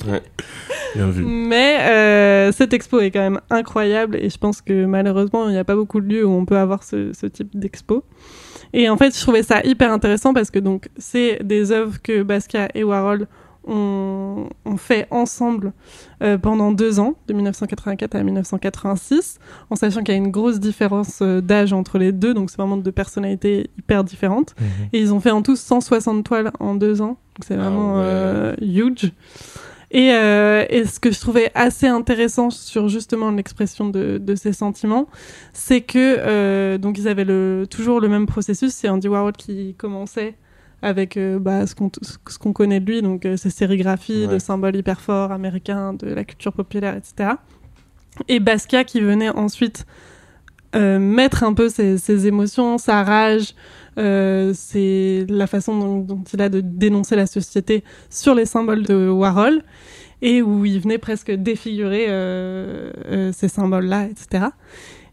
Bien 0.96 1.10
vu. 1.10 1.24
mais 1.26 1.80
euh, 1.82 2.52
cette 2.52 2.74
expo 2.74 3.00
est 3.00 3.12
quand 3.12 3.19
même 3.19 3.41
incroyable 3.50 4.15
et 4.15 4.30
je 4.30 4.38
pense 4.38 4.62
que 4.62 4.86
malheureusement, 4.86 5.48
il 5.48 5.52
n'y 5.52 5.58
a 5.58 5.63
pas 5.63 5.76
beaucoup 5.76 6.02
de 6.02 6.08
lieux 6.08 6.26
où 6.26 6.32
on 6.32 6.46
peut 6.46 6.58
avoir 6.58 6.84
ce, 6.84 7.12
ce 7.13 7.26
type 7.26 7.50
d'expo. 7.58 8.04
Et 8.73 8.89
en 8.89 8.97
fait, 8.97 9.15
je 9.15 9.21
trouvais 9.21 9.43
ça 9.43 9.62
hyper 9.63 9.91
intéressant 9.91 10.33
parce 10.33 10.49
que 10.51 10.59
donc 10.59 10.89
c'est 10.97 11.39
des 11.43 11.71
œuvres 11.71 12.01
que 12.01 12.23
Basquiat 12.23 12.69
et 12.75 12.83
Warhol 12.83 13.27
ont, 13.65 14.49
ont 14.65 14.77
fait 14.77 15.07
ensemble 15.12 15.71
euh, 16.21 16.38
pendant 16.38 16.71
deux 16.71 16.99
ans, 16.99 17.15
de 17.27 17.33
1984 17.33 18.15
à 18.15 18.23
1986, 18.23 19.39
en 19.69 19.75
sachant 19.75 20.01
qu'il 20.03 20.13
y 20.13 20.17
a 20.17 20.19
une 20.19 20.31
grosse 20.31 20.59
différence 20.59 21.19
euh, 21.21 21.39
d'âge 21.39 21.71
entre 21.71 21.97
les 21.97 22.12
deux, 22.12 22.33
donc 22.33 22.49
c'est 22.49 22.57
vraiment 22.57 22.77
deux 22.77 22.91
personnalités 22.91 23.69
hyper 23.77 24.03
différentes. 24.03 24.53
Mhm. 24.59 24.65
Et 24.93 24.99
ils 24.99 25.13
ont 25.13 25.19
fait 25.19 25.31
en 25.31 25.41
tout 25.41 25.55
160 25.55 26.23
toiles 26.25 26.51
en 26.59 26.75
deux 26.75 27.01
ans, 27.01 27.17
donc 27.36 27.45
c'est 27.47 27.53
Ah 27.55 27.57
vraiment 27.69 27.95
ouais. 27.95 28.03
euh, 28.03 28.55
huge. 28.62 29.12
Et, 29.93 30.12
euh, 30.12 30.65
et 30.69 30.86
ce 30.86 30.99
que 30.99 31.12
je 31.12 31.19
trouvais 31.19 31.51
assez 31.53 31.88
intéressant 31.88 32.49
sur 32.49 32.89
justement 32.89 33.29
l'expression 33.32 33.89
de, 33.89 34.17
de 34.17 34.36
ces 34.36 34.51
sentiments, 34.51 35.08
c'est 35.53 35.82
que 35.82 36.17
euh, 36.19 36.77
donc 36.79 36.97
ils 36.97 37.08
avaient 37.08 37.25
le, 37.25 37.65
toujours 37.69 38.01
le 38.01 38.10
même 38.10 38.25
processus. 38.25 38.73
C'est 38.73 38.89
Andy 38.89 39.08
Warhol 39.08 39.34
qui 39.34 39.75
commençait 39.75 40.34
avec 40.82 41.15
euh, 41.15 41.38
bah, 41.39 41.65
ce 41.67 41.75
qu'on 41.75 41.91
ce 42.27 42.38
qu'on 42.39 42.53
connaît 42.53 42.79
de 42.79 42.91
lui, 42.91 43.01
donc 43.03 43.25
euh, 43.25 43.38
ses 43.38 43.51
sérigraphies 43.51 44.25
Ouais. 44.25 44.34
de 44.34 44.39
symboles 44.39 44.75
hyper 44.75 44.99
forts 44.99 45.32
américains, 45.32 45.93
de 45.93 46.08
la 46.08 46.23
culture 46.25 46.53
populaire, 46.53 46.95
etc. 46.97 47.36
Et 48.27 48.39
Basquiat 48.39 48.84
qui 48.84 48.99
venait 48.99 49.29
ensuite 49.29 49.86
euh, 50.75 50.99
mettre 50.99 51.43
un 51.43 51.53
peu 51.53 51.69
ses, 51.69 51.97
ses 51.97 52.27
émotions, 52.27 52.77
sa 52.77 53.03
rage, 53.03 53.53
euh, 53.97 54.53
c'est 54.55 55.25
la 55.29 55.47
façon 55.47 55.77
dont, 55.77 55.99
dont 55.99 56.23
il 56.33 56.41
a 56.41 56.49
de 56.49 56.62
dénoncer 56.62 57.15
la 57.15 57.27
société 57.27 57.83
sur 58.09 58.33
les 58.33 58.45
symboles 58.45 58.83
de 58.83 59.09
Warhol 59.09 59.62
et 60.23 60.41
où 60.41 60.65
il 60.65 60.79
venait 60.79 60.97
presque 60.97 61.31
défigurer 61.31 62.05
euh, 62.07 62.91
euh, 63.05 63.31
ces 63.33 63.49
symboles-là, 63.49 64.05
etc. 64.05 64.45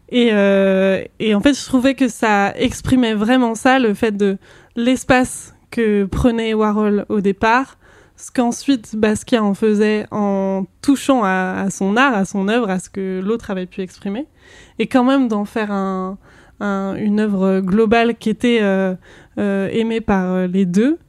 Et, 0.09 0.29
euh, 0.31 1.03
et 1.19 1.35
en 1.35 1.41
fait, 1.41 1.53
je 1.53 1.65
trouvais 1.65 1.95
que 1.95 2.07
ça 2.07 2.53
exprimait 2.55 3.13
vraiment 3.13 3.53
ça, 3.53 3.77
le 3.77 3.93
fait 3.93 4.15
de 4.15 4.37
l'espace 4.75 5.53
que 5.69 6.05
prenait 6.05 6.53
Warhol 6.53 7.05
au 7.09 7.19
départ, 7.19 7.77
ce 8.21 8.29
qu'ensuite 8.31 8.95
Basquiat 8.95 9.43
en 9.43 9.53
faisait 9.55 10.05
en 10.11 10.65
touchant 10.81 11.21
à, 11.23 11.67
son 11.71 11.97
art, 11.97 12.13
à 12.13 12.25
son 12.25 12.47
œuvre, 12.47 12.69
à 12.69 12.77
ce 12.79 12.89
que 12.89 13.19
l'autre 13.23 13.49
avait 13.49 13.65
pu 13.65 13.81
exprimer, 13.81 14.27
et 14.77 14.85
quand 14.87 15.03
même 15.03 15.27
d'en 15.27 15.43
faire 15.45 15.71
un, 15.71 16.17
un- 16.59 16.95
une 16.95 17.19
œuvre 17.19 17.61
globale 17.61 18.15
qui 18.15 18.29
était 18.29 18.59
euh, 18.61 18.93
euh, 19.39 19.69
aimée 19.71 20.01
par 20.01 20.31
euh, 20.31 20.45
les 20.47 20.65
deux 20.65 20.99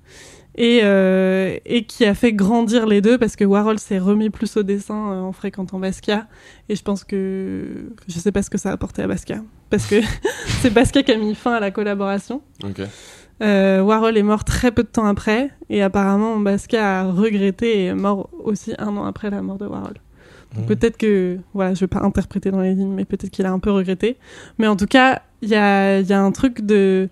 et, 0.54 1.84
qui 1.88 2.04
a 2.04 2.14
fait 2.14 2.32
grandir 2.32 2.86
les 2.86 3.00
deux 3.00 3.18
parce 3.18 3.36
que 3.36 3.44
Warhol 3.44 3.78
s'est 3.78 3.98
remis 3.98 4.30
plus 4.30 4.56
au 4.56 4.62
dessin 4.62 4.94
en 4.94 5.32
fréquentant 5.32 5.78
Basquiat. 5.78 6.26
Et 6.68 6.76
je 6.76 6.82
pense 6.82 7.04
que 7.04 7.90
je 8.06 8.18
sais 8.18 8.32
pas 8.32 8.42
ce 8.42 8.50
que 8.50 8.58
ça 8.58 8.70
a 8.70 8.72
apporté 8.72 9.02
à 9.02 9.06
Basquiat 9.06 9.42
parce 9.70 9.86
que 9.86 9.96
c'est 10.60 10.70
Basquiat 10.70 11.02
qui 11.02 11.12
a 11.12 11.16
mis 11.16 11.34
fin 11.34 11.54
à 11.54 11.60
la 11.60 11.70
collaboration. 11.70 12.42
Euh, 13.42 13.80
Warhol 13.80 14.16
est 14.16 14.22
mort 14.22 14.44
très 14.44 14.70
peu 14.70 14.82
de 14.84 14.88
temps 14.88 15.06
après 15.06 15.50
et 15.68 15.82
apparemment 15.82 16.38
Basquiat 16.38 17.00
a 17.00 17.04
regretté 17.10 17.80
et 17.80 17.84
est 17.86 17.94
mort 17.94 18.30
aussi 18.44 18.72
un 18.78 18.96
an 18.96 19.04
après 19.04 19.30
la 19.30 19.42
mort 19.42 19.58
de 19.58 19.66
Warhol. 19.66 19.96
Mhm. 20.56 20.66
peut-être 20.66 20.96
que, 20.98 21.38
voilà, 21.54 21.74
je 21.74 21.80
vais 21.80 21.86
pas 21.86 22.02
interpréter 22.02 22.50
dans 22.50 22.60
les 22.60 22.74
lignes, 22.74 22.92
mais 22.92 23.04
peut-être 23.04 23.30
qu'il 23.30 23.46
a 23.46 23.52
un 23.52 23.58
peu 23.58 23.70
regretté. 23.70 24.18
Mais 24.58 24.66
en 24.66 24.76
tout 24.76 24.86
cas, 24.86 25.22
il 25.40 25.48
y 25.48 25.54
a, 25.54 26.00
il 26.00 26.06
y 26.06 26.12
a 26.12 26.20
un 26.20 26.30
truc 26.30 26.60
de, 26.60 27.08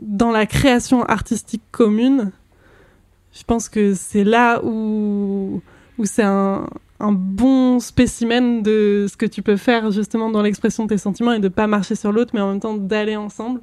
dans 0.00 0.30
la 0.30 0.46
création 0.46 1.04
artistique 1.04 1.62
commune, 1.70 2.32
je 3.32 3.44
pense 3.44 3.68
que 3.68 3.94
c'est 3.94 4.24
là 4.24 4.64
où, 4.64 5.60
où 5.98 6.04
c'est 6.06 6.22
un, 6.22 6.66
un 6.98 7.12
bon 7.12 7.78
spécimen 7.78 8.62
de 8.62 9.06
ce 9.08 9.16
que 9.16 9.26
tu 9.26 9.42
peux 9.42 9.56
faire 9.56 9.90
justement 9.90 10.30
dans 10.30 10.42
l'expression 10.42 10.84
de 10.84 10.88
tes 10.88 10.98
sentiments 10.98 11.32
et 11.32 11.40
de 11.40 11.48
pas 11.48 11.66
marcher 11.66 11.94
sur 11.94 12.10
l'autre, 12.10 12.32
mais 12.34 12.40
en 12.40 12.50
même 12.50 12.60
temps 12.60 12.74
d'aller 12.74 13.16
ensemble. 13.16 13.60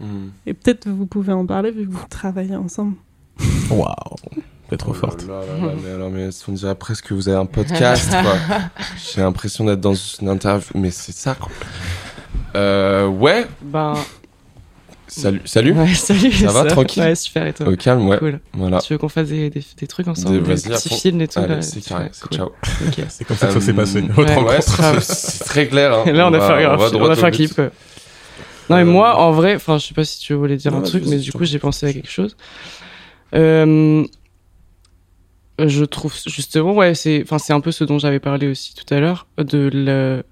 Hmm. 0.00 0.28
Et 0.46 0.54
peut-être 0.54 0.88
vous 0.88 1.06
pouvez 1.06 1.32
en 1.32 1.46
parler 1.46 1.70
vu 1.70 1.86
que 1.86 1.92
vous 1.92 2.04
travaillez 2.10 2.56
ensemble. 2.56 2.94
Waouh. 3.70 3.94
T'es 4.70 4.76
trop 4.78 4.92
Oh 4.92 4.94
forte. 4.94 5.26
là 5.28 5.40
là 5.40 5.66
là, 5.66 5.72
mais 5.84 5.90
alors, 5.90 6.10
mais 6.10 6.28
on 6.48 6.52
dirait 6.52 6.74
presque 6.74 7.06
que 7.08 7.14
vous 7.14 7.28
avez 7.28 7.38
un 7.38 7.46
podcast, 7.46 8.10
quoi. 8.22 8.36
J'ai 9.14 9.20
l'impression 9.20 9.64
d'être 9.64 9.80
dans 9.80 9.94
une 9.94 10.28
interview, 10.28 10.70
mais 10.74 10.90
c'est 10.90 11.12
ça, 11.14 11.34
quoi. 11.34 11.50
Euh, 12.56 13.06
ouais. 13.06 13.46
Ben, 13.62 13.94
Salut, 15.06 15.42
salut. 15.44 15.72
ouais, 15.74 15.94
salut. 15.94 16.32
Ça 16.32 16.50
va, 16.50 16.64
tranquille 16.64 17.02
Ouais, 17.02 17.14
super, 17.14 17.46
et 17.46 17.52
toi 17.52 17.68
Au 17.68 17.76
calme, 17.76 18.08
ouais. 18.08 18.18
Cool. 18.18 18.40
Voilà. 18.54 18.78
Tu 18.80 18.94
veux 18.94 18.98
qu'on 18.98 19.08
fasse 19.10 19.28
des, 19.28 19.50
des, 19.50 19.62
des 19.76 19.86
trucs 19.86 20.08
ensemble, 20.08 20.42
Des- 20.42 20.54
des, 20.54 20.62
petits 20.70 20.88
films 20.98 21.20
et 21.20 21.28
tout 21.28 21.38
Allez, 21.38 21.56
là, 21.56 21.62
c'est 21.62 21.80
carré, 21.82 22.08
c'est 22.12 22.26
cool. 22.26 22.36
ciao. 22.38 22.52
C'est 23.10 23.24
comme 23.24 23.36
ça 23.36 23.46
que 23.48 23.52
ça 23.52 23.60
s'est 23.60 23.70
Euh, 23.72 23.74
passé. 23.74 24.00
ouais, 24.00 24.08
Votre 24.08 24.42
ouais, 24.44 24.60
c'est 25.02 25.44
très 25.44 25.68
clair. 25.68 25.92
Hein. 25.94 26.02
Et 26.06 26.12
là, 26.12 26.26
on, 26.28 26.32
a 26.32 26.38
va- 26.38 26.46
fait, 26.56 26.66
on, 26.66 26.90
droit 26.98 27.10
a 27.12 27.16
fait 27.16 27.24
un 27.26 27.30
clip. 27.30 27.54
quoi. 27.54 27.70
Non, 28.70 28.76
mais 28.76 28.82
Euh, 28.82 28.84
moi, 28.84 29.16
en 29.20 29.30
vrai, 29.32 29.54
enfin, 29.56 29.78
je 29.78 29.86
sais 29.86 29.94
pas 29.94 30.04
si 30.04 30.18
tu 30.20 30.34
voulais 30.34 30.56
dire 30.56 30.72
Non, 30.72 30.78
un 30.78 30.82
truc, 30.82 31.04
mais 31.06 31.18
du 31.18 31.32
coup, 31.32 31.44
j'ai 31.44 31.58
pensé 31.58 31.86
à 31.86 31.92
quelque 31.92 32.10
chose. 32.10 32.36
Euh, 33.34 34.04
je 35.58 35.84
trouve 35.84 36.14
justement, 36.26 36.74
ouais, 36.74 36.94
c'est, 36.94 37.22
enfin, 37.22 37.38
c'est 37.38 37.52
un 37.52 37.60
peu 37.60 37.70
ce 37.72 37.84
dont 37.84 37.98
j'avais 37.98 38.20
parlé 38.20 38.48
aussi 38.48 38.74
tout 38.74 38.92
à 38.92 39.00
l'heure, 39.00 39.26
de 39.38 39.70
le, 39.72 40.22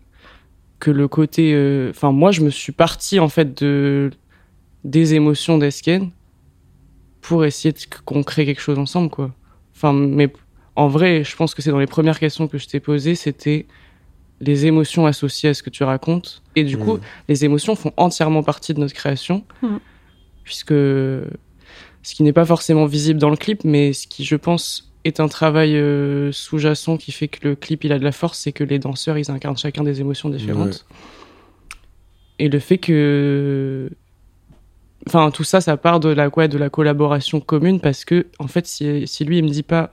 que 0.81 0.91
le 0.91 1.09
côté, 1.09 1.53
euh, 1.55 1.91
enfin, 1.91 2.11
moi, 2.13 2.33
je 2.33 2.41
me 2.43 2.51
suis 2.51 2.73
parti 2.73 3.21
en 3.21 3.29
fait 3.29 3.63
de 3.63 4.11
des 4.85 5.15
émotions 5.15 5.59
d'Esken 5.59 6.11
pour 7.21 7.45
essayer 7.45 7.71
de- 7.73 7.79
qu'on 8.05 8.25
crée 8.25 8.45
quelque 8.45 8.61
chose 8.61 8.81
ensemble, 8.81 9.11
quoi. 9.11 9.31
Enfin, 9.77 9.93
mais 9.93 10.33
en 10.75 10.89
vrai, 10.89 11.23
je 11.23 11.37
pense 11.37 11.55
que 11.55 11.63
c'est 11.63 11.71
dans 11.71 11.79
les 11.79 11.87
premières 11.87 12.19
questions 12.19 12.49
que 12.49 12.59
je 12.59 12.67
t'ai 12.67 12.81
posées, 12.81 13.15
c'était 13.15 13.67
les 14.43 14.67
émotions 14.67 15.07
associées 15.07 15.51
à 15.51 15.55
ce 15.55 15.63
que 15.63 15.71
tu 15.71 15.85
racontes. 15.85 16.43
Et 16.57 16.65
du 16.65 16.77
coup, 16.77 16.97
Mm. 16.97 17.01
les 17.29 17.45
émotions 17.45 17.75
font 17.77 17.93
entièrement 17.97 18.43
partie 18.43 18.75
de 18.75 18.81
notre 18.81 18.93
création, 18.95 19.45
Mhm. 19.63 19.79
puisque 20.45 20.73
ce 20.75 22.15
qui 22.15 22.23
n'est 22.25 22.33
pas 22.33 22.45
forcément 22.45 22.85
visible 22.87 23.19
dans 23.21 23.31
le 23.31 23.37
clip, 23.37 23.63
mais 23.65 23.93
ce 23.93 24.07
qui, 24.09 24.25
je 24.25 24.35
pense, 24.37 24.93
est 25.05 25.21
un 25.21 25.29
travail 25.29 25.77
euh, 25.77 26.31
sous-jacent 26.33 26.97
qui 26.97 27.13
fait 27.13 27.29
que 27.29 27.49
le 27.49 27.55
clip 27.57 27.85
il 27.85 27.93
a 27.93 27.99
de 27.99 28.05
la 28.05 28.13
force, 28.13 28.39
c'est 28.39 28.53
que 28.53 28.65
les 28.65 28.79
danseurs 28.79 29.17
ils 29.19 29.31
incarnent 29.31 29.57
chacun 29.57 29.85
des 29.85 30.01
émotions 30.01 30.29
différentes. 30.29 30.87
Et 32.39 32.49
le 32.49 32.59
fait 32.59 32.79
que. 32.79 33.91
Enfin, 35.09 35.31
tout 35.33 35.43
ça, 35.45 35.61
ça 35.61 35.77
part 35.77 35.99
de 36.01 36.09
la, 36.09 36.31
quoi, 36.31 36.47
de 36.47 36.57
la 36.59 36.71
collaboration 36.71 37.41
commune 37.41 37.81
parce 37.81 38.05
que, 38.05 38.27
en 38.39 38.47
fait, 38.47 38.67
si, 38.67 39.07
si 39.07 39.25
lui 39.25 39.39
il 39.39 39.45
me 39.45 39.49
dit 39.49 39.65
pas 39.65 39.93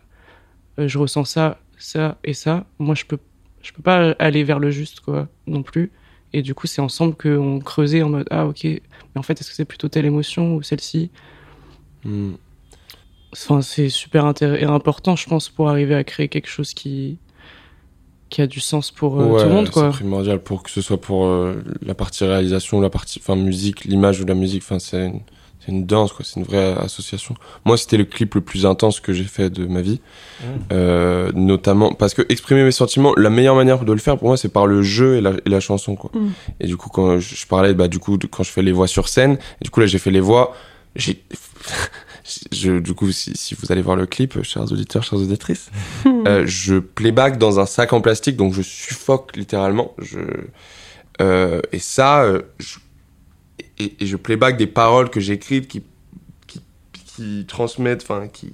euh, 0.79 0.87
je 0.87 0.97
ressens 0.99 1.25
ça, 1.25 1.59
ça 1.79 2.17
et 2.23 2.33
ça, 2.33 2.65
moi 2.77 2.93
je 2.95 3.05
peux, 3.05 3.17
je 3.61 3.71
peux 3.73 3.81
pas 3.81 4.11
aller 4.19 4.43
vers 4.43 4.59
le 4.59 4.71
juste, 4.71 4.99
quoi, 5.01 5.27
non 5.47 5.63
plus. 5.63 5.91
Et 6.33 6.41
du 6.41 6.53
coup, 6.53 6.67
c'est 6.67 6.81
ensemble 6.81 7.15
qu'on 7.15 7.59
creusait 7.59 8.03
en 8.03 8.09
mode 8.09 8.27
ah 8.29 8.45
ok, 8.47 8.63
mais 8.63 8.81
en 9.15 9.23
fait, 9.23 9.39
est-ce 9.41 9.49
que 9.49 9.55
c'est 9.55 9.65
plutôt 9.65 9.87
telle 9.89 10.05
émotion 10.05 10.55
ou 10.55 10.61
celle-ci 10.61 11.09
Hmm. 12.05 12.33
Enfin, 13.33 13.61
c'est 13.61 13.89
super 13.89 14.25
intéressant 14.25 14.61
et 14.61 14.65
important, 14.65 15.15
je 15.17 15.27
pense, 15.27 15.49
pour 15.49 15.69
arriver 15.69 15.95
à 15.95 16.03
créer 16.03 16.29
quelque 16.29 16.47
chose 16.47 16.73
qui 16.73 17.17
qui 18.29 18.41
a 18.43 18.47
du 18.47 18.59
sens 18.59 18.91
pour 18.91 19.19
euh, 19.19 19.25
Ouais, 19.25 19.41
tout 19.41 19.49
le 19.49 19.53
monde, 19.55 19.65
C'est 19.65 19.73
quoi. 19.73 19.89
primordial 19.89 20.39
pour 20.39 20.61
que 20.63 20.69
ce 20.69 20.81
soit 20.81 21.01
pour 21.01 21.25
euh, 21.25 21.63
la 21.81 21.95
partie 21.95 22.23
réalisation, 22.23 22.79
la 22.79 22.89
partie, 22.91 23.19
enfin, 23.21 23.35
musique, 23.35 23.85
l'image 23.85 24.21
ou 24.21 24.25
la 24.25 24.35
musique. 24.35 24.61
Enfin, 24.63 24.77
c'est 24.79 25.07
une, 25.07 25.13
c'est 25.13 25.23
une 25.69 25.85
danse, 25.85 26.13
quoi. 26.13 26.25
C'est 26.25 26.39
une 26.39 26.45
vraie 26.45 26.75
association. 26.77 27.35
Moi, 27.65 27.77
c'était 27.77 27.97
le 27.97 28.05
clip 28.05 28.35
le 28.35 28.41
plus 28.41 28.65
intense 28.65 28.99
que 28.99 29.13
j'ai 29.13 29.23
fait 29.23 29.49
de 29.49 29.65
ma 29.65 29.81
vie. 29.81 30.01
Mmh. 30.41 30.45
Euh, 30.71 31.31
notamment 31.33 31.93
parce 31.93 32.13
que 32.13 32.21
exprimer 32.29 32.63
mes 32.63 32.71
sentiments, 32.71 33.13
la 33.17 33.29
meilleure 33.29 33.55
manière 33.55 33.83
de 33.83 33.93
le 33.93 33.99
faire 33.99 34.17
pour 34.17 34.27
moi, 34.27 34.37
c'est 34.37 34.49
par 34.49 34.67
le 34.67 34.81
jeu 34.81 35.17
et 35.17 35.21
la, 35.21 35.33
et 35.45 35.49
la 35.49 35.59
chanson, 35.59 35.95
quoi. 35.95 36.11
Mm. 36.13 36.29
Et 36.61 36.67
du 36.67 36.77
coup, 36.77 36.89
quand 36.89 37.19
je, 37.19 37.35
je 37.35 37.47
parlais, 37.47 37.73
bah, 37.73 37.87
du 37.87 37.99
coup, 37.99 38.17
de- 38.17 38.27
quand 38.27 38.43
je 38.43 38.51
fais 38.51 38.61
les 38.61 38.71
voix 38.71 38.87
sur 38.87 39.07
scène, 39.07 39.33
et 39.33 39.63
du 39.63 39.69
coup, 39.69 39.79
là, 39.79 39.85
j'ai 39.85 39.99
fait 39.99 40.11
les 40.11 40.19
voix, 40.19 40.55
j'ai, 40.95 41.23
je, 42.51 42.79
du 42.79 42.93
coup, 42.93 43.11
si, 43.11 43.31
si 43.35 43.55
vous 43.55 43.71
allez 43.71 43.81
voir 43.81 43.95
le 43.95 44.05
clip, 44.05 44.41
chers 44.43 44.71
auditeurs, 44.71 45.03
chères 45.03 45.19
auditrices, 45.19 45.69
euh, 46.27 46.43
je 46.45 46.75
playback 46.79 47.37
dans 47.37 47.59
un 47.59 47.65
sac 47.65 47.93
en 47.93 48.01
plastique, 48.01 48.35
donc 48.35 48.53
je 48.53 48.61
suffoque 48.61 49.35
littéralement. 49.35 49.93
Je, 49.99 50.19
euh, 51.21 51.61
et 51.71 51.79
ça, 51.79 52.23
euh, 52.23 52.41
je, 52.59 52.77
et, 53.79 53.95
et 53.99 54.05
je 54.05 54.17
playback 54.17 54.57
des 54.57 54.67
paroles 54.67 55.09
que 55.09 55.19
j'ai 55.19 55.33
écrites 55.33 55.67
qui, 55.67 55.81
qui, 56.47 57.45
transmettent, 57.47 58.03
enfin, 58.03 58.27
qui 58.31 58.53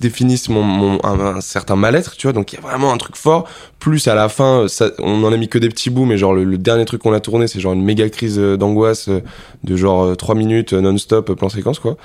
définissent 0.00 0.48
mon, 0.48 0.98
un, 1.04 1.40
certain 1.40 1.76
mal-être, 1.76 2.16
tu 2.16 2.26
vois. 2.26 2.32
Donc 2.32 2.52
il 2.52 2.56
y 2.56 2.58
a 2.58 2.60
vraiment 2.60 2.92
un 2.92 2.96
truc 2.96 3.16
fort. 3.16 3.48
Plus 3.78 4.08
à 4.08 4.14
la 4.14 4.28
fin, 4.28 4.66
on 4.98 5.22
en 5.22 5.32
a 5.32 5.36
mis 5.36 5.48
que 5.48 5.58
des 5.58 5.68
petits 5.68 5.90
bouts, 5.90 6.04
mais 6.04 6.18
genre 6.18 6.34
le, 6.34 6.58
dernier 6.58 6.84
truc 6.84 7.02
qu'on 7.02 7.12
a 7.12 7.20
tourné, 7.20 7.46
c'est 7.46 7.60
genre 7.60 7.72
une 7.74 7.84
méga 7.84 8.08
crise 8.08 8.38
euh, 8.38 8.56
d'angoisse 8.56 9.08
euh, 9.08 9.20
de 9.62 9.76
genre 9.76 10.16
3 10.16 10.34
minutes 10.34 10.72
euh, 10.72 10.80
non-stop, 10.80 11.30
euh, 11.30 11.34
plan 11.34 11.48
séquence, 11.48 11.78
quoi. 11.78 11.96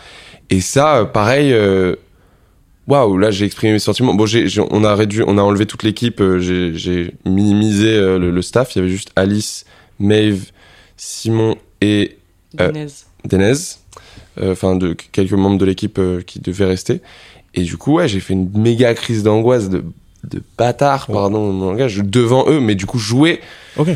Et 0.49 0.62
ça, 0.62 1.06
pareil. 1.06 1.56
Waouh, 2.88 3.17
là 3.17 3.32
j'ai 3.32 3.45
exprimé 3.45 3.73
mes 3.73 3.80
sentiments. 3.80 4.13
Bon, 4.13 4.25
j'ai- 4.25 4.47
on 4.69 4.84
a 4.84 4.95
réduit, 4.95 5.23
on 5.25 5.38
a 5.38 5.41
enlevé 5.41 5.65
toute 5.65 5.84
l'équipe. 5.84 6.21
j'ai, 6.39 7.15
minimisé 7.25 7.97
le, 7.97 8.32
le 8.32 8.41
staff. 8.41 8.75
Il 8.75 8.80
y 8.80 8.82
avait 8.82 8.91
juste 8.91 9.12
Alice, 9.15 9.65
Maeve, 9.99 10.51
Simon 10.97 11.56
et 11.80 12.17
Denez. 12.53 12.87
Denez, 13.25 13.53
euh, 14.39 14.51
enfin 14.53 14.75
de 14.75 14.93
quelques 14.93 15.31
membres 15.33 15.57
de 15.57 15.65
l'équipe 15.65 15.97
euh, 15.99 16.21
qui 16.21 16.39
devaient 16.39 16.65
rester. 16.65 17.01
Et 17.53 17.63
du 17.63 17.77
coup, 17.77 17.93
ouais, 17.95 18.07
j'ai 18.07 18.19
fait 18.19 18.33
une 18.33 18.49
méga 18.57 18.93
crise 18.93 19.23
d'angoisse 19.23 19.69
de, 19.69 19.83
de 20.23 20.41
bâtard, 20.57 21.09
Ouais. 21.09 21.15
pardon 21.15 21.51
mon 21.51 21.71
langage, 21.71 21.97
devant 21.97 22.49
eux, 22.49 22.59
mais 22.59 22.75
du 22.75 22.85
coup 22.85 22.97
jouer, 22.99 23.41
Ok. 23.77 23.89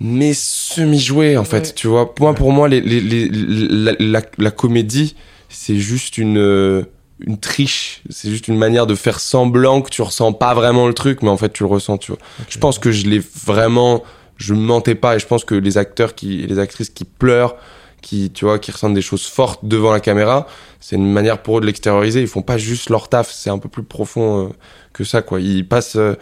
mais 0.00 0.32
semi-jouer 0.34 1.36
en 1.36 1.44
fait, 1.44 1.66
Ouais. 1.68 1.74
tu 1.74 1.88
vois. 1.88 2.14
Moi, 2.20 2.34
pour 2.34 2.52
moi, 2.52 2.68
les, 2.68 2.80
les, 2.80 3.00
les- 3.00 3.28
la, 3.28 3.92
la, 3.98 4.22
la 4.38 4.50
comédie, 4.50 5.14
c'est 5.48 5.76
juste 5.76 6.18
une 6.18 6.38
euh, 6.38 6.84
une 7.26 7.36
triche, 7.38 8.02
c'est 8.08 8.30
juste 8.30 8.48
une 8.48 8.56
manière 8.56 8.86
de 8.86 8.94
faire 8.94 9.20
semblant 9.20 9.82
que 9.82 9.90
tu 9.90 10.00
ressens 10.00 10.32
pas 10.32 10.54
vraiment 10.54 10.86
le 10.86 10.94
truc, 10.94 11.20
mais 11.22 11.28
en 11.28 11.36
fait 11.36 11.52
tu 11.52 11.62
le 11.64 11.68
ressens, 11.68 11.98
tu 11.98 12.12
vois. 12.12 12.20
Je 12.48 12.56
pense 12.58 12.78
que 12.78 12.90
je 12.92 13.06
l'ai 13.06 13.20
vraiment, 13.44 14.02
je 14.38 14.54
mentais 14.54 14.94
pas, 14.94 15.16
et 15.16 15.18
je 15.18 15.26
pense 15.26 15.44
que 15.44 15.54
les 15.54 15.76
acteurs 15.76 16.14
qui, 16.14 16.40
et 16.40 16.46
les 16.46 16.58
actrices 16.58 16.88
qui 16.88 17.04
pleurent, 17.04 17.56
qui, 18.02 18.30
tu 18.30 18.44
vois, 18.44 18.58
qui 18.58 18.70
ressentent 18.72 18.94
des 18.94 19.02
choses 19.02 19.26
fortes 19.26 19.60
devant 19.64 19.92
la 19.92 20.00
caméra, 20.00 20.46
c'est 20.80 20.96
une 20.96 21.10
manière 21.12 21.42
pour 21.42 21.58
eux 21.58 21.60
de 21.60 21.66
l'extérioriser. 21.66 22.20
Ils 22.20 22.26
font 22.28 22.42
pas 22.42 22.58
juste 22.58 22.90
leur 22.90 23.08
taf, 23.08 23.30
c'est 23.30 23.50
un 23.50 23.58
peu 23.58 23.68
plus 23.68 23.82
profond 23.82 24.46
euh, 24.46 24.48
que 24.92 25.04
ça, 25.04 25.22
quoi. 25.22 25.40
Ils 25.40 25.66
passent, 25.68 25.96
euh, 25.96 26.14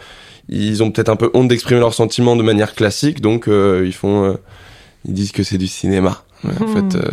ils 0.49 0.81
ont 0.83 0.91
peut-être 0.91 1.09
un 1.09 1.15
peu 1.15 1.29
honte 1.33 1.47
d'exprimer 1.47 1.79
leurs 1.79 1.93
sentiments 1.93 2.35
de 2.35 2.43
manière 2.43 2.73
classique, 2.75 3.21
donc 3.21 3.47
euh, 3.47 3.83
ils 3.85 3.93
font, 3.93 4.25
euh, 4.25 4.33
ils 5.05 5.13
disent 5.13 5.31
que 5.31 5.43
c'est 5.43 5.57
du 5.57 5.67
cinéma. 5.67 6.23
En 6.43 6.49
Mhm. 6.65 6.73
fait, 6.91 6.95
euh, 6.97 7.11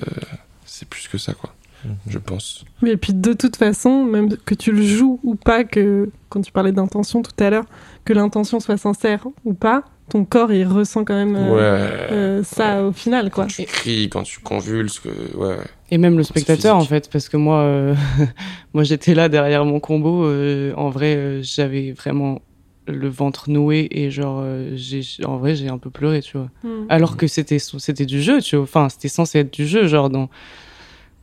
c'est 0.64 0.88
plus 0.88 1.09
que 1.09 1.18
ça, 1.18 1.33
quoi. 1.35 1.50
Mhm. 1.87 1.96
Je 2.09 2.18
pense. 2.18 2.64
Oui, 2.83 2.90
et 2.90 2.96
puis 2.96 3.14
de 3.14 3.33
toute 3.33 3.57
façon, 3.57 4.05
même 4.05 4.37
que 4.37 4.55
tu 4.55 4.72
le 4.72 4.83
joues 4.83 5.20
ou 5.22 5.35
pas, 5.35 5.64
que 5.64 6.11
quand 6.29 6.40
tu 6.40 6.53
parlais 6.53 6.72
d'intention 6.72 7.22
tout 7.22 7.33
à 7.42 7.51
l'heure, 7.51 7.66
que 8.05 8.12
l'intention 8.12 8.61
soit 8.61 8.77
sincère 8.77 9.27
ou 9.44 9.55
pas, 9.55 9.85
ton 10.09 10.25
corps 10.25 10.53
il 10.53 10.66
ressent 10.66 11.05
quand 11.05 11.14
même 11.14 11.35
euh, 11.37 11.55
ouais. 11.55 12.12
euh, 12.12 12.42
ça 12.44 12.85
au 12.85 12.92
final, 12.92 13.31
quoi. 13.31 13.44
Quand 13.44 13.51
tu 13.51 13.64
cries, 13.64 14.09
quand 14.09 14.22
tu 14.22 14.40
convulses, 14.40 15.01
que, 15.01 15.09
ouais. 15.37 15.57
Et 15.90 15.99
même 15.99 16.16
le 16.16 16.22
spectateur, 16.22 16.77
en 16.77 16.85
fait, 16.85 17.11
parce 17.11 17.29
que 17.29 17.37
moi, 17.37 17.61
euh, 17.61 17.94
moi 18.75 18.85
j'étais 18.85 19.14
là 19.14 19.29
derrière 19.29 19.64
mon 19.64 19.81
combo. 19.81 20.25
euh, 20.25 20.72
en 20.77 20.90
vrai, 20.90 21.16
euh, 21.16 21.42
j'avais 21.42 21.92
vraiment 21.92 22.40
le 22.88 23.09
ventre 23.09 23.51
noué 23.51 23.88
et 23.90 24.11
genre, 24.11 24.40
euh, 24.42 24.70
j'ai, 24.75 25.03
en 25.25 25.38
vrai, 25.38 25.55
j'ai 25.57 25.68
un 25.68 25.79
peu 25.79 25.90
pleuré, 25.90 26.22
tu 26.22 26.38
vois. 26.38 26.51
Mm. 26.62 26.87
Alors 26.88 27.16
que 27.16 27.27
c'était, 27.27 27.59
c'était 27.59 28.07
du 28.07 28.22
jeu, 28.22 28.40
tu 28.40 28.57
vois. 28.57 28.64
Enfin, 28.64 28.88
c'était 28.88 29.09
censé 29.09 29.40
être 29.40 29.53
du 29.53 29.66
jeu, 29.66 29.87
genre, 29.88 30.11
dans... 30.11 30.29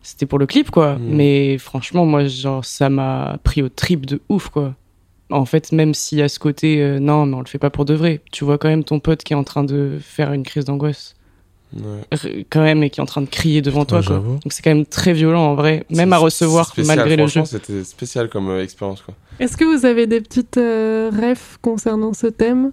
c'était 0.03 0.25
pour 0.25 0.37
le 0.37 0.45
clip, 0.45 0.69
quoi. 0.69 0.95
Mm. 0.95 0.99
Mais 1.07 1.57
franchement, 1.57 2.05
moi, 2.05 2.25
genre, 2.25 2.63
ça 2.63 2.89
m'a 2.89 3.39
pris 3.43 3.63
au 3.63 3.69
trip 3.69 4.05
de 4.05 4.21
ouf, 4.29 4.49
quoi. 4.49 4.75
En 5.31 5.45
fait, 5.45 5.71
même 5.71 5.95
s'il 5.95 6.19
y 6.19 6.21
a 6.21 6.29
ce 6.29 6.37
côté, 6.37 6.81
euh, 6.81 6.99
non, 6.99 7.25
mais 7.25 7.35
on 7.35 7.39
le 7.39 7.47
fait 7.47 7.57
pas 7.57 7.71
pour 7.71 7.85
de 7.85 7.95
vrai. 7.95 8.21
Tu 8.31 8.43
vois 8.43 8.57
quand 8.59 8.67
même 8.67 8.83
ton 8.83 8.99
pote 8.99 9.23
qui 9.23 9.33
est 9.33 9.35
en 9.35 9.43
train 9.43 9.63
de 9.63 9.97
faire 9.99 10.31
une 10.33 10.43
crise 10.43 10.65
d'angoisse, 10.65 11.15
ouais. 11.75 12.45
quand 12.51 12.61
même, 12.61 12.83
et 12.83 12.89
qui 12.89 12.99
est 12.99 13.03
en 13.03 13.07
train 13.07 13.21
de 13.21 13.29
crier 13.29 13.61
devant 13.61 13.85
Putain, 13.85 14.01
toi, 14.01 14.19
quoi. 14.19 14.27
Donc 14.43 14.51
c'est 14.51 14.61
quand 14.61 14.75
même 14.75 14.85
très 14.85 15.13
violent, 15.13 15.45
en 15.45 15.55
vrai. 15.55 15.85
Même 15.89 16.13
à 16.13 16.17
recevoir, 16.17 16.67
spécial, 16.67 16.97
malgré 16.97 17.15
le 17.15 17.27
jeu. 17.27 17.45
C'était 17.45 17.83
spécial 17.83 18.29
comme 18.29 18.49
euh, 18.49 18.61
expérience, 18.61 19.01
quoi. 19.01 19.15
Est-ce 19.39 19.57
que 19.57 19.63
vous 19.65 19.85
avez 19.85 20.05
des 20.05 20.21
petites 20.21 20.57
euh, 20.57 21.09
refs 21.09 21.57
concernant 21.61 22.13
ce 22.13 22.27
thème? 22.27 22.71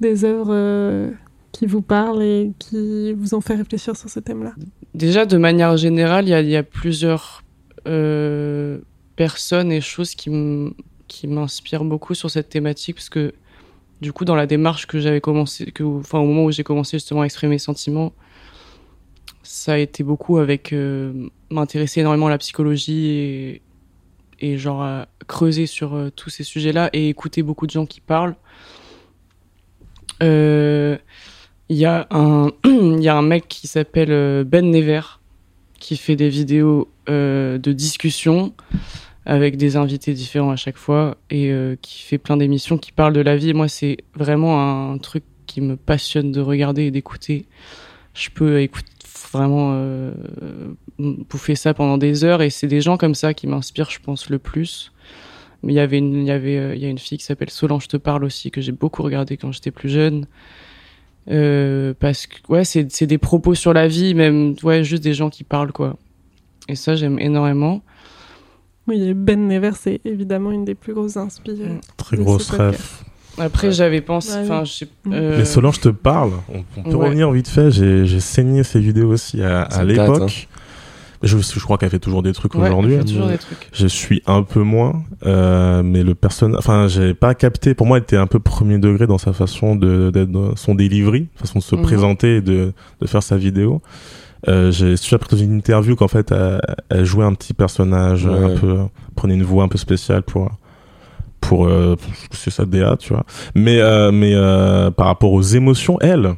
Des 0.00 0.24
œuvres 0.24 0.50
euh, 0.50 1.10
qui 1.52 1.66
vous 1.66 1.82
parlent 1.82 2.22
et 2.22 2.52
qui 2.58 3.12
vous 3.12 3.34
ont 3.34 3.40
fait 3.40 3.54
réfléchir 3.54 3.96
sur 3.96 4.08
ce 4.08 4.20
thème-là 4.20 4.54
Déjà, 4.94 5.26
de 5.26 5.36
manière 5.36 5.76
générale, 5.76 6.28
il 6.28 6.48
y 6.48 6.56
a, 6.56 6.62
plusieurs 6.62 7.42
euh, 7.86 8.78
personnes 9.16 9.72
et 9.72 9.80
choses 9.80 10.14
qui 10.14 11.26
m'inspirent 11.26 11.84
beaucoup 11.84 12.14
sur 12.14 12.30
cette 12.30 12.48
thématique, 12.48 12.96
parce 12.96 13.08
que 13.08 13.32
du 14.00 14.12
coup, 14.12 14.24
dans 14.24 14.34
la 14.34 14.46
démarche 14.46 14.86
que 14.86 15.00
j'avais 15.00 15.20
commencé, 15.20 15.72
enfin, 15.80 16.18
au 16.18 16.26
moment 16.26 16.44
où 16.44 16.50
j'ai 16.50 16.64
commencé 16.64 16.98
justement 16.98 17.22
à 17.22 17.24
exprimer 17.24 17.54
mes 17.54 17.58
sentiments, 17.58 18.12
ça 19.42 19.74
a 19.74 19.78
été 19.78 20.02
beaucoup 20.02 20.38
avec 20.38 20.72
euh, 20.72 21.28
m'intéresser 21.50 22.00
énormément 22.00 22.26
à 22.26 22.30
la 22.30 22.38
psychologie 22.38 23.06
et, 23.06 23.62
et 24.40 24.58
genre 24.58 24.82
à 24.82 25.08
creuser 25.26 25.66
sur 25.66 25.94
euh, 25.94 26.10
tous 26.10 26.30
ces 26.30 26.44
sujets-là 26.44 26.90
et 26.92 27.08
écouter 27.08 27.42
beaucoup 27.42 27.66
de 27.66 27.70
gens 27.70 27.86
qui 27.86 28.00
parlent. 28.00 28.36
Euh, 30.22 30.98
Il 31.68 31.76
y 31.76 31.84
a 31.84 32.06
un, 32.10 32.50
il 32.64 33.02
y 33.02 33.08
a 33.08 33.16
un 33.16 33.22
mec 33.22 33.48
qui 33.48 33.66
s'appelle 33.66 34.12
euh, 34.12 34.44
Ben 34.44 34.70
Never 34.70 35.00
qui 35.78 35.96
fait 35.96 36.16
des 36.16 36.28
vidéos 36.28 36.88
euh, 37.08 37.58
de 37.58 37.72
discussion 37.72 38.54
avec 39.24 39.56
des 39.56 39.76
invités 39.76 40.14
différents 40.14 40.50
à 40.50 40.56
chaque 40.56 40.76
fois 40.76 41.16
et 41.30 41.50
euh, 41.50 41.76
qui 41.82 42.02
fait 42.02 42.18
plein 42.18 42.36
d'émissions 42.36 42.78
qui 42.78 42.92
parlent 42.92 43.12
de 43.12 43.20
la 43.20 43.36
vie. 43.36 43.52
Moi, 43.54 43.68
c'est 43.68 43.98
vraiment 44.14 44.92
un 44.92 44.98
truc 44.98 45.24
qui 45.46 45.60
me 45.60 45.76
passionne 45.76 46.32
de 46.32 46.40
regarder 46.40 46.84
et 46.84 46.90
d'écouter. 46.90 47.46
Je 48.14 48.30
peux 48.30 48.60
écouter 48.60 48.88
vraiment 49.32 49.72
euh, 49.74 50.12
bouffer 50.98 51.56
ça 51.56 51.74
pendant 51.74 51.98
des 51.98 52.24
heures 52.24 52.42
et 52.42 52.50
c'est 52.50 52.68
des 52.68 52.80
gens 52.80 52.96
comme 52.96 53.14
ça 53.14 53.34
qui 53.34 53.46
m'inspirent, 53.46 53.90
je 53.90 54.00
pense, 54.00 54.30
le 54.30 54.38
plus. 54.38 54.92
Mais 55.62 55.72
il 55.72 55.76
y 55.76 55.80
avait 55.80 55.98
une, 55.98 56.22
il 56.22 56.26
y 56.26 56.30
avait, 56.30 56.76
il 56.76 56.82
y 56.82 56.86
a 56.86 56.88
une 56.88 56.98
fille 56.98 57.18
qui 57.18 57.24
s'appelle 57.24 57.50
Solange 57.50 57.88
te 57.88 57.96
parle 57.96 58.24
aussi 58.24 58.50
que 58.50 58.60
j'ai 58.60 58.72
beaucoup 58.72 59.02
regardé 59.02 59.36
quand 59.36 59.52
j'étais 59.52 59.72
plus 59.72 59.88
jeune. 59.88 60.26
Euh, 61.28 61.92
parce 61.98 62.26
que 62.26 62.36
ouais, 62.48 62.64
c'est 62.64 62.90
c'est 62.92 63.06
des 63.06 63.18
propos 63.18 63.54
sur 63.54 63.72
la 63.72 63.88
vie, 63.88 64.14
même 64.14 64.54
ouais, 64.62 64.84
juste 64.84 65.02
des 65.02 65.14
gens 65.14 65.28
qui 65.30 65.42
parlent 65.44 65.72
quoi. 65.72 65.96
Et 66.68 66.74
ça, 66.76 66.94
j'aime 66.96 67.18
énormément. 67.18 67.82
Oui, 68.88 69.02
et 69.02 69.14
Ben 69.14 69.48
Never, 69.48 69.72
c'est 69.74 70.00
évidemment 70.04 70.52
une 70.52 70.64
des 70.64 70.74
plus 70.76 70.94
grosses 70.94 71.16
inspirations. 71.16 71.74
Mm. 71.74 71.80
Très 71.96 72.16
grosse 72.16 72.50
ref. 72.50 73.04
Après, 73.38 73.66
Ouais. 73.68 73.72
j'avais 73.72 74.00
pensé, 74.00 74.32
Ouais, 74.34 74.40
enfin, 74.44 74.64
sais. 74.64 74.86
Mm. 75.04 75.12
euh, 75.12 75.38
Mais 75.38 75.44
Solange 75.44 75.80
te 75.80 75.88
parle. 75.88 76.32
On, 76.48 76.62
on 76.76 76.82
peut 76.84 76.96
Ouais. 76.96 77.06
revenir 77.06 77.30
vite 77.32 77.48
fait. 77.48 77.70
J'ai 77.72 78.06
j'ai 78.06 78.20
saigné 78.20 78.62
ses 78.62 78.78
vidéos 78.80 79.10
aussi 79.12 79.42
à, 79.42 79.62
à 79.62 79.82
l'époque. 79.84 80.48
Je, 81.22 81.38
je 81.38 81.60
crois 81.60 81.78
qu'elle 81.78 81.90
fait 81.90 81.98
toujours 81.98 82.22
des 82.22 82.32
trucs 82.32 82.54
ouais, 82.54 82.68
aujourd'hui. 82.68 82.96
hein. 82.96 83.02
toujours 83.04 83.26
des 83.28 83.38
trucs. 83.38 83.68
Je 83.72 83.86
suis 83.86 84.22
un 84.26 84.42
peu 84.42 84.60
moins, 84.62 85.02
euh, 85.24 85.82
mais 85.82 86.02
le 86.02 86.14
personnage, 86.14 86.58
enfin, 86.58 86.88
j'ai 86.88 87.14
pas 87.14 87.34
capté. 87.34 87.74
Pour 87.74 87.86
moi, 87.86 87.96
elle 87.98 88.02
était 88.02 88.16
un 88.16 88.26
peu 88.26 88.38
premier 88.38 88.78
degré 88.78 89.06
dans 89.06 89.18
sa 89.18 89.32
façon 89.32 89.76
de 89.76 90.10
d'être 90.10 90.30
dans 90.30 90.54
son 90.56 90.74
delivery, 90.74 91.28
façon 91.36 91.58
de 91.60 91.64
se 91.64 91.74
Mhm. 91.76 91.82
présenter 91.82 92.36
et 92.36 92.40
de 92.40 92.72
de 93.00 93.06
faire 93.06 93.22
sa 93.22 93.36
vidéo. 93.36 93.80
Euh, 94.48 94.70
j'ai 94.70 94.96
su 94.96 95.14
après 95.14 95.34
dans 95.34 95.42
une 95.42 95.54
interview 95.56 95.96
qu'en 95.96 96.08
fait, 96.08 96.30
elle, 96.30 96.60
elle 96.90 97.04
jouait 97.04 97.24
un 97.24 97.32
petit 97.34 97.54
personnage 97.54 98.26
Ouais. 98.26 98.44
un 98.54 98.56
peu, 98.56 98.76
prenait 99.16 99.34
une 99.34 99.42
voix 99.42 99.64
un 99.64 99.68
peu 99.68 99.78
spéciale 99.78 100.22
pour 100.22 100.50
pour 101.40 101.66
euh, 101.66 101.96
c'est 102.32 102.50
sa 102.50 102.64
DA, 102.64 102.96
tu 102.98 103.12
vois. 103.12 103.24
Mais 103.54 103.80
euh, 103.80 104.12
mais 104.12 104.32
euh, 104.34 104.90
par 104.90 105.06
rapport 105.06 105.32
aux 105.32 105.42
émotions, 105.42 105.96
elle, 106.00 106.34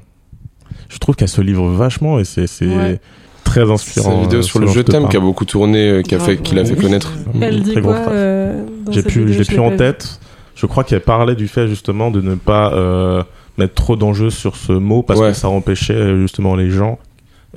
je 0.89 0.99
trouve 0.99 1.17
qu'elle 1.17 1.29
se 1.29 1.41
livre 1.41 1.69
vachement 1.71 2.19
et 2.19 2.25
c'est 2.25 2.47
c'est 2.47 2.67
Ouais. 2.69 3.01
Très 3.49 3.65
C'est 3.67 3.73
inspirant. 3.73 4.15
une 4.17 4.23
vidéo 4.23 4.39
euh, 4.41 4.43
sur 4.43 4.59
le 4.59 4.67
jeu 4.69 4.83
parle. 4.85 5.09
qui 5.09 5.17
a 5.17 5.21
beaucoup 5.21 5.45
tourné, 5.45 5.89
euh, 5.91 6.03
qui 6.03 6.15
a 6.15 6.19
fait, 6.19 6.37
qui 6.39 6.55
l'a 6.55 6.65
fait 6.65 6.77
connaître. 6.77 7.13
Elle 7.41 7.63
dit 7.63 7.73
Très 7.73 7.81
gros 7.81 7.93
quoi 7.93 8.13
euh, 8.13 8.65
J'ai 8.91 9.03
plus, 9.03 9.25
vidéo 9.25 9.33
je 9.33 9.39
l'ai 9.39 9.45
Je 9.45 9.49
plus 9.51 9.59
en 9.61 9.77
tête. 9.77 10.21
Je 10.55 10.67
crois 10.67 10.85
qu'elle 10.85 11.01
parlait 11.01 11.35
du 11.37 11.49
fait 11.49 11.69
justement 11.69 12.11
de 12.11 12.21
ne 12.21 12.35
pas 12.35 12.73
euh, 12.75 13.23
mettre 13.59 13.75
trop 13.75 13.97
d'enjeux 13.97 14.31
sur 14.31 14.57
ce 14.57 14.73
mot 14.73 15.03
parce 15.03 15.21
Ouais. 15.21 15.29
que 15.31 15.37
ça 15.37 15.49
empêchait 15.49 16.17
justement 16.17 16.57
les 16.57 16.71
gens 16.71 16.99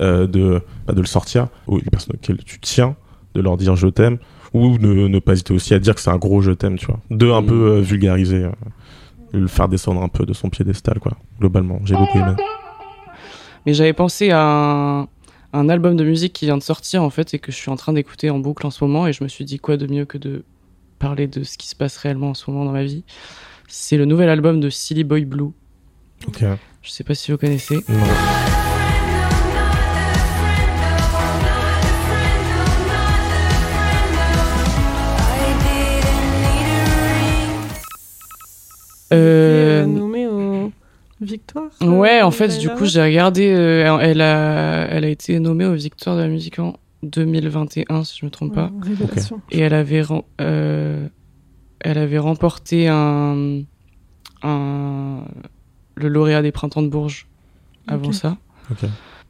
euh, 0.00 0.26
de 0.26 0.60
bah, 0.86 0.94
de 0.94 1.00
le 1.00 1.06
sortir 1.06 1.48
ou 1.66 1.76
les 1.78 1.90
personnes 1.90 2.14
auxquelles 2.14 2.42
tu 2.44 2.58
tiens 2.60 2.94
de 3.34 3.40
leur 3.40 3.56
dire 3.56 3.74
je 3.76 3.88
t'aime 3.88 4.18
ou 4.54 4.78
ne, 4.78 5.08
ne 5.08 5.18
pas 5.18 5.32
hésiter 5.32 5.52
aussi 5.52 5.74
à 5.74 5.78
dire 5.78 5.94
que 5.94 6.00
c'est 6.00 6.10
un 6.10 6.16
gros 6.16 6.40
je 6.42 6.52
t'aime 6.52 6.78
tu 6.78 6.86
vois 6.86 7.00
de 7.10 7.30
un 7.30 7.42
Mm. 7.42 7.46
peu 7.46 7.54
euh, 7.54 7.80
vulgariser 7.80 8.44
euh, 8.44 8.50
le 9.32 9.46
faire 9.48 9.68
descendre 9.68 10.00
un 10.02 10.08
peu 10.08 10.24
de 10.26 10.32
son 10.34 10.48
piédestal, 10.50 10.98
quoi. 11.00 11.12
Globalement, 11.40 11.80
j'ai 11.84 11.94
beaucoup 11.96 12.18
aimé. 12.18 12.34
Mais 13.66 13.72
j'avais 13.74 13.92
pensé 13.94 14.30
à 14.30 14.42
un, 14.44 15.08
un 15.52 15.68
album 15.68 15.96
de 15.96 16.04
musique 16.04 16.32
qui 16.32 16.46
vient 16.46 16.56
de 16.56 16.62
sortir 16.62 17.02
en 17.02 17.10
fait 17.10 17.34
et 17.34 17.38
que 17.38 17.52
je 17.52 17.56
suis 17.56 17.70
en 17.70 17.76
train 17.76 17.92
d'écouter 17.92 18.30
en 18.30 18.38
boucle 18.38 18.66
en 18.66 18.70
ce 18.70 18.82
moment 18.82 19.06
et 19.06 19.12
je 19.12 19.22
me 19.22 19.28
suis 19.28 19.44
dit 19.44 19.58
quoi 19.58 19.76
de 19.76 19.86
mieux 19.86 20.04
que 20.04 20.18
de 20.18 20.44
parler 20.98 21.26
de 21.26 21.42
ce 21.42 21.58
qui 21.58 21.68
se 21.68 21.76
passe 21.76 21.96
réellement 21.96 22.30
en 22.30 22.34
ce 22.34 22.50
moment 22.50 22.64
dans 22.64 22.72
ma 22.72 22.84
vie? 22.84 23.04
C'est 23.68 23.96
le 23.96 24.04
nouvel 24.04 24.28
album 24.28 24.60
de 24.60 24.70
Silly 24.70 25.04
Boy 25.04 25.24
Blue. 25.24 25.50
Ok. 26.26 26.44
Je 26.82 26.90
sais 26.90 27.04
pas 27.04 27.14
si 27.14 27.32
vous 27.32 27.38
connaissez. 27.38 27.76
Non. 27.88 27.96
Euh, 39.12 39.71
victoires. 41.24 41.70
euh, 41.82 41.86
Ouais, 41.86 42.22
en 42.22 42.30
fait, 42.30 42.58
du 42.58 42.68
coup, 42.70 42.84
j'ai 42.86 43.02
regardé. 43.02 43.52
euh, 43.52 43.98
elle, 44.00 44.20
a, 44.20 44.86
elle 44.90 45.04
a 45.04 45.08
été 45.08 45.38
nommée 45.38 45.64
aux 45.66 45.74
Victoires 45.74 46.16
de 46.16 46.22
la 46.22 46.28
musique 46.28 46.58
en 46.58 46.76
2021, 47.02 48.04
si 48.04 48.18
je 48.20 48.24
me 48.26 48.30
trompe 48.30 48.54
pas. 48.54 48.70
Ouais. 48.84 49.22
Et 49.50 49.60
elle 49.60 49.74
avait, 49.74 50.02
euh, 50.40 51.06
elle 51.80 51.98
avait 51.98 52.18
remporté 52.18 52.88
un, 52.88 53.62
un, 54.42 55.24
le 55.94 56.08
lauréat 56.08 56.42
des 56.42 56.52
Printemps 56.52 56.82
de 56.82 56.88
Bourges 56.88 57.26
avant 57.88 58.12
ça. 58.12 58.36
Ok. 58.70 58.78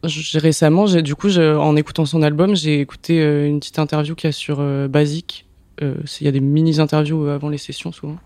J'ai- 0.05 0.39
récemment, 0.41 0.87
j'ai, 0.87 1.01
du 1.03 1.15
coup, 1.15 1.31
en 1.39 1.77
écoutant 1.77 2.05
son 2.07 2.23
album, 2.23 2.57
j'ai 2.57 2.81
écouté 2.81 3.21
euh, 3.23 3.47
une 3.49 3.61
petite 3.61 3.79
interview 3.79 4.15
qu'il 4.17 4.29
y 4.29 4.31
a 4.31 4.33
sur 4.33 4.57
euh, 4.61 4.89
Basic. 4.89 5.47
Euh, 5.81 5.95
Il 6.21 6.25
y 6.25 6.29
a 6.29 6.33
des 6.33 6.41
mini-interviews 6.41 7.27
avant 7.29 7.49
les 7.49 7.59
sessions, 7.59 7.93
souvent 7.93 8.17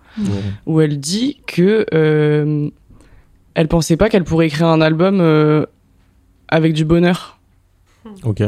où 0.66 0.80
elle 0.80 0.98
dit 0.98 1.38
que 1.46 1.84
euh, 1.92 2.70
elle 3.56 3.68
pensait 3.68 3.96
pas 3.96 4.10
qu'elle 4.10 4.22
pourrait 4.22 4.48
écrire 4.48 4.66
un 4.66 4.82
album 4.82 5.18
euh, 5.20 5.64
avec 6.48 6.74
du 6.74 6.84
bonheur. 6.84 7.40
Ok. 8.22 8.42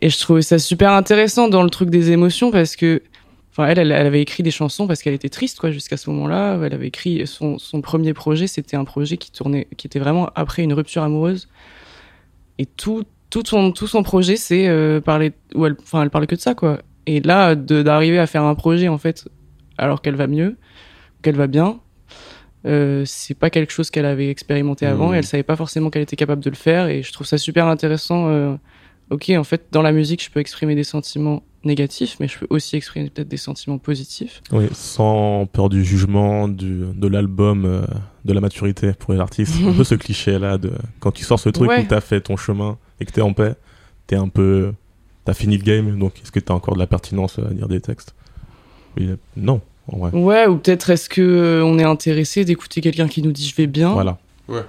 Et 0.00 0.08
je 0.08 0.18
trouvais 0.20 0.40
ça 0.40 0.60
super 0.60 0.92
intéressant 0.92 1.48
dans 1.48 1.64
le 1.64 1.68
truc 1.68 1.90
des 1.90 2.12
émotions 2.12 2.52
parce 2.52 2.76
que, 2.76 3.02
enfin, 3.50 3.66
elle, 3.66 3.80
elle, 3.80 3.90
elle 3.90 4.06
avait 4.06 4.22
écrit 4.22 4.44
des 4.44 4.52
chansons 4.52 4.86
parce 4.86 5.02
qu'elle 5.02 5.14
était 5.14 5.28
triste, 5.28 5.58
quoi, 5.58 5.72
jusqu'à 5.72 5.96
ce 5.96 6.08
moment-là. 6.10 6.60
Elle 6.62 6.74
avait 6.74 6.86
écrit 6.86 7.26
son, 7.26 7.58
son 7.58 7.80
premier 7.80 8.14
projet, 8.14 8.46
c'était 8.46 8.76
un 8.76 8.84
projet 8.84 9.16
qui 9.16 9.32
tournait, 9.32 9.66
qui 9.76 9.88
était 9.88 9.98
vraiment 9.98 10.30
après 10.36 10.62
une 10.62 10.72
rupture 10.72 11.02
amoureuse. 11.02 11.48
Et 12.58 12.66
tout, 12.66 13.02
tout 13.30 13.42
son, 13.44 13.72
tout 13.72 13.88
son 13.88 14.04
projet, 14.04 14.36
c'est 14.36 14.68
euh, 14.68 15.00
parler, 15.00 15.32
où 15.56 15.66
elle, 15.66 15.74
enfin, 15.82 16.04
elle 16.04 16.10
parlait 16.10 16.28
que 16.28 16.36
de 16.36 16.40
ça, 16.40 16.54
quoi. 16.54 16.78
Et 17.06 17.20
là, 17.20 17.56
d'arriver 17.56 18.20
à 18.20 18.28
faire 18.28 18.44
un 18.44 18.54
projet, 18.54 18.86
en 18.86 18.98
fait, 18.98 19.28
alors 19.76 20.02
qu'elle 20.02 20.16
va 20.16 20.28
mieux, 20.28 20.56
qu'elle 21.22 21.36
va 21.36 21.48
bien, 21.48 21.80
euh, 22.66 23.04
c'est 23.06 23.34
pas 23.34 23.50
quelque 23.50 23.72
chose 23.72 23.90
qu'elle 23.90 24.06
avait 24.06 24.28
expérimenté 24.28 24.86
avant 24.86 25.10
Mmh. 25.10 25.14
et 25.14 25.18
elle 25.18 25.24
savait 25.26 25.42
pas 25.42 25.56
forcément 25.56 25.90
qu'elle 25.90 26.02
était 26.02 26.16
capable 26.16 26.42
de 26.42 26.50
le 26.50 26.56
faire. 26.56 26.88
Et 26.88 27.02
je 27.02 27.12
trouve 27.12 27.26
ça 27.26 27.38
super 27.38 27.66
intéressant. 27.66 28.28
euh, 28.28 28.54
ok, 29.10 29.30
en 29.36 29.44
fait, 29.44 29.66
dans 29.72 29.82
la 29.82 29.92
musique, 29.92 30.22
je 30.24 30.30
peux 30.30 30.40
exprimer 30.40 30.74
des 30.74 30.84
sentiments 30.84 31.42
négatifs, 31.64 32.16
mais 32.20 32.28
je 32.28 32.38
peux 32.38 32.46
aussi 32.50 32.76
exprimer 32.76 33.10
peut-être 33.10 33.28
des 33.28 33.36
sentiments 33.36 33.78
positifs. 33.78 34.40
Oui, 34.52 34.66
sans 34.72 35.46
peur 35.46 35.68
du 35.68 35.84
jugement, 35.84 36.46
du, 36.48 36.84
de 36.94 37.06
l'album, 37.08 37.64
euh, 37.64 37.82
de 38.24 38.32
la 38.32 38.40
maturité 38.40 38.92
pour 38.98 39.12
les 39.14 39.20
artistes. 39.20 39.54
un 39.66 39.72
peu 39.72 39.84
ce 39.84 39.94
cliché-là 39.96 40.58
de 40.58 40.72
quand 41.00 41.10
tu 41.12 41.24
sors 41.24 41.38
ce 41.40 41.48
truc 41.48 41.68
Ouais. 41.70 41.82
où 41.82 41.86
t'as 41.88 42.00
fait 42.00 42.20
ton 42.20 42.36
chemin 42.36 42.78
et 43.00 43.04
que 43.04 43.10
t'es 43.12 43.20
en 43.20 43.32
paix, 43.32 43.54
t'es 44.06 44.16
un 44.16 44.28
peu. 44.28 44.72
T'as 45.24 45.34
fini 45.34 45.56
le 45.58 45.64
game, 45.64 45.98
donc 45.98 46.12
est-ce 46.22 46.30
que 46.30 46.38
t'as 46.38 46.54
encore 46.54 46.74
de 46.74 46.78
la 46.78 46.86
pertinence 46.86 47.40
à 47.40 47.52
dire 47.52 47.66
des 47.66 47.80
textes? 47.80 48.14
Non, 49.36 49.60
Ouais, 49.92 50.46
ou 50.46 50.56
peut-être 50.56 50.90
est-ce 50.90 51.08
que 51.08 51.20
euh, 51.22 51.64
on 51.64 51.78
est 51.78 51.84
intéressé 51.84 52.44
d'écouter 52.44 52.80
quelqu'un 52.80 53.08
qui 53.08 53.22
nous 53.22 53.32
dit 53.32 53.46
je 53.48 53.54
vais 53.54 53.66
bien, 53.66 53.92
Voilà. 53.92 54.18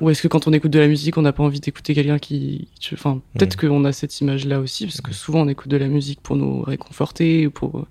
ou 0.02 0.10
est-ce 0.10 0.22
que 0.22 0.28
quand 0.28 0.48
on 0.48 0.54
écoute 0.54 0.72
de 0.72 0.80
la 0.80 0.88
musique, 0.88 1.18
on 1.18 1.22
n'a 1.24 1.34
pas 1.34 1.44
envie 1.44 1.60
d'écouter 1.60 1.94
quelqu'un 1.96 2.20
qui, 2.20 2.68
enfin, 2.94 3.22
peut-être 3.34 3.62
Mhm. 3.64 3.70
qu'on 3.70 3.86
a 3.86 3.92
cette 3.94 4.20
image-là 4.22 4.60
aussi, 4.60 4.86
parce 4.86 5.02
que 5.02 5.14
souvent 5.14 5.42
on 5.42 5.48
écoute 5.48 5.70
de 5.70 5.78
la 5.78 5.88
musique 5.88 6.22
pour 6.22 6.36
nous 6.36 6.62
réconforter, 6.62 7.48
ou 7.48 7.52
pour 7.52 7.86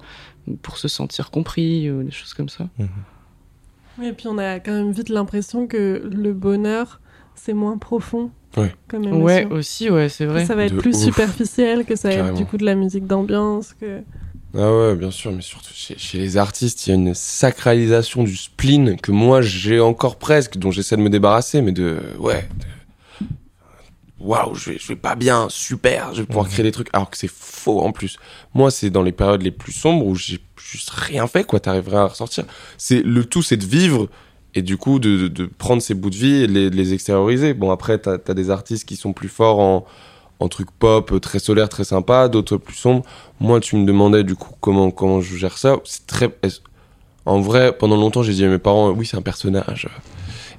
pour 0.63 0.79
se 0.79 0.87
sentir 0.87 1.33
compris, 1.33 1.91
ou 1.91 2.05
des 2.05 2.13
choses 2.13 2.33
comme 2.33 2.49
ça. 2.49 2.69
Mhm. 2.79 4.05
Et 4.05 4.13
puis 4.13 4.29
on 4.29 4.39
a 4.39 4.61
quand 4.61 4.73
même 4.73 4.93
vite 4.93 5.09
l'impression 5.09 5.67
que 5.67 6.03
le 6.13 6.33
bonheur, 6.33 7.01
c'est 7.35 7.55
moins 7.55 7.79
profond 7.79 8.31
Ouais. 8.57 8.73
comme 8.89 9.03
émotion. 9.05 9.25
Ouais, 9.25 9.47
aussi, 9.51 9.91
ouais, 9.91 10.09
c'est 10.09 10.25
Que 10.25 10.31
vrai. 10.31 10.45
ça 10.47 10.55
va 10.55 10.65
être 10.67 10.75
De 10.77 10.81
plus 10.81 10.95
ouf. 10.97 11.03
superficiel, 11.03 11.85
que 11.85 11.97
ça 11.97 12.09
va 12.11 12.15
être 12.29 12.35
du 12.35 12.47
coup 12.47 12.57
de 12.59 12.65
la 12.65 12.75
musique 12.77 13.07
d'ambiance. 13.07 13.75
Que... 13.75 14.03
Ah 14.59 14.73
ouais, 14.75 14.95
bien 14.97 15.11
sûr, 15.11 15.33
mais 15.33 15.43
surtout 15.43 15.71
chez, 15.75 15.99
chez 15.99 16.19
les 16.19 16.37
artistes, 16.39 16.87
il 16.87 16.91
y 16.91 16.93
a 16.93 16.97
une 16.97 17.15
sacralisation 17.15 18.23
du 18.25 18.37
spleen 18.37 18.97
que 18.99 19.13
moi 19.13 19.43
j'ai 19.43 19.81
encore 19.81 20.17
presque, 20.17 20.57
dont 20.57 20.71
j'essaie 20.71 20.97
de 20.97 21.03
me 21.03 21.11
débarrasser, 21.11 21.61
mais 21.63 21.73
de. 21.73 21.99
Ouais. 22.19 22.49
de- 22.59 23.25
Waouh, 24.19 24.55
je 24.55 24.71
vais, 24.71 24.79
je 24.79 24.89
vais 24.89 24.97
pas 24.97 25.15
bien, 25.15 25.47
super, 25.51 26.15
je 26.15 26.23
vais 26.23 26.27
pouvoir 26.27 26.47
Mhm. 26.47 26.53
créer 26.53 26.63
des 26.63 26.73
trucs, 26.73 26.89
alors 26.95 27.11
que 27.11 27.19
c'est 27.19 27.31
faux 27.31 27.81
en 27.83 27.93
plus. 27.93 28.17
Moi, 28.55 28.71
c'est 28.71 28.89
dans 28.89 29.03
les 29.03 29.13
périodes 29.13 29.43
les 29.43 29.51
plus 29.51 29.73
sombres 29.73 30.07
où 30.07 30.15
j'ai 30.15 30.41
juste 30.59 30.89
rien 30.91 31.27
fait, 31.27 31.45
quoi, 31.45 31.61
t'arriverais 31.61 31.99
à 31.99 32.07
ressortir. 32.07 32.45
C'est, 32.79 33.03
le 33.03 33.25
tout, 33.27 33.43
c'est 33.43 33.59
de 33.59 33.67
vivre 33.67 34.09
et 34.55 34.63
du 34.63 34.79
coup 34.79 34.99
de, 34.99 35.19
de, 35.19 35.29
de 35.29 35.45
prendre 35.45 35.83
ces 35.83 35.93
bouts 35.93 36.09
de 36.09 36.17
vie 36.17 36.35
et 36.45 36.47
de 36.47 36.53
les, 36.53 36.71
les 36.71 36.95
extérioriser. 36.95 37.53
Bon, 37.53 37.71
après, 37.71 37.99
t'as 37.99 38.17
as 38.27 38.35
des 38.35 38.49
artistes 38.49 38.89
qui 38.89 38.97
sont 38.97 39.13
plus 39.13 39.29
forts 39.29 39.59
en, 39.61 39.85
en 40.41 40.49
trucs 40.49 40.71
pop, 40.71 41.21
très 41.21 41.39
solaires, 41.39 41.69
très 41.69 41.85
sympas, 41.85 42.29
d'autres 42.29 42.57
plus 42.57 42.75
sombres. 42.75 43.05
Moi, 43.41 43.61
tu 43.61 43.77
me 43.77 43.87
demandais 43.87 44.25
du 44.25 44.35
coup 44.35 44.51
comment 44.61 44.91
comment 44.91 45.21
je 45.21 45.37
gère 45.37 45.59
ça. 45.59 45.77
C'est 45.85 46.07
très. 46.07 46.31
En 47.25 47.41
vrai, 47.41 47.77
pendant 47.77 47.97
longtemps, 47.97 48.23
j'ai 48.23 48.35
dit 48.35 48.45
à 48.45 48.49
mes 48.49 48.59
parents, 48.59 48.91
oui, 48.91 49.07
c'est 49.07 49.17
un 49.17 49.23
personnage. 49.23 49.89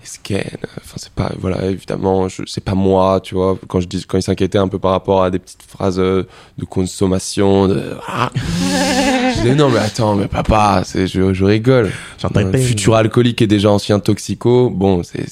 Esken, 0.08 0.58
enfin 0.78 0.96
c'est 0.96 1.12
pas, 1.12 1.32
voilà, 1.38 1.66
évidemment, 1.66 2.28
c'est 2.46 2.64
pas 2.64 2.76
moi, 2.76 3.20
tu 3.22 3.36
vois. 3.36 3.58
Quand 3.68 3.82
je 3.82 3.88
dis, 3.88 4.06
quand 4.06 4.18
ils 4.18 4.24
s'inquiétaient 4.24 4.58
un 4.58 4.68
peu 4.68 4.80
par 4.80 4.92
rapport 4.92 5.22
à 5.22 5.30
des 5.30 5.40
petites 5.40 5.64
phrases 5.64 6.00
euh, 6.00 6.24
de 6.58 6.66
consommation, 6.66 7.68
de. 7.68 7.98
Ah. 8.08 8.32
je 8.36 9.42
disais 9.42 9.56
non 9.56 9.70
mais 9.70 9.80
attends, 9.80 10.16
mais 10.16 10.28
papa, 10.28 10.84
c'est, 10.86 11.08
je, 11.08 11.34
je 11.34 11.46
rigole. 11.46 11.92
J'entends 12.20 12.40
Un 12.40 12.58
futur 12.58 12.96
alcoolique 12.96 13.42
et 13.42 13.48
déjà 13.48 13.70
ancien 13.70 14.00
toxico. 14.00 14.70
Bon, 14.70 15.04
c'est, 15.04 15.28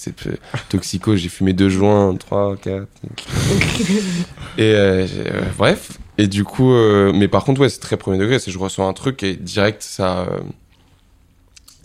toxico. 0.69 1.15
J'ai 1.15 1.30
fumé 1.30 1.53
deux 1.53 1.69
joints, 1.69 2.15
trois, 2.15 2.55
quatre. 2.57 2.88
et 4.57 4.73
euh, 4.73 5.07
euh, 5.07 5.41
bref. 5.57 5.91
Et 6.17 6.28
du 6.28 6.43
coup, 6.43 6.71
euh, 6.71 7.11
mais 7.13 7.28
par 7.28 7.43
contre, 7.43 7.61
ouais, 7.61 7.69
c'est 7.69 7.80
très 7.80 7.97
premier 7.97 8.17
degré. 8.17 8.39
C'est 8.39 8.51
je 8.51 8.59
ressens 8.59 8.88
un 8.88 8.93
truc 8.93 9.21
et 9.23 9.36
direct, 9.36 9.82
ça, 9.82 10.19
euh, 10.19 10.39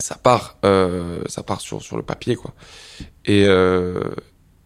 ça 0.01 0.15
part, 0.15 0.57
euh, 0.65 1.21
ça 1.27 1.43
part 1.43 1.61
sur 1.61 1.81
sur 1.81 1.97
le 1.97 2.03
papier, 2.03 2.35
quoi. 2.35 2.53
Et 3.25 3.45
euh, 3.47 4.13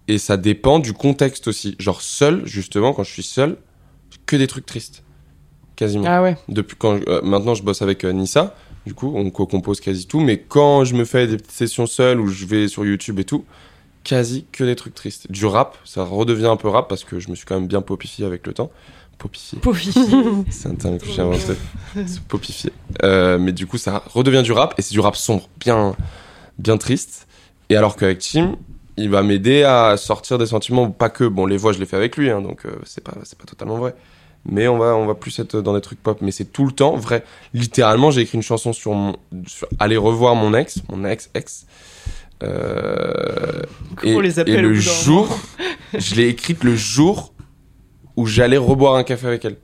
et 0.08 0.18
ça 0.18 0.38
dépend 0.38 0.80
du 0.80 0.94
contexte 0.94 1.48
aussi. 1.48 1.76
Genre 1.80 2.02
seul, 2.02 2.46
justement, 2.46 2.94
quand 2.94 3.04
je 3.04 3.12
suis 3.12 3.24
seul, 3.24 3.58
que 4.26 4.36
des 4.36 4.48
trucs 4.48 4.66
tristes, 4.66 5.04
quasiment 5.76 6.06
Ah 6.08 6.22
ouais. 6.22 6.38
depuis 6.48 6.76
quand 6.78 7.00
euh, 7.08 7.22
maintenant 7.22 7.54
je 7.56 7.64
bosse 7.64 7.82
avec 7.82 8.04
Nissa 8.06 8.56
du 8.86 8.94
coup 8.94 9.12
on 9.16 9.30
co-compose 9.30 9.82
quasi 9.82 10.08
tout 10.08 10.20
mais 10.20 10.40
quand 10.40 10.84
je 10.86 10.96
me 10.96 11.06
fais 11.06 11.28
des 11.28 11.38
petites 11.38 11.52
sessions 11.52 11.88
seules 11.88 12.20
où 12.20 12.28
je 12.28 12.46
vais 12.46 12.68
sur 12.68 12.86
YouTube 12.86 13.20
et 13.20 13.24
tout 13.24 13.46
quasi 14.04 14.46
que 14.52 14.64
des 14.64 14.76
trucs 14.76 14.94
tristes 14.96 15.32
du 15.32 15.46
rap 15.46 15.78
ça 15.84 16.04
redevient 16.04 16.46
un 16.46 16.56
peu 16.56 16.70
rap 16.70 16.88
parce 16.88 17.04
que 17.04 17.20
je 17.20 17.30
me 17.30 17.36
suis 17.36 17.46
quand 17.46 17.56
même 17.56 17.68
bien 17.68 17.82
popifié 17.82 18.26
avec 18.26 18.46
le 18.48 18.54
temps 18.54 18.72
popifié 19.18 19.60
c'est 20.50 20.70
un 20.70 20.76
terme 20.76 20.98
que 20.98 21.08
j'ai 21.08 21.22
inventé 21.22 21.54
C'est 21.94 22.22
popifié 22.22 22.72
Euh, 23.04 23.38
mais 23.38 23.52
du 23.52 23.68
coup 23.68 23.78
ça 23.78 24.04
redevient 24.14 24.44
du 24.44 24.52
rap 24.52 24.74
et 24.78 24.82
c'est 24.82 24.94
du 24.94 25.00
rap 25.00 25.16
sombre 25.16 25.50
bien 25.60 25.96
bien 26.58 26.78
triste. 26.78 27.28
Et 27.70 27.76
alors 27.76 27.96
qu'avec 27.96 28.20
Tim 28.20 28.56
il 28.98 29.10
va 29.10 29.24
m'aider 29.24 29.64
à 29.64 29.98
sortir 29.98 30.38
des 30.38 30.46
sentiments 30.46 30.90
pas 30.90 31.10
que 31.10 31.26
bon 31.26 31.46
les 31.46 31.58
voix 31.58 31.74
je 31.74 31.80
les 31.80 31.86
fais 31.86 31.98
avec 31.98 32.16
lui 32.18 32.30
hein, 32.30 32.42
donc 32.42 32.66
euh, 32.66 32.76
c'est 32.84 33.04
pas 33.04 33.14
c'est 33.24 33.38
pas 33.38 33.46
totalement 33.46 33.78
vrai. 33.78 33.96
Mais 34.48 34.68
on 34.68 34.78
va 34.78 34.96
on 34.96 35.06
va 35.06 35.16
plus 35.16 35.38
être 35.40 35.60
dans 35.62 35.74
des 35.74 35.82
trucs 35.82 36.02
pop 36.02 36.20
mais 36.22 36.32
c'est 36.32 36.46
tout 36.46 36.66
le 36.66 36.72
temps 36.72 36.96
vrai. 36.96 37.24
Littéralement 37.54 38.12
j'ai 38.12 38.22
écrit 38.22 38.38
une 38.38 38.44
chanson 38.44 38.74
sur 38.74 38.94
mon 38.94 39.16
sur 39.48 39.68
aller 39.80 39.98
revoir 39.98 40.36
mon 40.36 40.54
ex 40.54 40.82
mon 40.90 41.06
ex 41.06 41.30
ex. 41.34 41.66
Euh, 42.44 43.62
et, 44.04 44.14
on 44.14 44.20
les 44.20 44.40
appelle 44.40 44.56
et 44.56 44.62
le 44.62 44.74
jour 44.74 45.40
je 45.98 46.16
l'ai 46.16 46.28
écrite 46.28 46.66
le 46.66 46.76
jour 46.76 47.34
où 48.18 48.26
j'allais 48.26 48.58
reboire 48.58 48.96
un 48.96 49.04
café 49.04 49.28
avec 49.28 49.46
elle 49.46 49.58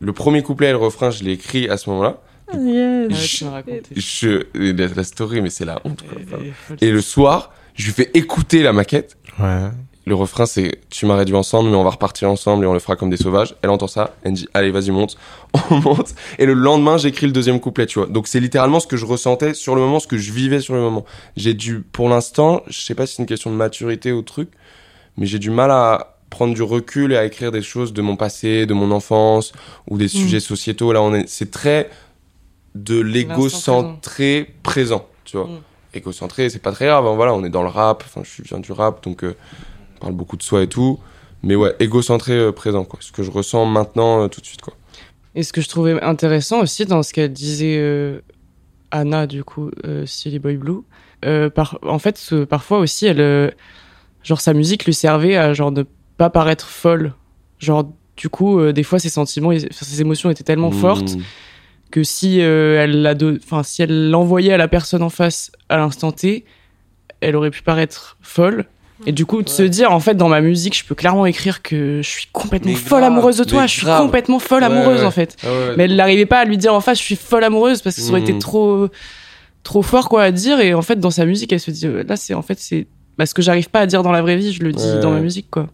le 0.00 0.12
premier 0.12 0.42
couplet 0.42 0.68
et 0.68 0.72
le 0.72 0.76
refrain 0.78 1.10
je 1.10 1.22
l'ai 1.24 1.32
écrit 1.32 1.68
à 1.68 1.76
ce 1.76 1.90
moment-là 1.90 2.18
Yes. 2.52 3.42
Ah 3.42 3.44
ouais, 3.46 3.50
raconté. 3.52 3.82
je 3.94 4.42
la, 4.54 4.88
la 4.88 5.04
story 5.04 5.40
mais 5.40 5.50
c'est 5.50 5.64
la 5.64 5.80
honte 5.84 6.02
quoi. 6.02 6.20
Folle. 6.28 6.76
et 6.80 6.90
le 6.90 7.00
soir 7.00 7.52
je 7.74 7.84
lui 7.86 7.92
fais 7.92 8.10
écouter 8.14 8.62
la 8.64 8.72
maquette 8.72 9.16
Ouais. 9.38 9.68
le 10.04 10.14
refrain, 10.16 10.44
c'est 10.46 10.80
Tu 10.90 11.06
m'as 11.06 11.14
réduit 11.16 11.36
ensemble, 11.36 11.70
mais 11.70 11.76
on 11.76 11.84
va 11.84 11.90
repartir 11.90 12.28
ensemble 12.28 12.64
et 12.64 12.66
on 12.66 12.72
le 12.72 12.80
fera 12.80 12.96
comme 12.96 13.08
des 13.08 13.16
sauvages. 13.16 13.54
Elle 13.62 13.70
entend 13.70 13.86
ça, 13.86 14.16
elle 14.24 14.32
me 14.32 14.36
dit 14.36 14.48
Allez, 14.52 14.70
vas-y, 14.72 14.90
monte. 14.90 15.16
On 15.70 15.76
monte. 15.80 16.14
Et 16.40 16.44
le 16.46 16.52
lendemain, 16.54 16.98
j'écris 16.98 17.26
le 17.26 17.32
deuxième 17.32 17.60
couplet, 17.60 17.86
tu 17.86 18.00
vois. 18.00 18.08
Donc, 18.08 18.26
c'est 18.26 18.40
littéralement 18.40 18.80
ce 18.80 18.86
que 18.88 18.96
je 18.96 19.06
ressentais 19.06 19.54
sur 19.54 19.74
le 19.76 19.80
moment, 19.80 20.00
ce 20.00 20.08
que 20.08 20.18
je 20.18 20.32
vivais 20.32 20.60
sur 20.60 20.74
le 20.74 20.80
moment. 20.80 21.04
J'ai 21.36 21.54
dû, 21.54 21.80
pour 21.80 22.08
l'instant, 22.08 22.62
je 22.66 22.80
sais 22.80 22.94
pas 22.96 23.06
si 23.06 23.14
c'est 23.14 23.22
une 23.22 23.28
question 23.28 23.50
de 23.50 23.56
maturité 23.56 24.10
ou 24.12 24.20
truc, 24.22 24.50
mais 25.16 25.26
j'ai 25.26 25.38
du 25.38 25.50
mal 25.50 25.70
à 25.70 26.18
prendre 26.30 26.54
du 26.54 26.62
recul 26.62 27.12
et 27.12 27.16
à 27.16 27.24
écrire 27.24 27.52
des 27.52 27.62
choses 27.62 27.92
de 27.92 28.00
mon 28.00 28.16
passé, 28.16 28.64
de 28.64 28.72
mon 28.72 28.90
enfance 28.92 29.52
ou 29.88 29.98
des 29.98 30.08
sujets 30.08 30.40
sociétaux. 30.40 30.92
Là, 30.92 31.02
on 31.02 31.12
est, 31.12 31.28
c'est 31.28 31.50
très 31.50 31.90
de 32.74 33.00
l'égocentré 33.00 34.54
présent, 34.62 35.08
tu 35.24 35.36
vois. 35.36 35.46
Mm. 35.46 35.60
égocentré, 35.94 36.48
c'est 36.48 36.60
pas 36.60 36.72
très 36.72 36.86
grave. 36.86 37.06
hein, 37.06 37.14
voilà, 37.16 37.34
on 37.34 37.44
est 37.44 37.50
dans 37.50 37.62
le 37.62 37.68
rap. 37.68 38.04
Enfin, 38.06 38.22
je 38.24 38.42
viens 38.42 38.60
du 38.60 38.72
rap, 38.72 39.02
donc 39.02 39.24
euh, 39.24 39.34
on 39.96 40.00
parle 40.00 40.14
beaucoup 40.14 40.36
de 40.36 40.42
soi 40.42 40.62
et 40.62 40.68
tout. 40.68 41.00
Mais 41.42 41.56
ouais, 41.56 41.74
égocentré 41.80 42.32
euh, 42.32 42.52
présent, 42.52 42.84
quoi. 42.84 42.98
Ce 43.02 43.12
que 43.12 43.22
je 43.22 43.30
ressens 43.30 43.64
maintenant, 43.66 44.22
euh, 44.22 44.28
tout 44.28 44.40
de 44.40 44.46
suite, 44.46 44.60
quoi. 44.60 44.74
Et 45.34 45.42
ce 45.42 45.52
que 45.52 45.60
je 45.60 45.68
trouvais 45.68 46.00
intéressant 46.02 46.60
aussi 46.60 46.86
dans 46.86 47.02
ce 47.02 47.12
qu'elle 47.12 47.32
disait 47.32 47.76
euh, 47.78 48.20
Anna, 48.90 49.26
du 49.26 49.44
coup, 49.44 49.70
Silly 50.04 50.40
Boy 50.40 50.56
Blue, 50.56 50.80
par, 51.54 51.78
en 51.82 52.00
fait, 52.00 52.34
parfois 52.46 52.78
aussi, 52.78 53.06
elle, 53.06 53.54
genre 54.24 54.40
sa 54.40 54.54
musique 54.54 54.84
lui 54.86 54.94
servait 54.94 55.36
à 55.36 55.54
genre 55.54 55.70
ne 55.70 55.84
pas 56.20 56.28
paraître 56.30 56.66
folle. 56.68 57.14
Genre, 57.58 57.88
du 58.16 58.28
coup, 58.28 58.60
euh, 58.60 58.72
des 58.74 58.82
fois, 58.82 58.98
ses 58.98 59.08
sentiments, 59.08 59.52
ses 59.70 60.00
émotions 60.02 60.28
étaient 60.30 60.44
tellement 60.44 60.70
fortes 60.70 61.14
Mmh. 61.16 61.22
que 61.90 62.02
si 62.04 62.40
euh, 62.42 62.82
elle 62.84 63.00
l'a 63.02 63.14
enfin 63.42 63.62
si 63.62 63.80
elle 63.82 64.10
l'envoyait 64.10 64.52
à 64.52 64.58
la 64.58 64.68
personne 64.68 65.02
en 65.02 65.08
face 65.08 65.50
à 65.70 65.78
l'instant 65.78 66.12
T, 66.12 66.44
elle 67.22 67.36
aurait 67.36 67.50
pu 67.50 67.62
paraître 67.62 68.18
folle. 68.20 68.66
Et 69.06 69.12
du 69.12 69.24
coup, 69.24 69.40
de 69.40 69.48
se 69.48 69.62
dire, 69.62 69.92
en 69.92 70.00
fait, 70.00 70.14
dans 70.14 70.28
ma 70.28 70.42
musique, 70.42 70.76
je 70.76 70.84
peux 70.84 70.94
clairement 70.94 71.24
écrire 71.24 71.62
que 71.62 72.02
je 72.02 72.08
suis 72.08 72.26
complètement 72.32 72.70
Mais 72.72 72.76
folle 72.76 73.00
grave, 73.00 73.12
amoureuse 73.12 73.38
de 73.38 73.44
toi, 73.44 73.66
je 73.66 73.72
suis 73.72 73.86
grave. 73.86 74.02
complètement 74.02 74.38
folle 74.38 74.60
Ouais, 74.60 74.66
amoureuse, 74.66 75.00
ouais. 75.00 75.06
en 75.06 75.10
fait. 75.10 75.36
Ah 75.42 75.46
ouais, 75.46 75.74
Mais 75.78 75.84
elle 75.84 75.96
n'arrivait 75.96 76.26
pas 76.26 76.40
à 76.40 76.44
lui 76.44 76.58
dire 76.58 76.74
en 76.74 76.82
face, 76.82 76.98
je 76.98 77.04
suis 77.04 77.16
folle 77.16 77.44
amoureuse, 77.44 77.80
parce 77.80 77.96
que 77.96 78.02
ça 78.02 78.10
aurait 78.10 78.20
été 78.20 78.34
Mhm. 78.34 78.40
trop, 78.40 78.88
trop 79.62 79.80
fort, 79.80 80.10
quoi, 80.10 80.24
à 80.24 80.30
dire. 80.30 80.60
Et 80.60 80.74
en 80.74 80.82
fait, 80.82 80.96
dans 81.00 81.10
sa 81.10 81.24
musique, 81.24 81.50
elle 81.50 81.60
se 81.60 81.70
dit, 81.70 81.86
euh, 81.86 82.04
là, 82.06 82.16
c'est, 82.16 82.34
en 82.34 82.42
fait, 82.42 82.58
c'est, 82.60 82.88
bah, 83.16 83.24
ce 83.24 83.32
que 83.32 83.40
j'arrive 83.40 83.70
pas 83.70 83.80
à 83.80 83.86
dire 83.86 84.02
dans 84.02 84.12
la 84.12 84.20
vraie 84.20 84.36
vie, 84.36 84.52
je 84.52 84.62
le 84.62 84.72
dis 84.72 84.84
Ouais. 84.84 85.00
dans 85.00 85.10
ma 85.12 85.20
musique, 85.20 85.48
quoi. 85.50 85.66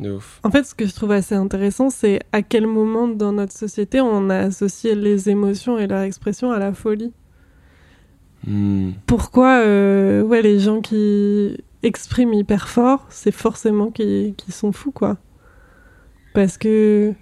De 0.00 0.10
ouf. 0.12 0.40
En 0.42 0.50
fait, 0.50 0.64
ce 0.64 0.74
que 0.74 0.86
je 0.86 0.94
trouve 0.94 1.12
assez 1.12 1.34
intéressant, 1.34 1.90
c'est 1.90 2.20
à 2.32 2.42
quel 2.42 2.66
moment 2.66 3.06
dans 3.08 3.32
notre 3.32 3.52
société 3.52 4.00
on 4.00 4.28
a 4.30 4.36
associé 4.38 4.94
les 4.94 5.28
émotions 5.30 5.78
et 5.78 5.86
leur 5.86 6.00
expression 6.02 6.50
à 6.52 6.58
la 6.58 6.72
folie. 6.72 7.12
Mmh. 8.46 8.90
Pourquoi 9.06 9.60
euh, 9.64 10.22
ouais, 10.22 10.42
les 10.42 10.58
gens 10.58 10.80
qui 10.80 11.56
expriment 11.82 12.34
hyper 12.34 12.68
fort, 12.68 13.06
c'est 13.08 13.30
forcément 13.32 13.90
qu'ils 13.90 14.34
sont 14.50 14.72
fous, 14.72 14.92
quoi. 14.92 15.16
Parce 16.34 16.58
que. 16.58 17.12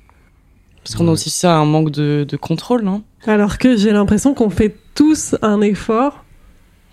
Parce 0.83 0.97
qu'on 0.97 1.07
a 1.09 1.13
aussi 1.13 1.31
ça, 1.31 1.57
un 1.57 1.65
manque 1.65 1.91
de, 1.93 2.25
de 2.29 2.37
contrôle, 2.37 2.83
non? 2.83 3.03
Alors 3.27 3.59
que 3.59 3.77
j'ai 3.77 3.93
l'impression 3.93 4.35
qu'on 4.35 4.51
fait 4.51 4.75
tous 4.95 5.37
un 5.43 5.61
effort 5.61 6.25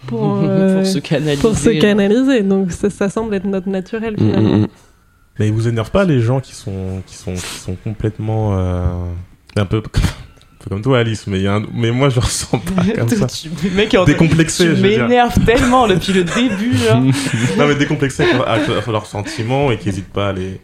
pour, 0.06 0.38
euh, 0.44 0.78
pour 0.84 0.86
se 0.88 1.00
canaliser. 1.00 1.42
pour 1.42 1.58
se 1.58 1.70
canaliser. 1.80 2.44
Donc 2.44 2.72
ça, 2.72 2.90
ça 2.92 3.10
semble 3.10 3.34
être 3.34 3.46
notre 3.46 3.70
naturel 3.70 4.14
Mmh, 4.14 4.18
finalement. 4.18 4.58
mmh, 4.58 4.62
mmh. 4.62 4.68
Mais 5.40 5.48
ils 5.48 5.54
vous 5.54 5.68
énerve 5.68 5.90
pas 5.92 6.04
les 6.06 6.20
gens 6.20 6.40
qui 6.42 6.54
sont 6.54 7.02
qui 7.08 7.16
sont 7.16 7.34
qui 7.34 7.60
sont 7.60 7.76
complètement 7.84 8.58
euh, 8.60 8.84
un 9.56 9.66
peu 9.66 9.78
un 9.86 10.64
peu 10.64 10.70
comme 10.70 10.82
toi 10.82 11.00
Alice, 11.00 11.26
mais 11.28 11.38
il 11.40 11.44
y 11.44 11.48
a 11.48 11.56
un- 11.56 11.66
mais 11.74 11.92
moi 11.92 12.10
je 12.10 12.20
ressens 12.20 12.60
pas 12.60 12.84
comme 12.96 13.08
ça. 13.10 13.28
Tu- 13.28 13.50
mec 13.72 13.96
Décomplexé, 14.06 14.66
tu 14.76 14.82
m'énerves 14.82 15.38
tellement 15.46 15.88
depuis 15.88 16.12
le 16.14 16.24
début, 16.26 16.76
genre. 16.78 17.02
non 17.58 17.68
mais 17.68 17.76
décomplexé 17.76 18.24
avec 18.46 18.68
leurs- 18.68 18.92
leurs 18.92 19.06
sentiments 19.06 19.72
et 19.72 19.78
qui 19.78 19.90
hésitent 19.90 20.12
pas 20.12 20.30
à 20.30 20.34
les 20.34 20.60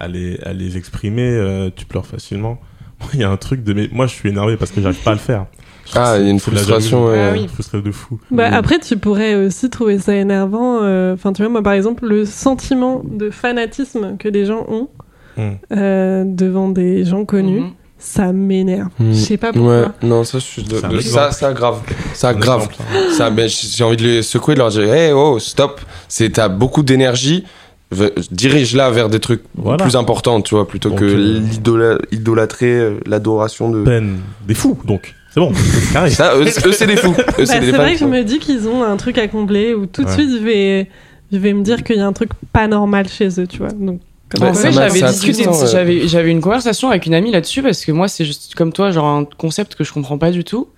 à 0.00 0.08
les 0.08 0.38
à 0.44 0.52
les 0.52 0.76
exprimer, 0.76 1.28
euh, 1.28 1.70
tu 1.74 1.84
pleures 1.86 2.06
facilement. 2.06 2.60
Moi, 3.00 3.10
il 3.14 3.20
y 3.20 3.24
a 3.24 3.30
un 3.30 3.36
truc 3.36 3.62
de 3.62 3.72
mais 3.72 3.88
moi 3.92 4.08
je 4.08 4.14
suis 4.14 4.28
énervé 4.28 4.56
parce 4.56 4.72
que 4.72 4.80
j'arrive 4.80 5.00
pas 5.02 5.12
à 5.12 5.14
le 5.14 5.20
faire. 5.20 5.46
Ah, 5.94 6.16
il 6.18 6.24
y 6.24 6.28
a 6.28 6.30
une 6.30 6.40
frustration. 6.40 7.06
ouais. 7.06 7.28
Ah 7.30 7.32
oui. 7.32 7.46
Frustré 7.52 7.80
de 7.82 7.90
fou. 7.90 8.18
Bah, 8.30 8.50
Mm. 8.50 8.54
Après, 8.54 8.78
tu 8.78 8.96
pourrais 8.96 9.34
aussi 9.46 9.70
trouver 9.70 9.98
ça 9.98 10.14
énervant. 10.14 10.80
euh, 10.82 11.14
Enfin, 11.14 11.32
tu 11.32 11.42
vois, 11.42 11.50
moi, 11.50 11.62
par 11.62 11.72
exemple, 11.72 12.06
le 12.06 12.24
sentiment 12.24 13.02
de 13.04 13.30
fanatisme 13.30 14.16
que 14.18 14.28
les 14.28 14.44
gens 14.46 14.64
ont 14.68 14.88
Mm. 15.36 15.42
euh, 15.72 16.24
devant 16.26 16.68
des 16.68 17.04
gens 17.04 17.24
connus, 17.24 17.60
Mhm. 17.60 17.70
ça 17.98 18.32
m'énerve. 18.32 18.88
Mm. 18.98 19.12
Je 19.12 19.16
sais 19.16 19.36
pas 19.36 19.52
pourquoi. 19.52 19.80
Ouais, 19.80 19.86
non, 20.02 20.24
ça, 20.24 20.38
je 20.38 20.44
suis 20.44 20.62
de, 20.62 20.76
ça, 21.00 21.30
ça 21.32 21.52
grave. 21.52 21.80
Ça, 22.12 22.34
grave. 22.34 22.62
exemple, 22.68 22.76
hein. 22.92 23.12
Ça, 23.12 23.30
ben, 23.30 23.48
j'ai 23.48 23.84
envie 23.84 23.96
de 23.96 24.02
les 24.02 24.22
secouer, 24.22 24.54
de 24.54 24.58
leur 24.60 24.70
dire, 24.70 24.92
hey, 24.92 25.12
oh, 25.12 25.38
stop. 25.38 25.80
C'est, 26.08 26.30
t'as 26.30 26.48
beaucoup 26.48 26.82
d'énergie. 26.82 27.44
Dirige-la 28.30 28.90
vers 28.90 29.08
des 29.08 29.18
trucs 29.20 29.42
Voilà. 29.56 29.82
plus 29.82 29.96
importants, 29.96 30.40
tu 30.42 30.54
vois, 30.54 30.68
plutôt 30.68 30.90
Donc, 30.90 30.98
que 30.98 31.04
euh, 31.06 31.40
l'idola- 31.40 31.98
idolâtrer, 32.12 32.70
euh, 32.72 33.00
l'adoration 33.06 33.70
de. 33.70 33.82
Peine 33.82 34.18
des 34.46 34.54
fous 34.54 34.78
donc. 34.84 35.14
C'est 35.38 35.52
bon, 35.52 35.52
c'est 35.54 35.92
carré. 35.92 36.10
Ça, 36.10 36.34
eux, 36.36 36.44
eux, 36.66 36.72
c'est 36.72 36.86
des 36.86 36.96
fous. 36.96 37.14
Eux, 37.16 37.24
Bah, 37.26 37.32
c'est 37.38 37.46
c'est 37.46 37.60
des 37.60 37.70
vrai 37.72 37.92
que 37.92 37.98
je 38.00 38.04
me 38.04 38.22
dis 38.24 38.38
qu'ils 38.38 38.66
ont 38.68 38.82
un 38.82 38.96
truc 38.96 39.18
à 39.18 39.28
combler 39.28 39.72
où 39.74 39.86
tout 39.86 40.02
de 40.02 40.08
Ouais. 40.08 40.12
suite, 40.14 40.30
je 40.32 40.38
vais, 40.44 40.88
je 41.32 41.38
vais 41.38 41.52
me 41.52 41.62
dire 41.62 41.84
qu'il 41.84 41.96
y 41.96 42.00
a 42.00 42.06
un 42.06 42.12
truc 42.12 42.30
pas 42.52 42.66
normal 42.66 43.08
chez 43.08 43.28
eux, 43.40 43.46
tu 43.46 43.58
vois. 43.58 43.68
Donc, 43.70 44.00
Bah, 44.40 44.52
j'avais 44.52 45.00
discuté, 45.02 45.44
j'avais, 45.70 46.08
j'avais 46.08 46.30
une 46.30 46.40
conversation 46.40 46.90
avec 46.90 47.06
une 47.06 47.14
amie 47.14 47.30
là-dessus 47.30 47.62
parce 47.62 47.84
que 47.84 47.92
moi, 47.92 48.08
c'est 48.08 48.24
juste 48.24 48.54
comme 48.56 48.72
toi, 48.72 48.90
genre 48.90 49.06
un 49.06 49.24
concept 49.24 49.74
que 49.74 49.84
je 49.84 49.92
comprends 49.92 50.18
pas 50.18 50.30
du 50.32 50.44
tout. 50.44 50.68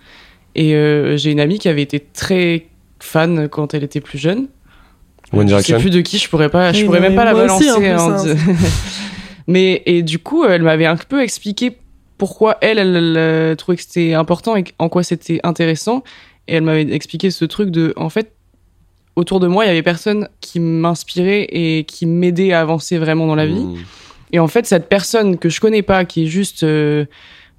Et 0.54 0.74
euh, 0.74 1.16
j'ai 1.16 1.30
une 1.30 1.40
amie 1.40 1.58
qui 1.58 1.68
avait 1.68 1.82
été 1.82 1.98
très 2.00 2.66
fan 2.98 3.48
quand 3.48 3.72
elle 3.72 3.82
était 3.84 4.00
plus 4.00 4.18
jeune. 4.18 4.48
One 5.32 5.42
Je 5.42 5.46
sais 5.46 5.46
Direction. 5.48 5.78
plus 5.80 5.90
de 5.90 6.00
qui, 6.00 6.18
je 6.18 6.28
pourrais 6.28 6.48
pas, 6.48 6.72
je 6.72 6.84
pourrais 6.84 7.00
même 7.00 7.14
pas 7.14 7.24
la 7.24 7.34
aussi, 7.34 7.66
balancer. 7.66 7.70
en 7.94 8.10
en 8.10 8.22
plus, 8.22 8.30
hein. 8.30 8.34
dis- 8.34 8.52
mais 9.46 9.82
et 9.86 10.02
du 10.02 10.18
coup, 10.18 10.44
elle 10.44 10.62
m'avait 10.62 10.86
un 10.86 10.96
peu 10.96 11.22
expliqué 11.22 11.76
pourquoi 12.20 12.58
elle, 12.60 12.78
elle, 12.78 13.16
elle, 13.16 13.56
trouvait 13.56 13.76
que 13.76 13.82
c'était 13.82 14.12
important 14.12 14.54
et 14.54 14.64
en 14.78 14.90
quoi 14.90 15.02
c'était 15.02 15.40
intéressant. 15.42 16.04
Et 16.48 16.56
elle 16.56 16.62
m'avait 16.62 16.82
expliqué 16.92 17.30
ce 17.30 17.46
truc 17.46 17.70
de, 17.70 17.94
en 17.96 18.10
fait, 18.10 18.34
autour 19.16 19.40
de 19.40 19.46
moi, 19.46 19.64
il 19.64 19.68
y 19.68 19.70
avait 19.70 19.82
personne 19.82 20.28
qui 20.42 20.60
m'inspirait 20.60 21.48
et 21.50 21.84
qui 21.84 22.04
m'aidait 22.04 22.52
à 22.52 22.60
avancer 22.60 22.98
vraiment 22.98 23.26
dans 23.26 23.34
la 23.34 23.46
vie. 23.46 23.64
Mm. 23.64 23.76
Et 24.32 24.38
en 24.38 24.48
fait, 24.48 24.66
cette 24.66 24.90
personne 24.90 25.38
que 25.38 25.48
je 25.48 25.62
connais 25.62 25.80
pas, 25.80 26.04
qui 26.04 26.24
est 26.24 26.26
juste 26.26 26.62
euh, 26.62 27.06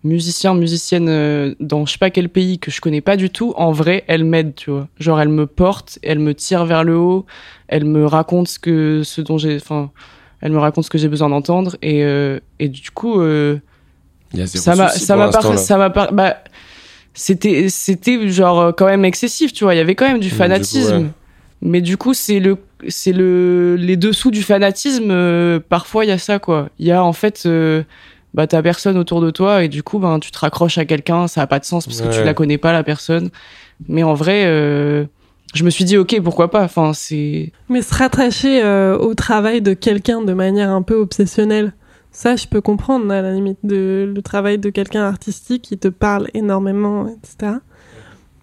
musicien, 0.03 0.53
musicienne 0.53 1.09
euh, 1.09 1.55
dans 1.59 1.88
je 1.88 1.93
sais 1.93 1.97
pas 1.97 2.12
quel 2.12 2.30
pays 2.30 2.59
que 2.59 2.70
je 2.70 2.82
connais 2.82 3.01
pas 3.01 3.18
du 3.18 3.32
tout, 3.32 3.55
en 3.57 3.72
vrai, 3.72 4.03
elle 4.07 4.26
m'aide, 4.26 4.53
tu 4.53 4.70
vois. 4.70 4.88
Genre, 4.99 5.20
elle 5.20 5.30
me 5.30 5.47
porte, 5.47 5.97
elle 6.03 6.20
me 6.20 6.36
tire 6.36 6.66
vers 6.66 6.84
le 6.84 6.97
haut, 6.97 7.26
elle 7.68 7.86
me 7.86 8.05
raconte 8.05 8.47
ce 8.47 8.59
que, 8.59 9.01
ce 9.03 9.22
dont 9.22 9.39
j'ai, 9.39 9.55
enfin, 9.55 9.89
elle 10.39 10.51
me 10.51 10.59
raconte 10.59 10.86
ce 10.86 10.91
que 10.91 10.99
j'ai 10.99 11.09
besoin 11.09 11.30
d'entendre. 11.30 11.78
Et, 11.82 12.03
euh, 12.03 12.39
et 12.59 12.70
du 12.70 12.91
coup, 12.91 13.20
Il 14.34 14.39
y 14.39 14.43
a 14.43 14.45
zéro 14.45 14.63
ça 14.63 14.75
m'a, 14.75 14.89
ça 14.89 15.15
m'a 15.15 15.29
par- 15.29 15.57
ça 15.59 15.77
m'a 15.77 15.89
par- 15.89 16.13
bah, 16.13 16.38
c'était, 17.13 17.67
c'était 17.69 18.27
genre 18.29 18.59
euh, 18.59 18.71
quand 18.71 18.86
même 18.86 19.05
excessif, 19.05 19.51
tu 19.53 19.63
vois. 19.63 19.73
Il 19.75 19.77
y 19.77 19.82
avait 19.82 19.95
quand 19.95 20.07
même 20.07 20.19
du 20.19 20.27
du 20.27 20.32
coup, 20.32 20.38
fanatisme. 20.38 20.97
ouais. 20.97 21.05
Mais 21.63 21.82
du 21.82 21.97
coup, 21.97 22.13
c'est 22.13 22.39
le, 22.39 22.57
c'est 22.88 23.11
le, 23.11 23.75
les 23.75 23.97
dessous 23.97 24.32
du 24.32 24.41
fanatisme. 24.41 25.11
euh, 25.11 25.59
parfois, 25.59 26.05
il 26.05 26.07
y 26.07 26.11
a 26.11 26.17
ça, 26.17 26.39
quoi. 26.39 26.69
Il 26.79 26.88
y 26.88 26.91
a 26.91 27.03
en 27.03 27.13
fait, 27.13 27.43
euh, 27.45 27.84
bah, 28.34 28.47
t'as 28.47 28.61
personne 28.63 28.97
autour 28.97 29.21
de 29.21 29.29
toi 29.29 29.63
et 29.63 29.67
du 29.67 29.84
coup, 29.84 29.99
ben, 29.99 30.19
tu 30.19 30.32
te 30.32 30.39
raccroches 30.39 30.77
à 30.79 30.86
quelqu'un. 30.86 31.27
Ça 31.27 31.41
a 31.41 31.47
pas 31.47 31.59
de 31.59 31.65
sens 31.65 31.86
parce 31.86 32.01
que 32.01 32.07
tu 32.13 32.23
la 32.23 32.34
connais 32.34 32.57
pas, 32.57 32.71
la 32.71 32.84
personne. 32.84 33.29
Mais 33.89 34.01
en 34.03 34.13
vrai, 34.15 34.43
euh, 34.45 35.03
je 35.53 35.63
me 35.63 35.69
suis 35.69 35.84
dit, 35.86 35.97
ok, 35.97 36.19
pourquoi 36.23 36.49
pas. 36.49 36.63
Enfin, 36.63 36.93
c'est. 36.93 37.51
Mais 37.69 37.82
se 37.84 37.93
rattacher 37.93 38.63
euh, 38.63 38.97
au 38.97 39.13
travail 39.13 39.61
de 39.61 39.73
quelqu'un 39.73 40.21
de 40.21 40.34
manière 40.34 40.69
un 40.71 40.82
peu 40.82 40.95
obsessionnelle, 40.95 41.73
ça, 42.12 42.36
je 42.36 42.47
peux 42.47 42.62
comprendre, 42.62 43.09
à 43.12 43.22
la 43.22 43.32
limite, 43.34 43.59
de, 43.64 44.12
le 44.14 44.22
travail 44.22 44.57
de 44.57 44.70
quelqu'un 44.70 45.03
artistique 45.03 45.62
qui 45.62 45.78
te 45.78 45.88
parle 45.88 46.28
énormément, 46.34 47.07
etc. 47.07 47.53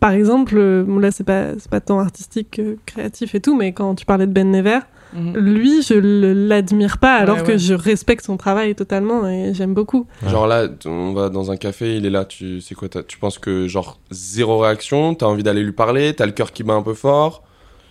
Par 0.01 0.13
exemple, 0.13 0.55
euh, 0.57 0.85
bon, 0.85 0.99
là, 0.99 1.11
c'est 1.11 1.25
pas, 1.25 1.55
c'est 1.59 1.71
pas 1.71 1.81
tant 1.81 1.99
artistique 1.99 2.53
que 2.53 2.77
créatif 2.87 3.35
et 3.35 3.41
tout, 3.41 3.57
mais 3.57 3.73
quand 3.73 3.95
tu 3.97 4.05
parlais 4.07 4.27
de 4.27 4.33
Ben 4.33 4.51
Never, 4.51 4.79
lui, 5.15 5.83
je 5.83 5.95
l'admire 5.95 6.99
pas, 6.99 7.15
alors 7.17 7.39
Ouais, 7.39 7.43
que 7.43 7.57
je 7.57 7.73
respecte 7.73 8.25
son 8.27 8.37
travail 8.37 8.75
totalement 8.75 9.27
et 9.27 9.55
j'aime 9.55 9.73
beaucoup. 9.73 10.07
Genre 10.27 10.47
là, 10.47 10.69
on 10.85 11.15
va 11.15 11.31
dans 11.31 11.51
un 11.51 11.57
café, 11.57 11.97
il 11.97 12.05
est 12.05 12.11
là, 12.11 12.27
tu 12.27 12.61
sais 12.61 12.75
quoi, 12.75 12.89
tu 12.89 13.19
penses 13.19 13.39
que 13.39 13.67
genre 13.69 13.99
zéro 14.11 14.59
réaction, 14.59 15.15
t'as 15.15 15.25
envie 15.27 15.43
d'aller 15.43 15.63
lui 15.63 15.73
parler, 15.73 16.13
t'as 16.15 16.27
le 16.27 16.33
cœur 16.33 16.53
qui 16.53 16.63
bat 16.63 16.75
un 16.75 16.83
peu 16.83 16.93
fort, 16.93 17.43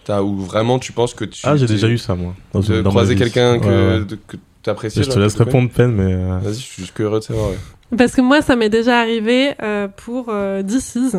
t'as 0.05 0.21
ou 0.21 0.37
vraiment 0.37 0.77
tu 0.77 0.91
penses 0.93 1.15
que 1.15 1.25
tu 1.25 1.41
Ah, 1.43 1.55
j'ai 1.57 1.65
déjà 1.65 1.87
eu 1.89 1.97
ça 1.97 2.13
moi. 2.13 2.35
Dans 2.53 2.59
de 2.59 2.81
croiser 2.83 3.15
quelqu'un 3.15 3.57
que, 3.59 3.65
Ouais, 3.65 3.99
ouais. 3.99 4.05
de- 4.05 4.15
que 4.27 4.37
Je 4.65 5.01
te 5.09 5.19
laisse 5.19 5.35
répondre 5.35 5.69
peine 5.69 5.91
mais 5.91 6.13
euh, 6.13 6.39
Vas-y, 6.41 6.55
je 6.55 6.59
suis 6.59 6.81
juste 6.83 6.93
curieux 6.93 7.19
de 7.19 7.23
savoir. 7.23 7.49
ouais. 7.49 7.57
Parce 7.97 8.13
que 8.13 8.21
moi, 8.21 8.41
ça 8.41 8.55
m'est 8.55 8.69
déjà 8.69 8.99
arrivé 8.99 9.53
euh, 9.63 9.87
pour 9.87 10.25
euh, 10.29 10.61
DC's. 10.61 11.15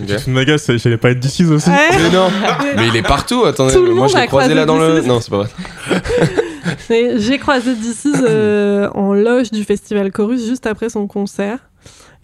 Ok. 0.00 0.16
Tu 0.22 0.30
m'agaces, 0.30 0.70
j'allais 0.76 0.96
pas 0.96 1.10
être 1.10 1.18
d'ici 1.18 1.44
aussi. 1.44 1.68
Ouais. 1.70 1.88
Mais 1.92 2.10
non, 2.10 2.28
mais 2.76 2.86
il 2.88 2.94
est 2.96 3.02
partout. 3.02 3.44
Attendez, 3.44 3.74
Tout 3.74 3.82
le 3.82 3.94
moi 3.94 4.02
monde 4.02 4.10
je 4.10 4.16
a 4.16 4.20
l'ai 4.20 4.26
croisé 4.28 4.54
là 4.54 4.64
dans 4.64 4.76
croisé 4.76 5.02
le. 5.02 5.06
Non, 5.08 5.20
c'est 5.20 5.30
pas 5.30 5.38
vrai. 5.38 5.48
J'ai 7.16 7.38
croisé 7.38 7.74
DC's 7.74 8.22
euh, 8.22 8.88
en 8.94 9.12
loge 9.12 9.50
du 9.50 9.64
festival 9.64 10.12
Chorus 10.12 10.46
juste 10.46 10.66
après 10.66 10.88
son 10.88 11.06
concert. 11.06 11.58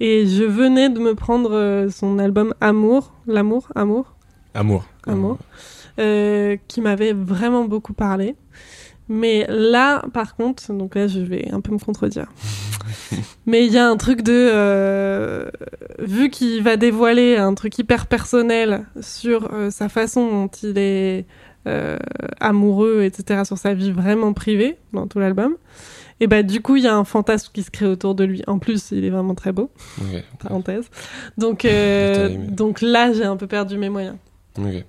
Et 0.01 0.27
je 0.27 0.45
venais 0.45 0.89
de 0.89 0.99
me 0.99 1.15
prendre 1.15 1.51
euh, 1.53 1.89
son 1.89 2.19
album 2.19 2.55
Amour, 2.61 3.13
L'amour, 3.27 3.69
Amour, 3.75 4.15
Amour. 4.55 4.85
Amour, 5.07 5.39
euh, 5.99 6.57
qui 6.69 6.81
m'avait 6.81 7.13
vraiment 7.13 7.65
beaucoup 7.65 7.93
parlé. 7.93 8.35
Mais 9.09 9.47
là, 9.49 10.03
par 10.13 10.35
contre, 10.35 10.73
donc 10.73 10.95
là, 10.95 11.07
je 11.07 11.21
vais 11.21 11.51
un 11.53 11.61
peu 11.61 11.73
me 11.73 11.79
contredire. 11.79 12.33
Mais 13.47 13.67
il 13.67 13.73
y 13.73 13.79
a 13.79 13.87
un 13.87 13.97
truc 13.97 14.23
de. 14.23 14.33
euh, 14.33 15.51
vu 15.99 16.31
qu'il 16.31 16.63
va 16.63 16.77
dévoiler 16.77 17.37
un 17.37 17.55
truc 17.55 17.79
hyper 17.79 18.07
personnel 18.07 18.87
sur 19.01 19.53
euh, 19.53 19.71
sa 19.71 19.89
façon 19.89 20.27
dont 20.29 20.51
il 20.63 20.79
est 20.79 21.27
euh, 21.67 21.99
amoureux, 22.41 23.03
etc., 23.03 23.43
sur 23.45 23.59
sa 23.59 23.75
vie 23.75 23.93
vraiment 23.93 24.33
privée 24.33 24.79
dans 24.93 25.07
tout 25.07 25.19
l'album, 25.19 25.57
et 26.21 26.27
bah, 26.27 26.43
du 26.43 26.63
coup, 26.63 26.77
il 26.77 26.85
y 26.85 26.89
a 26.89 26.95
un 26.95 27.05
fantasme 27.05 27.51
qui 27.53 27.63
se 27.63 27.71
crée 27.71 27.87
autour 27.87 28.15
de 28.15 28.25
lui. 28.25 28.43
En 28.47 28.59
plus, 28.59 28.91
il 28.93 29.05
est 29.05 29.11
vraiment 29.11 29.35
très 29.35 29.53
beau 29.53 29.71
parenthèse. 30.39 30.89
Donc, 31.37 31.67
donc 32.49 32.81
là, 32.81 33.13
j'ai 33.13 33.25
un 33.25 33.37
peu 33.37 33.47
perdu 33.47 33.77
mes 33.77 33.91
moyens. 33.91 34.17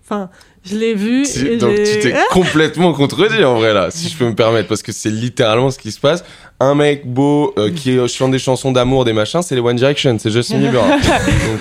Enfin, 0.03 0.30
je 0.66 0.76
l'ai 0.78 0.93
vu. 0.95 1.24
Tu- 1.24 1.47
et 1.53 1.57
donc 1.57 1.76
tu 1.76 1.99
t'es 1.99 2.13
complètement 2.32 2.93
contredit 2.93 3.43
en 3.43 3.55
vrai 3.55 3.74
là, 3.74 3.88
si 3.91 4.09
je 4.09 4.18
peux 4.18 4.26
me 4.26 4.34
permettre, 4.36 4.68
parce 4.68 4.82
que 4.84 4.91
c'est 4.91 5.09
littéralement 5.09 5.70
ce 5.72 5.78
qui 5.80 5.91
se 5.91 5.99
passe. 5.99 6.24
Un 6.59 6.74
mec 6.74 7.05
beau 7.05 7.53
euh, 7.57 7.70
qui 7.70 7.97
chante 8.07 8.32
des 8.32 8.39
chansons 8.39 8.72
d'amour, 8.72 9.03
des 9.03 9.11
machins, 9.11 9.41
c'est 9.41 9.55
les 9.55 9.61
One 9.61 9.76
Direction, 9.76 10.16
c'est 10.18 10.30
Justin 10.32 10.59
Bieber. 10.59 10.82
donc 10.88 10.99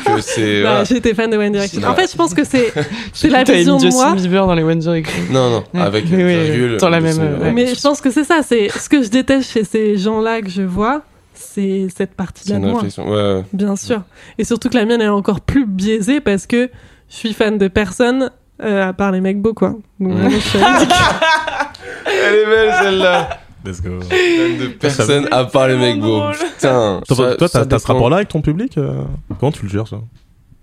euh, 0.08 0.18
c'est 0.20 0.62
Bah, 0.62 0.68
voilà. 0.70 0.84
J'étais 0.84 1.14
fan 1.14 1.28
de 1.30 1.36
One 1.36 1.50
Direction. 1.52 1.82
En 1.82 1.94
fait, 1.96 2.10
je 2.10 2.16
pense 2.16 2.32
que 2.32 2.44
c'est 2.44 2.72
c'est 3.12 3.28
la 3.28 3.42
vision 3.42 3.74
une 3.74 3.80
de 3.80 3.84
Justin 3.86 4.06
moi. 4.10 4.14
Bieber 4.14 4.46
dans 4.46 4.54
les 4.54 4.62
One 4.62 4.78
Direction. 4.78 5.22
non 5.30 5.50
non 5.50 5.64
Ouais. 5.74 5.80
avec 5.80 6.04
Oui, 6.10 6.22
oui, 6.22 6.44
virgule. 6.44 6.76
dans 6.76 6.88
la 6.90 7.00
Justin 7.00 7.22
même, 7.24 7.42
ouais. 7.42 7.52
Mais 7.52 7.74
je 7.74 7.80
pense 7.80 8.00
que 8.00 8.10
c'est 8.10 8.24
ça. 8.24 8.40
C'est 8.46 8.68
ce 8.68 8.88
que 8.88 9.02
je 9.02 9.08
déteste 9.08 9.50
chez 9.50 9.64
ces 9.64 9.96
gens-là 9.98 10.40
que 10.42 10.48
je 10.48 10.62
vois, 10.62 11.02
c'est 11.34 11.88
cette 11.88 12.10
C'est 12.10 12.14
partie-là 12.16 12.58
de 12.60 12.64
une 12.64 12.70
moi. 12.70 12.82
Ouais, 12.82 13.34
ouais. 13.38 13.42
bien 13.52 13.74
sûr. 13.74 14.02
Et 14.38 14.44
surtout 14.44 14.68
que 14.68 14.76
la 14.76 14.84
mienne 14.84 15.02
est 15.02 15.08
encore 15.08 15.40
plus 15.40 15.66
biaisée 15.66 16.20
parce 16.20 16.46
que 16.46 16.70
je 17.10 17.16
suis 17.16 17.32
fan 17.32 17.58
de 17.58 17.66
personne 17.66 18.30
euh, 18.64 18.88
à 18.88 18.92
part 18.92 19.12
les 19.12 19.20
mecs 19.20 19.40
beaux, 19.40 19.54
quoi. 19.54 19.74
Donc 20.00 20.12
vraiment, 20.12 20.30
je 20.30 20.38
suis 20.38 20.58
ridicule. 20.58 20.88
Elle 22.06 22.34
est 22.34 22.46
belle 22.46 22.74
celle-là. 22.82 23.40
Let's 23.64 23.80
go. 23.82 23.98
Plein 24.08 24.58
de 24.60 24.66
personnes 24.78 25.28
à 25.30 25.44
part 25.44 25.68
les 25.68 25.76
mecs 25.76 26.00
beaux. 26.00 26.20
Putain. 26.32 27.00
Toi, 27.06 27.16
ça- 27.16 27.34
toi, 27.36 27.48
ça 27.48 27.60
t'as 27.60 27.66
t'as 27.66 27.78
ce 27.78 27.84
dépend. 27.84 27.92
rapport-là 27.94 28.16
avec 28.16 28.28
ton 28.28 28.42
public 28.42 28.76
euh 28.78 29.02
Comment 29.40 29.52
tu 29.52 29.62
le 29.62 29.68
gères, 29.70 29.88
ça 29.88 29.96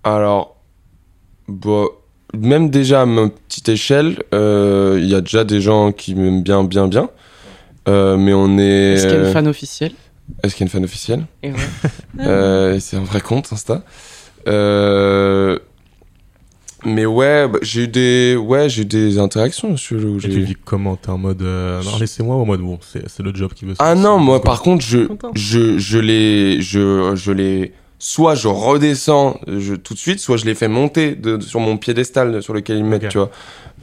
Alors, 0.04 0.56
bah, 1.48 1.84
même 2.38 2.70
déjà 2.70 3.02
à 3.02 3.06
ma 3.06 3.28
petite 3.28 3.68
échelle, 3.68 4.22
euh, 4.32 4.98
il 5.00 5.06
y 5.08 5.14
a 5.16 5.20
déjà 5.20 5.42
des 5.44 5.60
gens 5.60 5.90
qui 5.92 6.14
m'aiment 6.14 6.42
bien, 6.42 6.62
bien, 6.64 6.86
bien. 6.88 7.10
Euh, 7.88 8.16
mais 8.16 8.32
on 8.32 8.56
est. 8.58 8.92
Est-ce 8.94 9.06
qu'il 9.08 9.16
y 9.16 9.20
a 9.20 9.26
une 9.26 9.32
fan 9.32 9.48
officielle 9.48 9.92
Est-ce 10.44 10.54
qu'il 10.54 10.60
y 10.60 10.64
a 10.64 10.66
une 10.66 10.70
fan 10.70 10.84
officielle? 10.84 11.24
Et 11.42 11.50
ouais. 11.50 11.58
Euh, 12.20 12.78
C'est 12.78 12.96
un 12.96 13.02
vrai 13.04 13.20
compte 13.20 13.52
Insta. 13.52 13.82
Euh, 14.46 15.58
mais 16.84 17.06
ouais, 17.06 17.48
bah, 17.48 17.58
j'ai 17.62 17.82
eu 17.84 17.88
des, 17.88 18.36
ouais, 18.36 18.68
j'ai 18.68 18.82
eu 18.82 18.84
des 18.84 19.18
interactions 19.18 19.76
sur 19.76 19.96
le. 19.98 20.16
Et 20.16 20.20
j'ai- 20.20 20.28
tu 20.30 20.40
vis 20.42 20.56
comment 20.64 20.96
T'es 20.96 21.10
en 21.10 21.18
mode 21.18 21.42
euh, 21.42 21.82
non, 21.82 21.98
laissez-moi 21.98 22.36
ou 22.36 22.40
en 22.40 22.46
mode 22.46 22.60
bon, 22.60 22.78
c'est 22.82 23.08
c'est 23.08 23.22
le 23.22 23.34
job 23.34 23.52
qui 23.54 23.64
veut 23.64 23.74
ça 23.74 23.84
Ah 23.84 23.94
non, 23.94 24.18
moi 24.18 24.42
par 24.42 24.62
contre 24.62 24.84
je, 24.84 25.06
je, 25.34 25.78
je 25.78 25.98
les, 25.98 26.60
je, 26.60 27.12
je 27.14 27.32
les, 27.32 27.72
soit 28.02 28.34
je 28.34 28.48
redescends 28.48 29.38
je, 29.46 29.74
tout 29.74 29.94
de 29.94 29.98
suite, 29.98 30.18
soit 30.18 30.36
je 30.36 30.44
les 30.44 30.56
fais 30.56 30.66
monter 30.66 31.14
de, 31.14 31.38
sur 31.38 31.60
mon 31.60 31.76
piédestal 31.76 32.42
sur 32.42 32.52
lequel 32.52 32.78
ils 32.78 32.84
me 32.84 32.88
mettent, 32.88 33.08
tu 33.08 33.18
vois. 33.18 33.30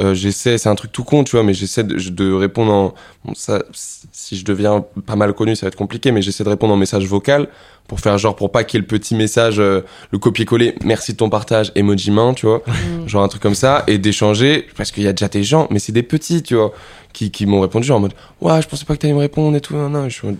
Euh, 0.01 0.13
j'essaie, 0.13 0.57
c'est 0.57 0.67
un 0.67 0.76
truc 0.76 0.91
tout 0.91 1.05
con, 1.05 1.24
tu 1.24 1.38
vois, 1.38 1.43
mais 1.43 1.53
j'essaie 1.53 1.86
de, 1.86 1.95
de 1.95 2.34
répondre 2.34 2.72
en, 2.72 2.93
bon, 3.24 3.34
ça, 3.34 3.63
si 3.72 4.36
je 4.36 4.43
deviens 4.43 4.84
pas 5.05 5.15
mal 5.15 5.34
connu, 5.34 5.55
ça 5.55 5.65
va 5.65 5.70
être 5.70 5.78
compliqué, 5.78 6.11
mais 6.11 6.22
j'essaie 6.22 6.43
de 6.43 6.49
répondre 6.49 6.74
en 6.74 6.78
message 6.78 7.05
vocal 7.05 7.47
pour 7.88 8.01
faire 8.01 8.17
genre, 8.17 8.36
pour 8.36 8.51
pas 8.51 8.65
qu'il 8.65 8.78
y 8.78 8.80
ait 8.80 8.82
le 8.82 8.88
petit 8.88 9.15
message, 9.15 9.57
euh, 9.59 9.86
le 10.11 10.20
copier-coller, 10.20 10.76
merci 10.84 11.13
de 11.13 11.17
ton 11.17 11.30
partage, 11.30 11.72
emoji 11.76 12.11
main, 12.11 12.34
tu 12.34 12.45
vois 12.45 12.61
genre 13.07 13.24
un 13.24 13.30
truc 13.30 13.41
comme 13.41 13.55
ça 13.55 13.86
et 13.88 13.97
d'échanger 13.97 14.67
parce 14.76 14.91
qu'il 14.91 15.03
y 15.03 15.07
a 15.07 15.13
déjà 15.13 15.30
des 15.30 15.43
gens 15.43 15.67
mais 15.72 15.80
c'est 15.80 15.91
des 15.91 16.03
petits 16.03 16.43
tu 16.43 16.55
vois 16.55 16.74
qui, 17.13 17.32
qui 17.32 17.45
m'ont 17.45 17.61
répondu 17.61 17.88
genre 17.88 17.97
en 17.97 18.01
mode 18.01 18.13
ouais 18.41 18.61
je 18.61 18.67
pensais 18.67 18.86
pas 18.86 18.95
que 18.95 18.99
t'allais 18.99 19.13
me 19.13 19.20
répondre 19.20 19.55
et 19.57 19.61
tout 19.61 19.76
non, 19.76 19.89
non. 19.89 20.07
Je 20.07 20.13
suis 20.13 20.28
en 20.28 20.32
mode, 20.32 20.39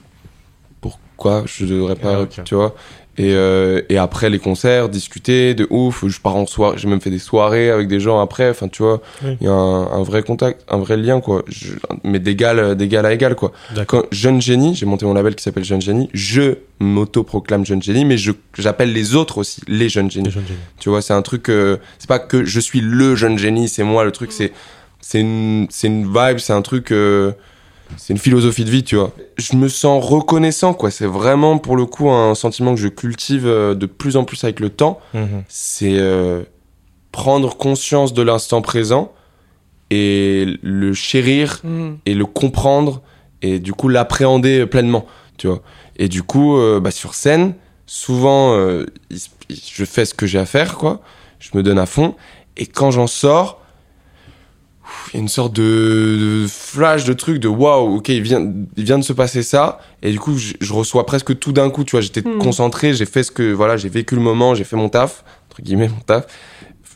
pourquoi 0.82 1.44
je 1.48 1.66
devrais 1.66 1.96
pas 1.96 2.22
ok. 2.22 2.44
tu 2.46 2.56
vois 2.56 2.76
et, 3.20 3.34
euh, 3.36 3.82
et 3.90 3.98
après 3.98 4.30
les 4.30 4.40
concerts 4.40 4.88
discuter 4.90 5.54
de 5.54 5.68
ouf 5.70 6.06
je 6.08 6.20
pars 6.22 6.36
en 6.38 6.46
soirée 6.48 6.78
j'ai 6.80 6.88
même 6.88 7.02
fait 7.02 7.10
des 7.10 7.20
soirées 7.20 7.70
avec 7.70 7.88
des 7.88 8.00
gens 8.00 8.20
après 8.22 8.50
enfin 8.50 8.68
tu 8.70 8.82
vois 8.82 9.02
il 9.22 9.28
Oui. 9.28 9.38
y 9.42 9.48
a 9.48 9.52
un, 9.52 9.92
un 10.00 10.04
vrai 10.04 10.24
contact 10.24 10.64
un 10.70 10.78
vrai 10.78 10.96
lien 10.98 11.20
quoi 11.20 11.44
Je- 11.48 11.74
mais 12.04 12.20
d'égal 12.20 12.76
d'égal 12.76 13.06
à 13.06 13.12
égal 13.14 13.36
quoi 13.36 13.52
quand 13.88 14.04
Jeune 14.12 14.42
Génie, 14.42 14.74
j'ai 14.74 14.86
monté 14.86 15.06
mon 15.06 15.14
label 15.14 15.36
qui 15.36 15.44
s'appelle 15.44 15.66
Jeune 15.66 15.82
Génie, 15.82 16.10
je 16.14 16.56
m'auto-proclame 16.80 17.66
Jeune 17.66 17.82
Génie, 17.84 18.06
mais 18.06 18.18
je 18.18 18.32
j'appelle 18.58 18.94
les 18.94 19.16
autres 19.16 19.38
aussi 19.40 19.62
les 19.68 19.90
Jeunes 19.90 20.10
Génies. 20.10 20.28
Les 20.28 20.32
jeunes 20.32 20.48
génies. 20.48 20.60
Tu 20.80 20.90
vois, 20.90 21.02
c'est 21.02 21.14
un 21.14 21.22
truc. 21.22 21.50
euh, 21.50 21.78
c'est 21.98 22.08
pas 22.08 22.20
que 22.20 22.46
je 22.46 22.60
suis 22.60 22.82
le 22.82 23.16
jeune 23.16 23.38
génie, 23.38 23.68
c'est 23.68 23.84
moi 23.84 24.04
le 24.06 24.12
truc. 24.12 24.32
C'est 24.32 24.52
c'est 25.02 25.20
une 25.22 25.68
c'est 25.70 25.88
une 25.88 26.06
vibe, 26.06 26.38
c'est 26.40 26.54
un 26.54 26.62
truc. 26.62 26.92
euh, 26.92 27.32
c'est 27.98 28.14
une 28.14 28.20
philosophie 28.20 28.66
de 28.66 28.70
vie, 28.70 28.84
tu 28.84 28.96
vois. 28.96 29.12
Je 29.38 29.56
me 29.56 29.68
sens 29.68 30.04
reconnaissant, 30.04 30.74
quoi. 30.74 30.92
C'est 30.92 31.06
vraiment 31.06 31.58
pour 31.58 31.76
le 31.76 31.86
coup 31.86 32.10
un 32.10 32.36
sentiment 32.36 32.74
que 32.76 32.80
je 32.82 32.88
cultive 32.88 33.46
euh, 33.48 33.76
de 33.76 33.86
plus 33.86 34.18
en 34.18 34.24
plus 34.24 34.44
avec 34.44 34.60
le 34.60 34.70
temps. 34.70 35.00
Mhm. 35.14 35.44
C'est 35.48 35.98
euh, 35.98 36.44
prendre 37.12 37.56
conscience 37.58 38.14
de 38.14 38.22
l'instant 38.22 38.62
présent 38.62 39.12
et 39.90 40.46
le 40.62 40.94
chérir 40.94 41.62
Mm. 41.64 41.94
et 42.06 42.14
le 42.14 42.26
comprendre 42.26 43.02
et 43.42 43.60
du 43.60 43.74
coup 43.74 43.88
l'appréhender 43.90 44.66
pleinement, 44.68 45.06
tu 45.38 45.48
vois. 45.48 45.62
Et 45.98 46.08
du 46.08 46.22
coup, 46.24 46.58
euh, 46.58 46.80
bah, 46.80 46.92
sur 46.92 47.14
scène, 47.16 47.56
souvent, 47.88 48.54
euh, 48.54 48.86
je 49.10 49.86
fais 49.86 50.06
ce 50.06 50.14
que 50.14 50.28
j'ai 50.28 50.38
à 50.40 50.46
faire, 50.46 50.78
quoi. 50.78 51.02
Je 51.40 51.50
me 51.56 51.64
donne 51.64 51.80
à 51.80 51.86
fond. 51.86 52.16
Et 52.58 52.66
quand 52.68 52.92
j'en 52.92 53.08
sors, 53.08 53.62
il 55.14 55.18
y 55.18 55.18
a 55.18 55.22
une 55.22 55.28
sorte 55.28 55.54
de, 55.54 56.44
de 56.44 56.48
flash, 56.48 57.04
de 57.06 57.14
truc, 57.14 57.40
de 57.40 57.48
waouh, 57.48 57.96
ok, 57.98 58.10
il 58.10 58.22
vient, 58.22 58.52
il 58.78 58.84
vient 58.84 58.98
de 59.00 59.04
se 59.04 59.14
passer 59.14 59.44
ça. 59.44 59.80
Et 60.02 60.12
du 60.12 60.20
coup, 60.20 60.38
je, 60.38 60.54
je 60.62 60.74
reçois 60.74 61.06
presque 61.06 61.38
tout 61.40 61.52
d'un 61.52 61.70
coup, 61.70 61.84
tu 61.84 61.92
vois. 61.92 62.02
J'étais 62.02 62.22
Hmm. 62.22 62.38
concentré, 62.40 62.94
j'ai 62.94 63.06
fait 63.06 63.24
ce 63.24 63.32
que, 63.32 63.52
voilà, 63.52 63.78
j'ai 63.78 63.90
vécu 63.90 64.16
le 64.16 64.22
moment, 64.22 64.54
j'ai 64.56 64.64
fait 64.64 64.76
mon 64.76 64.90
taf, 64.90 65.24
entre 65.50 65.62
guillemets, 65.62 65.88
mon 65.90 66.00
taf. 66.06 66.26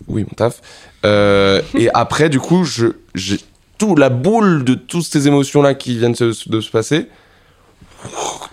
Oui, 0.08 0.24
mon 0.24 0.36
taf. 0.36 0.62
Euh, 1.06 1.62
et 1.78 1.90
après, 1.94 2.30
du 2.30 2.40
coup, 2.40 2.64
je, 2.66 2.88
j'ai 3.16 3.40
tout, 3.78 3.96
la 3.96 4.10
boule 4.10 4.64
de 4.64 4.74
toutes 4.76 5.06
ces 5.06 5.28
émotions-là 5.28 5.74
qui 5.74 5.98
viennent 5.98 6.16
se- 6.16 6.50
de 6.50 6.62
se 6.62 6.70
passer. 6.70 7.08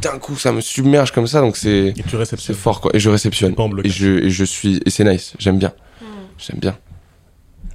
D'un 0.01 0.19
coup, 0.19 0.37
ça 0.37 0.53
me 0.53 0.61
submerge 0.61 1.11
comme 1.13 1.27
ça, 1.27 1.41
donc 1.41 1.57
c'est, 1.57 1.89
Et 1.89 2.03
tu 2.09 2.17
c'est 2.39 2.55
fort, 2.55 2.81
quoi. 2.81 2.91
Et 2.95 3.01
je 3.01 3.11
réceptionne. 3.11 3.55
Et 3.85 3.89
je, 3.91 4.07
et 4.25 4.31
je 4.31 4.45
suis, 4.45 4.81
et 4.87 4.91
c'est 4.91 5.05
nice. 5.05 5.35
J'aime 5.39 5.59
bien. 5.59 5.73
J'aime 6.39 6.59
bien. 6.59 6.77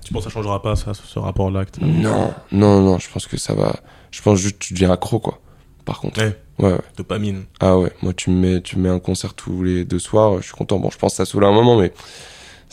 Tu 0.06 0.14
penses 0.14 0.24
que 0.24 0.30
ça 0.30 0.34
changera 0.36 0.62
pas, 0.62 0.76
ça, 0.76 0.94
ce 0.94 1.18
rapport-là 1.18 1.66
Non, 1.82 2.32
non, 2.52 2.82
non, 2.82 3.00
je 3.00 3.10
pense 3.10 3.26
que 3.26 3.38
ça 3.38 3.56
va. 3.56 3.76
Je 4.12 4.22
pense 4.22 4.40
juste 4.40 4.60
que 4.60 4.66
tu 4.66 4.74
deviens 4.74 4.92
accro, 4.92 5.20
quoi. 5.20 5.40
Par 5.84 6.00
contre. 6.00 6.22
Ouais. 6.22 6.40
Ouais, 6.60 6.72
ouais. 6.72 6.80
Dopamine. 6.96 7.46
Ah 7.60 7.78
ouais, 7.78 7.92
moi, 8.04 8.14
tu 8.14 8.30
me 8.30 8.40
mets, 8.40 8.62
tu 8.62 8.78
me 8.78 8.84
mets 8.84 8.90
un 8.90 9.00
concert 9.00 9.34
tous 9.34 9.64
les 9.64 9.84
deux 9.84 10.00
soirs, 10.00 10.38
je 10.38 10.44
suis 10.44 10.54
content. 10.54 10.78
Bon, 10.78 10.92
je 10.92 10.98
pense 10.98 11.14
que 11.14 11.18
ça 11.18 11.26
saoule 11.26 11.44
à 11.44 11.48
un 11.48 11.54
moment, 11.54 11.78
mais. 11.78 11.92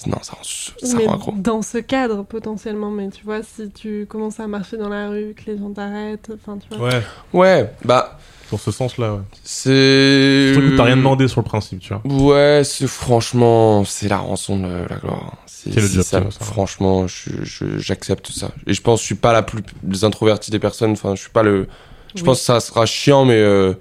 Non, 0.07 0.19
ça 0.23 0.33
rend, 0.33 0.43
ça 0.43 0.97
Mais 0.97 1.07
rend 1.07 1.15
accro. 1.15 1.33
dans 1.37 1.63
ce 1.63 1.79
cadre, 1.79 2.25
potentiellement, 2.25 2.91
mais 2.91 3.09
tu 3.11 3.25
vois, 3.25 3.43
si 3.43 3.71
tu 3.71 4.07
commences 4.09 4.41
à 4.41 4.47
marcher 4.47 4.77
dans 4.77 4.89
la 4.89 5.09
rue, 5.09 5.35
que 5.35 5.51
les 5.51 5.59
gens 5.59 5.71
t'arrêtent, 5.71 6.31
enfin, 6.35 6.59
tu 6.59 6.77
vois. 6.77 6.89
Ouais. 6.89 7.03
Ouais, 7.33 7.73
bah, 7.85 8.19
Dans 8.51 8.59
ce 8.59 8.71
sens-là, 8.71 9.15
ouais. 9.15 9.21
c'est. 9.45 10.53
Surtout 10.53 10.71
que 10.71 10.77
t'as 10.77 10.85
rien 10.85 10.97
demandé 10.97 11.29
sur 11.29 11.41
le 11.41 11.47
principe, 11.47 11.81
tu 11.81 11.95
vois. 11.95 12.03
Ouais, 12.05 12.63
c'est 12.65 12.87
franchement, 12.87 13.85
c'est 13.85 14.09
la 14.09 14.19
rançon 14.19 14.59
de 14.59 14.67
la 14.89 14.97
gloire. 14.97 15.37
C'est 15.47 15.75
le 15.77 15.83
job, 15.87 16.03
ça, 16.03 16.21
ça, 16.23 16.31
ça. 16.31 16.45
franchement, 16.45 17.07
je- 17.07 17.45
je- 17.45 17.79
j'accepte 17.79 18.31
ça. 18.33 18.51
Et 18.67 18.75
je 18.75 18.83
pense 18.83 18.99
que 18.99 19.03
je 19.03 19.07
suis 19.07 19.15
pas 19.15 19.33
la 19.33 19.43
plus 19.43 19.63
introvertie 20.03 20.51
des 20.51 20.59
personnes. 20.59 20.91
Enfin, 20.93 21.15
je 21.15 21.21
suis 21.21 21.31
pas 21.31 21.43
le. 21.45 21.69
Je 22.15 22.21
Oui. 22.21 22.25
pense 22.27 22.41
que 22.41 22.45
ça 22.45 22.59
sera 22.61 22.85
chiant, 22.85 23.25
mais 23.25 23.37
euh, 23.41 23.75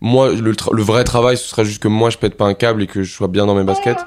moi, 0.00 0.32
le, 0.32 0.54
le 0.72 0.82
vrai 0.82 1.04
travail, 1.04 1.36
ce 1.36 1.46
serait 1.46 1.64
juste 1.64 1.82
que 1.82 1.88
moi, 1.88 2.08
je 2.10 2.16
pète 2.18 2.36
pas 2.36 2.46
un 2.46 2.54
câble 2.54 2.82
et 2.82 2.86
que 2.86 3.02
je 3.02 3.12
sois 3.12 3.28
bien 3.28 3.46
dans 3.46 3.54
mes 3.54 3.64
baskets. 3.64 3.98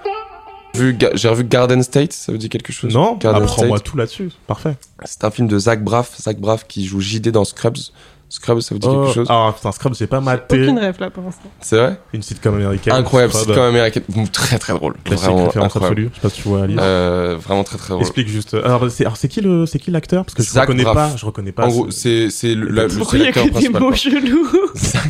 J'ai 1.13 1.29
revu 1.29 1.43
Garden 1.43 1.81
State, 1.83 2.13
ça 2.13 2.31
vous 2.31 2.37
dit 2.37 2.49
quelque 2.49 2.71
chose? 2.73 2.93
Non, 2.93 3.17
apprends-moi 3.23 3.79
tout 3.79 3.97
là-dessus. 3.97 4.31
Parfait. 4.47 4.75
C'est 5.05 5.23
un 5.23 5.31
film 5.31 5.47
de 5.47 5.57
Zach 5.57 5.83
Braff, 5.83 6.17
Zach 6.21 6.37
Braff 6.39 6.65
qui 6.67 6.85
joue 6.85 6.99
JD 6.99 7.29
dans 7.29 7.45
Scrubs. 7.45 7.77
Scrubs, 8.29 8.59
ça 8.59 8.75
vous 8.75 8.79
dit 8.79 8.87
Oh, 8.89 9.03
quelque 9.05 9.13
chose 9.15 9.27
Ah, 9.29 9.53
putain, 9.55 9.71
Scrubs, 9.71 9.95
j'ai 9.97 10.05
pas 10.07 10.19
maté. 10.19 10.61
Aucune 10.63 10.79
rêve 10.79 10.95
là 10.99 11.09
pour 11.09 11.23
l'instant. 11.23 11.49
C'est 11.61 11.77
vrai 11.77 11.97
Une 12.13 12.21
sitcom 12.21 12.55
américaine. 12.55 12.93
Incroyable, 12.93 13.31
Scrubs, 13.31 13.47
c'est 13.47 13.53
quand 13.55 13.61
même 13.61 13.69
américain. 13.75 14.01
Très 14.33 14.59
très 14.59 14.73
drôle. 14.73 14.95
Classique, 15.05 15.25
Vraiment 15.27 15.45
référence 15.45 15.75
absolue. 15.77 16.09
Je 16.11 16.15
sais 16.15 16.21
pas 16.21 16.29
si 16.29 16.41
tu 16.41 16.47
vois 16.49 16.63
Alice. 16.63 16.77
Euh, 16.81 17.37
vraiment 17.41 17.63
très 17.63 17.77
très 17.77 17.89
drôle. 17.89 18.01
Explique 18.01 18.27
juste. 18.27 18.53
Alors, 18.53 18.85
c'est 18.91 19.05
alors, 19.05 19.15
c'est 19.15 19.29
qui 19.29 19.39
le, 19.41 19.65
c'est 19.65 19.79
qui 19.79 19.91
l'acteur? 19.91 20.25
Parce 20.25 20.33
que 20.35 20.43
je 20.43 20.49
Zach 20.49 20.63
reconnais 20.67 20.83
Braff. 20.83 20.95
pas. 20.95 21.17
Je 21.17 21.25
reconnais 21.25 21.51
pas. 21.53 21.65
En 21.65 21.69
gros, 21.69 21.89
ce- 21.89 21.97
c'est 21.99 22.29
c'est 22.29 22.53
le, 22.53 22.67
la- 22.69 22.83
le 22.87 22.89
Pourquoi 22.89 23.17
il 23.19 23.25
y 23.25 23.27
a 23.27 23.31
que 23.31 23.59
des 23.59 23.69
mots 23.69 23.93
chelous? 23.93 24.47
Zach 24.75 25.07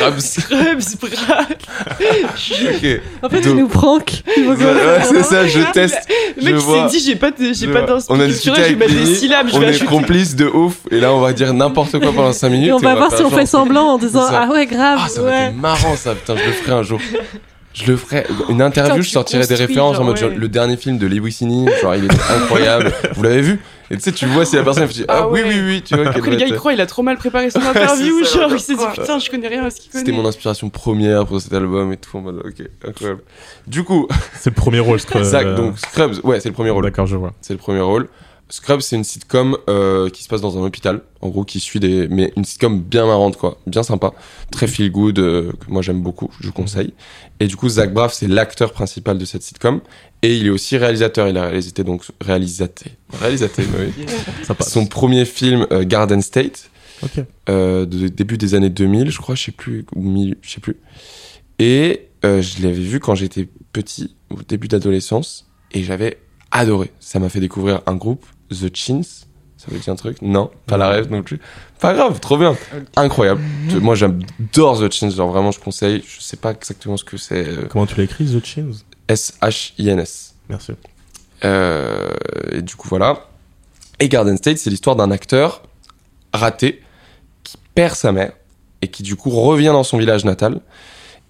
Braff, 0.00 0.18
Scrubs. 0.18 0.80
Scrubs, 0.80 1.10
braque. 1.26 1.66
Ok. 1.90 3.00
En 3.22 3.28
fait, 3.28 3.40
il 3.44 3.54
nous 3.54 3.68
prank. 3.68 4.22
C'est 4.26 5.22
ça, 5.22 5.46
je 5.46 5.72
teste. 5.72 5.96
Le 6.36 6.42
Je 6.42 6.50
mec 6.52 6.60
s'est 6.60 6.98
dit 6.98 7.04
j'ai 7.04 7.16
pas 7.16 7.30
j'ai 7.38 7.68
pas 7.68 7.82
d'inspiration 7.82 8.14
On 8.14 8.20
a 8.20 8.26
discuté 8.26 8.56
culturelle, 8.56 8.72
je 8.72 8.74
vais 8.78 8.84
avec 8.84 8.94
mettre 8.96 9.06
des 9.08 9.14
syllabes, 9.14 9.46
On 9.54 9.62
est 9.62 9.66
ajouter. 9.66 9.86
complices 9.86 10.36
de 10.36 10.46
ouf. 10.46 10.74
Et 10.90 11.00
là, 11.00 11.12
on 11.14 11.20
va 11.20 11.32
dire 11.32 11.52
n'importe 11.54 11.98
quoi 11.98 12.12
pendant 12.16 12.32
5 12.32 12.48
minutes. 12.48 12.68
Et 12.68 12.72
on 12.72 12.78
va 12.78 12.94
voir 12.94 13.10
si 13.10 13.22
on 13.22 13.30
genre- 13.30 13.38
fait 13.38 13.46
semblant 13.46 13.86
en 13.86 13.98
disant. 13.98 14.24
Ah 14.30 14.48
ouais, 14.50 14.66
grave. 14.66 14.98
Ah, 15.02 15.08
ça 15.08 15.20
aurait 15.20 15.30
ouais. 15.30 15.46
été 15.48 15.56
marrant 15.56 15.96
ça, 15.96 16.14
putain, 16.14 16.36
je 16.36 16.44
le 16.44 16.52
ferai 16.52 16.72
un 16.72 16.82
jour. 16.82 17.00
Je 17.74 17.84
le 17.90 17.96
ferai. 17.98 18.26
Une 18.48 18.62
interview, 18.62 18.94
Putain, 18.94 19.02
je 19.02 19.10
sortirai 19.10 19.46
des 19.46 19.54
références 19.54 19.98
en 19.98 20.04
mode 20.04 20.14
ouais. 20.14 20.20
genre, 20.20 20.30
le 20.34 20.48
dernier 20.48 20.78
film 20.78 20.96
de 20.96 21.06
Lee 21.06 21.20
Wissini, 21.20 21.68
genre 21.82 21.94
il 21.94 22.06
était 22.06 22.16
incroyable. 22.34 22.90
Vous 23.14 23.22
l'avez 23.22 23.42
vu? 23.42 23.60
Et 23.90 23.96
tu 23.96 24.02
sais, 24.02 24.12
tu 24.12 24.24
vois 24.26 24.44
si 24.46 24.56
la 24.56 24.62
personne 24.64 24.88
fait 24.88 25.04
ah, 25.08 25.18
Ah 25.20 25.28
oui, 25.28 25.42
ouais. 25.42 25.48
oui, 25.48 25.60
oui, 25.60 25.82
tu 25.82 25.94
vois. 25.94 26.08
Après, 26.08 26.30
le 26.30 26.36
gars, 26.38 26.46
il 26.46 26.54
croit, 26.54 26.72
il 26.72 26.80
a 26.80 26.86
trop 26.86 27.02
mal 27.02 27.18
préparé 27.18 27.50
son 27.50 27.60
interview. 27.60 28.24
Ça, 28.24 28.40
genre, 28.40 28.50
il 28.50 28.60
s'est 28.60 28.74
dit, 28.74 28.84
putain, 28.94 29.18
je 29.18 29.30
connais 29.30 29.46
rien 29.46 29.64
à 29.64 29.70
ce 29.70 29.80
qu'il 29.80 29.92
connaît. 29.92 30.04
C'était 30.04 30.16
mon 30.16 30.26
inspiration 30.26 30.70
première 30.70 31.26
pour 31.26 31.40
cet 31.40 31.52
album 31.52 31.92
et 31.92 31.96
tout 31.98 32.16
en 32.16 32.22
mode 32.22 32.42
ok, 32.44 32.66
incroyable. 32.88 33.20
Du 33.66 33.84
coup, 33.84 34.08
C'est 34.40 34.50
le 34.50 34.56
premier 34.56 34.80
rôle. 34.80 34.98
Scrubs. 35.06 35.22
Zach, 35.22 35.54
donc 35.54 35.78
Scrubs, 35.78 36.14
ouais, 36.24 36.40
c'est 36.40 36.48
le 36.48 36.54
premier 36.54 36.70
rôle. 36.70 36.82
D'accord, 36.84 37.06
je 37.06 37.16
vois. 37.16 37.32
C'est 37.42 37.52
le 37.52 37.58
premier 37.58 37.80
rôle. 37.80 38.08
Scrubs, 38.48 38.80
c'est 38.80 38.96
une 38.96 39.04
sitcom 39.04 39.56
euh, 39.68 40.08
qui 40.08 40.22
se 40.22 40.28
passe 40.28 40.40
dans 40.40 40.56
un 40.56 40.62
hôpital, 40.62 41.02
en 41.20 41.28
gros, 41.28 41.44
qui 41.44 41.58
suit 41.58 41.80
des, 41.80 42.06
mais 42.08 42.32
une 42.36 42.44
sitcom 42.44 42.80
bien 42.80 43.04
marrante, 43.06 43.36
quoi, 43.36 43.58
bien 43.66 43.82
sympa, 43.82 44.12
très 44.52 44.68
feel 44.68 44.90
good, 44.92 45.18
euh, 45.18 45.52
que 45.52 45.70
moi 45.70 45.82
j'aime 45.82 46.00
beaucoup, 46.00 46.30
je 46.40 46.46
vous 46.46 46.52
conseille. 46.52 46.94
Et 47.40 47.48
du 47.48 47.56
coup, 47.56 47.68
Zach 47.68 47.92
Braff, 47.92 48.12
c'est 48.12 48.28
l'acteur 48.28 48.72
principal 48.72 49.18
de 49.18 49.24
cette 49.24 49.42
sitcom, 49.42 49.80
et 50.22 50.36
il 50.36 50.46
est 50.46 50.50
aussi 50.50 50.76
réalisateur. 50.76 51.28
Il 51.28 51.36
a 51.36 51.46
réalisé 51.46 51.82
donc 51.82 52.02
réalisaté, 52.20 52.92
réalisaté, 53.20 53.64
oui. 53.78 54.06
Passe. 54.46 54.72
Son 54.72 54.86
premier 54.86 55.24
film, 55.24 55.66
euh, 55.72 55.84
Garden 55.84 56.22
State, 56.22 56.70
euh, 57.48 57.84
de 57.84 58.08
début 58.08 58.38
des 58.38 58.54
années 58.54 58.70
2000, 58.70 59.10
je 59.10 59.18
crois, 59.18 59.34
je 59.34 59.44
sais 59.44 59.52
plus, 59.52 59.84
ou 59.94 60.02
1000, 60.02 60.36
je 60.40 60.50
sais 60.50 60.60
plus. 60.60 60.76
Et 61.58 62.08
euh, 62.24 62.42
je 62.42 62.62
l'avais 62.62 62.80
vu 62.80 63.00
quand 63.00 63.14
j'étais 63.14 63.48
petit, 63.72 64.16
au 64.30 64.42
début 64.42 64.68
d'adolescence, 64.68 65.46
et 65.72 65.82
j'avais 65.82 66.18
adoré. 66.50 66.90
Ça 67.00 67.18
m'a 67.18 67.28
fait 67.28 67.40
découvrir 67.40 67.82
un 67.86 67.96
groupe, 67.96 68.24
The 68.50 68.74
Chins. 68.74 69.24
Ça 69.56 69.68
veut 69.70 69.78
dire 69.78 69.92
un 69.92 69.96
truc? 69.96 70.20
Non, 70.22 70.50
pas 70.66 70.76
la 70.76 70.88
rêve 70.90 71.10
non 71.10 71.22
plus. 71.22 71.40
Pas 71.80 71.94
grave, 71.94 72.20
trop 72.20 72.36
bien. 72.36 72.56
Incroyable. 72.94 73.40
Moi, 73.80 73.94
j'adore 73.94 74.78
The 74.80 74.92
Chins, 74.92 75.10
genre 75.10 75.30
vraiment, 75.30 75.50
je 75.50 75.58
conseille. 75.60 76.04
Je 76.06 76.20
sais 76.20 76.36
pas 76.36 76.52
exactement 76.52 76.96
ce 76.96 77.04
que 77.04 77.16
c'est. 77.16 77.46
euh, 77.46 77.66
Comment 77.70 77.86
tu 77.86 77.96
l'écris, 77.96 78.26
The 78.26 78.44
Chins? 78.44 78.84
S-H-I-N-S. 79.08 80.34
Merci. 80.48 80.72
Euh, 81.44 82.08
et 82.52 82.62
du 82.62 82.76
coup, 82.76 82.88
voilà. 82.88 83.26
Et 83.98 84.08
Garden 84.08 84.36
State, 84.36 84.58
c'est 84.58 84.70
l'histoire 84.70 84.94
d'un 84.96 85.10
acteur 85.10 85.62
raté 86.32 86.82
qui 87.42 87.56
perd 87.74 87.94
sa 87.94 88.12
mère 88.12 88.32
et 88.82 88.88
qui, 88.88 89.02
du 89.02 89.16
coup, 89.16 89.30
revient 89.30 89.66
dans 89.72 89.84
son 89.84 89.96
village 89.98 90.24
natal 90.24 90.60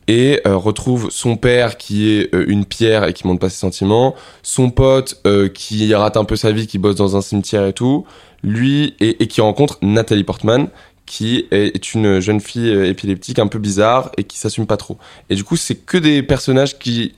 et 0.08 0.40
euh, 0.46 0.56
retrouve 0.56 1.10
son 1.10 1.36
père 1.36 1.76
qui 1.76 2.12
est 2.12 2.34
euh, 2.34 2.44
une 2.48 2.64
pierre 2.64 3.04
et 3.04 3.12
qui 3.12 3.26
montre 3.26 3.40
pas 3.40 3.48
ses 3.48 3.58
sentiments, 3.58 4.14
son 4.42 4.70
pote 4.70 5.20
euh, 5.26 5.48
qui 5.48 5.94
rate 5.94 6.16
un 6.16 6.24
peu 6.24 6.36
sa 6.36 6.52
vie, 6.52 6.66
qui 6.66 6.78
bosse 6.78 6.96
dans 6.96 7.16
un 7.16 7.20
cimetière 7.20 7.66
et 7.66 7.72
tout, 7.72 8.06
lui 8.42 8.94
et, 9.00 9.26
qui 9.26 9.40
rencontre 9.40 9.78
Nathalie 9.82 10.24
Portman 10.24 10.68
qui 11.06 11.46
est, 11.52 11.94
une 11.94 12.18
jeune 12.18 12.40
fille 12.40 12.68
épileptique 12.68 13.38
un 13.38 13.46
peu 13.46 13.60
bizarre 13.60 14.10
et 14.16 14.24
qui 14.24 14.38
s'assume 14.38 14.66
pas 14.66 14.76
trop. 14.76 14.98
Et 15.30 15.36
du 15.36 15.44
coup, 15.44 15.56
c'est 15.56 15.76
que 15.76 15.98
des 15.98 16.20
personnages 16.24 16.80
qui 16.80 17.14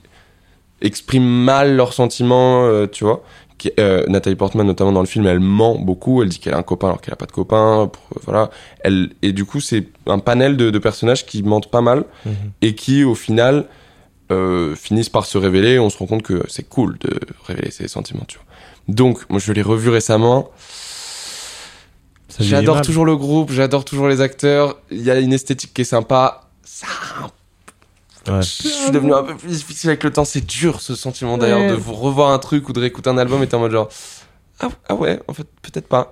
expriment 0.81 1.25
mal 1.25 1.75
leurs 1.75 1.93
sentiments, 1.93 2.85
tu 2.91 3.03
vois. 3.03 3.23
Qui, 3.59 3.71
euh, 3.79 4.03
Nathalie 4.07 4.35
Portman, 4.37 4.65
notamment 4.65 4.91
dans 4.93 5.01
le 5.01 5.05
film, 5.05 5.27
elle 5.27 5.39
ment 5.41 5.77
beaucoup. 5.77 6.23
Elle 6.23 6.29
dit 6.29 6.39
qu'elle 6.39 6.53
a 6.55 6.57
un 6.57 6.63
copain 6.63 6.87
alors 6.87 7.01
qu'elle 7.01 7.13
a 7.13 7.17
pas 7.17 7.25
de 7.27 7.31
copain. 7.31 7.87
pour- 7.93 8.17
euh, 8.17 8.21
voilà. 8.23 8.49
Elle, 8.79 9.11
et 9.21 9.31
du 9.33 9.45
coup, 9.45 9.59
c'est 9.61 9.85
un 10.07 10.17
panel 10.19 10.57
de, 10.57 10.69
de 10.71 10.79
personnages 10.79 11.25
qui 11.27 11.43
mentent 11.43 11.69
pas 11.69 11.81
mal 11.81 12.05
Mhm. 12.25 12.31
et 12.61 12.73
qui, 12.73 13.03
au 13.03 13.13
final, 13.15 13.65
euh, 14.31 14.75
finissent 14.75 15.09
par 15.09 15.25
se 15.25 15.37
révéler. 15.37 15.77
On 15.77 15.89
se 15.91 15.97
rend 15.97 16.05
compte 16.07 16.23
que 16.23 16.43
c'est 16.47 16.67
cool 16.67 16.97
de 16.99 17.19
révéler 17.45 17.69
ses 17.71 17.87
sentiments, 17.87 18.23
tu 18.27 18.37
vois. 18.37 18.45
Donc, 18.87 19.29
moi, 19.29 19.39
je 19.39 19.51
l'ai 19.53 19.61
revu 19.61 19.89
récemment. 19.89 20.49
J'adore 22.39 22.81
toujours 22.81 23.05
le 23.05 23.15
groupe, 23.17 23.51
j'adore 23.51 23.83
toujours 23.83 24.07
les 24.07 24.21
acteurs. 24.21 24.77
Il 24.91 25.01
y 25.03 25.11
a 25.11 25.19
une 25.19 25.33
esthétique 25.33 25.73
qui 25.73 25.81
est 25.81 25.85
sympa. 25.85 26.49
Ça, 26.63 26.87
Ouais. 28.29 28.41
je 28.41 28.67
suis 28.67 28.91
devenu 28.91 29.13
un 29.13 29.23
peu 29.23 29.35
plus 29.35 29.49
difficile 29.49 29.89
avec 29.89 30.03
le 30.03 30.11
temps. 30.11 30.25
C'est 30.25 30.45
dur 30.45 30.81
ce 30.81 30.95
sentiment 30.95 31.37
d'ailleurs 31.37 31.59
Ouais. 31.59 31.69
de 31.69 31.75
vous 31.75 31.93
revoir 31.93 32.31
un 32.31 32.39
truc 32.39 32.67
ou 32.69 32.73
de 32.73 32.79
réécouter 32.79 33.09
un 33.09 33.17
album 33.17 33.41
et 33.43 33.47
t'es 33.47 33.55
en 33.55 33.59
mode 33.59 33.71
genre 33.71 33.89
ah, 34.61 34.69
ah 34.89 34.95
ouais, 34.95 35.19
en 35.27 35.33
fait 35.33 35.47
peut-être 35.61 35.87
pas. 35.87 36.11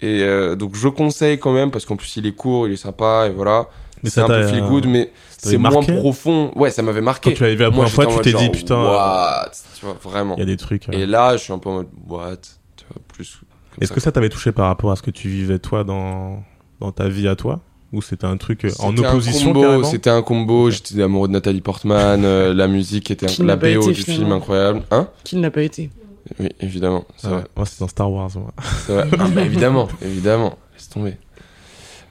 Et 0.00 0.22
euh, 0.22 0.56
donc 0.56 0.74
je 0.74 0.88
conseille 0.88 1.38
quand 1.38 1.52
même 1.52 1.70
parce 1.70 1.84
qu'en 1.86 1.96
plus 1.96 2.16
il 2.16 2.26
est 2.26 2.32
court, 2.32 2.66
il 2.66 2.74
est 2.74 2.76
sympa 2.76 3.26
et 3.28 3.30
voilà. 3.30 3.68
C'est 4.06 4.20
un 4.20 4.26
peu 4.26 4.46
feel 4.46 4.62
good, 4.64 4.86
mais 4.86 5.10
c'est 5.38 5.56
moins 5.56 5.82
profond. 5.82 6.52
Ouais, 6.56 6.70
ça 6.70 6.82
m'avait 6.82 7.00
marqué. 7.00 7.30
Quand 7.30 7.36
tu 7.36 7.42
l'avais 7.42 7.54
vu 7.56 7.62
la 7.62 7.70
première 7.70 7.90
fois, 7.90 8.06
tu 8.06 8.18
t'es 8.20 8.34
dit 8.34 8.50
putain, 8.50 8.76
What? 8.82 9.50
Tu 9.78 9.86
vois, 9.86 9.96
vraiment. 10.02 10.34
il 10.36 10.40
y 10.40 10.42
a 10.42 10.46
des 10.46 10.58
trucs. 10.58 10.88
Et 10.90 11.06
là, 11.06 11.38
je 11.38 11.42
suis 11.42 11.52
un 11.54 11.58
peu 11.58 11.70
en 11.70 11.74
mode 11.76 11.88
what? 12.06 12.36
Tu 12.76 12.84
vois, 12.90 13.00
plus. 13.08 13.40
Est-ce 13.80 13.92
que 13.92 14.00
ça 14.00 14.12
t'avait 14.12 14.28
touché 14.28 14.52
par 14.52 14.66
rapport 14.66 14.90
à 14.92 14.96
ce 14.96 15.02
que 15.02 15.10
tu 15.10 15.28
vivais 15.28 15.58
toi 15.58 15.84
dans 15.84 16.42
dans 16.80 16.92
ta 16.92 17.08
vie 17.08 17.28
à 17.28 17.34
toi? 17.34 17.60
Ou 17.94 18.02
c'était 18.02 18.26
un 18.26 18.36
truc 18.36 18.64
euh, 18.64 18.70
en 18.80 18.92
un 18.92 18.98
opposition 18.98 19.82
C'était 19.84 20.10
un 20.10 20.22
combo. 20.22 20.70
J'étais 20.70 21.00
amoureux 21.02 21.28
de 21.28 21.32
Nathalie 21.32 21.60
Portman. 21.60 22.24
euh, 22.24 22.52
la 22.54 22.66
musique 22.68 23.10
était 23.10 23.26
Qui 23.26 23.42
la 23.42 23.46
n'a 23.48 23.56
pas 23.56 23.72
BO 23.72 23.82
été, 23.82 23.92
du 23.92 24.02
film 24.02 24.16
finalement. 24.16 24.36
incroyable. 24.36 24.82
Hein? 24.90 25.08
Qui 25.24 25.36
ne 25.36 25.42
l'a 25.42 25.50
pas 25.50 25.62
été 25.62 25.90
Oui, 26.38 26.48
évidemment. 26.60 27.04
C'est 27.16 27.28
Ah. 27.28 27.44
Moi, 27.56 27.66
c'est 27.66 27.80
dans 27.80 27.88
Star 27.88 28.10
Wars. 28.10 28.30
Moi. 28.34 28.52
C'est 28.86 28.92
vrai. 28.92 29.08
Ah, 29.18 29.28
bah, 29.28 29.42
évidemment, 29.42 29.88
évidemment. 30.02 30.58
Laisse 30.74 30.88
tomber. 30.88 31.14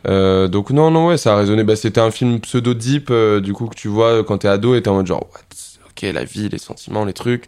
Euh, 0.07 0.47
donc 0.49 0.71
non, 0.71 0.91
non, 0.91 1.07
ouais, 1.07 1.17
ça 1.17 1.33
a 1.33 1.37
résonné. 1.37 1.63
Bah, 1.63 1.75
c'était 1.75 2.01
un 2.01 2.11
film 2.11 2.39
pseudo 2.41 2.73
deep, 2.73 3.07
euh, 3.09 3.39
du 3.39 3.53
coup 3.53 3.67
que 3.67 3.75
tu 3.75 3.87
vois 3.87 4.23
quand 4.23 4.39
t'es 4.39 4.47
ado 4.49 4.75
et 4.75 4.81
t'es 4.81 4.89
en 4.89 4.95
mode 4.95 5.07
genre, 5.07 5.27
what? 5.33 5.39
Ok, 5.89 6.01
la 6.13 6.23
vie, 6.23 6.49
les 6.49 6.57
sentiments, 6.57 7.05
les 7.05 7.13
trucs. 7.13 7.45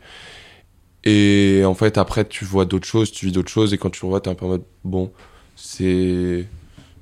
Et 1.04 1.64
en 1.66 1.74
fait, 1.76 1.98
après, 1.98 2.26
tu 2.26 2.46
vois 2.46 2.66
d'autres 2.66 2.88
choses, 2.88 3.12
tu 3.12 3.26
vis 3.28 3.32
d'autres 3.32 3.52
choses, 3.52 3.74
et 3.74 3.78
quand 3.78 3.90
tu 3.92 4.06
le 4.06 4.10
vois, 4.10 4.22
t'es 4.22 4.30
un 4.30 4.36
peu 4.36 4.46
en 4.46 4.50
mode, 4.50 4.64
bon, 4.84 5.12
c'est, 5.56 6.46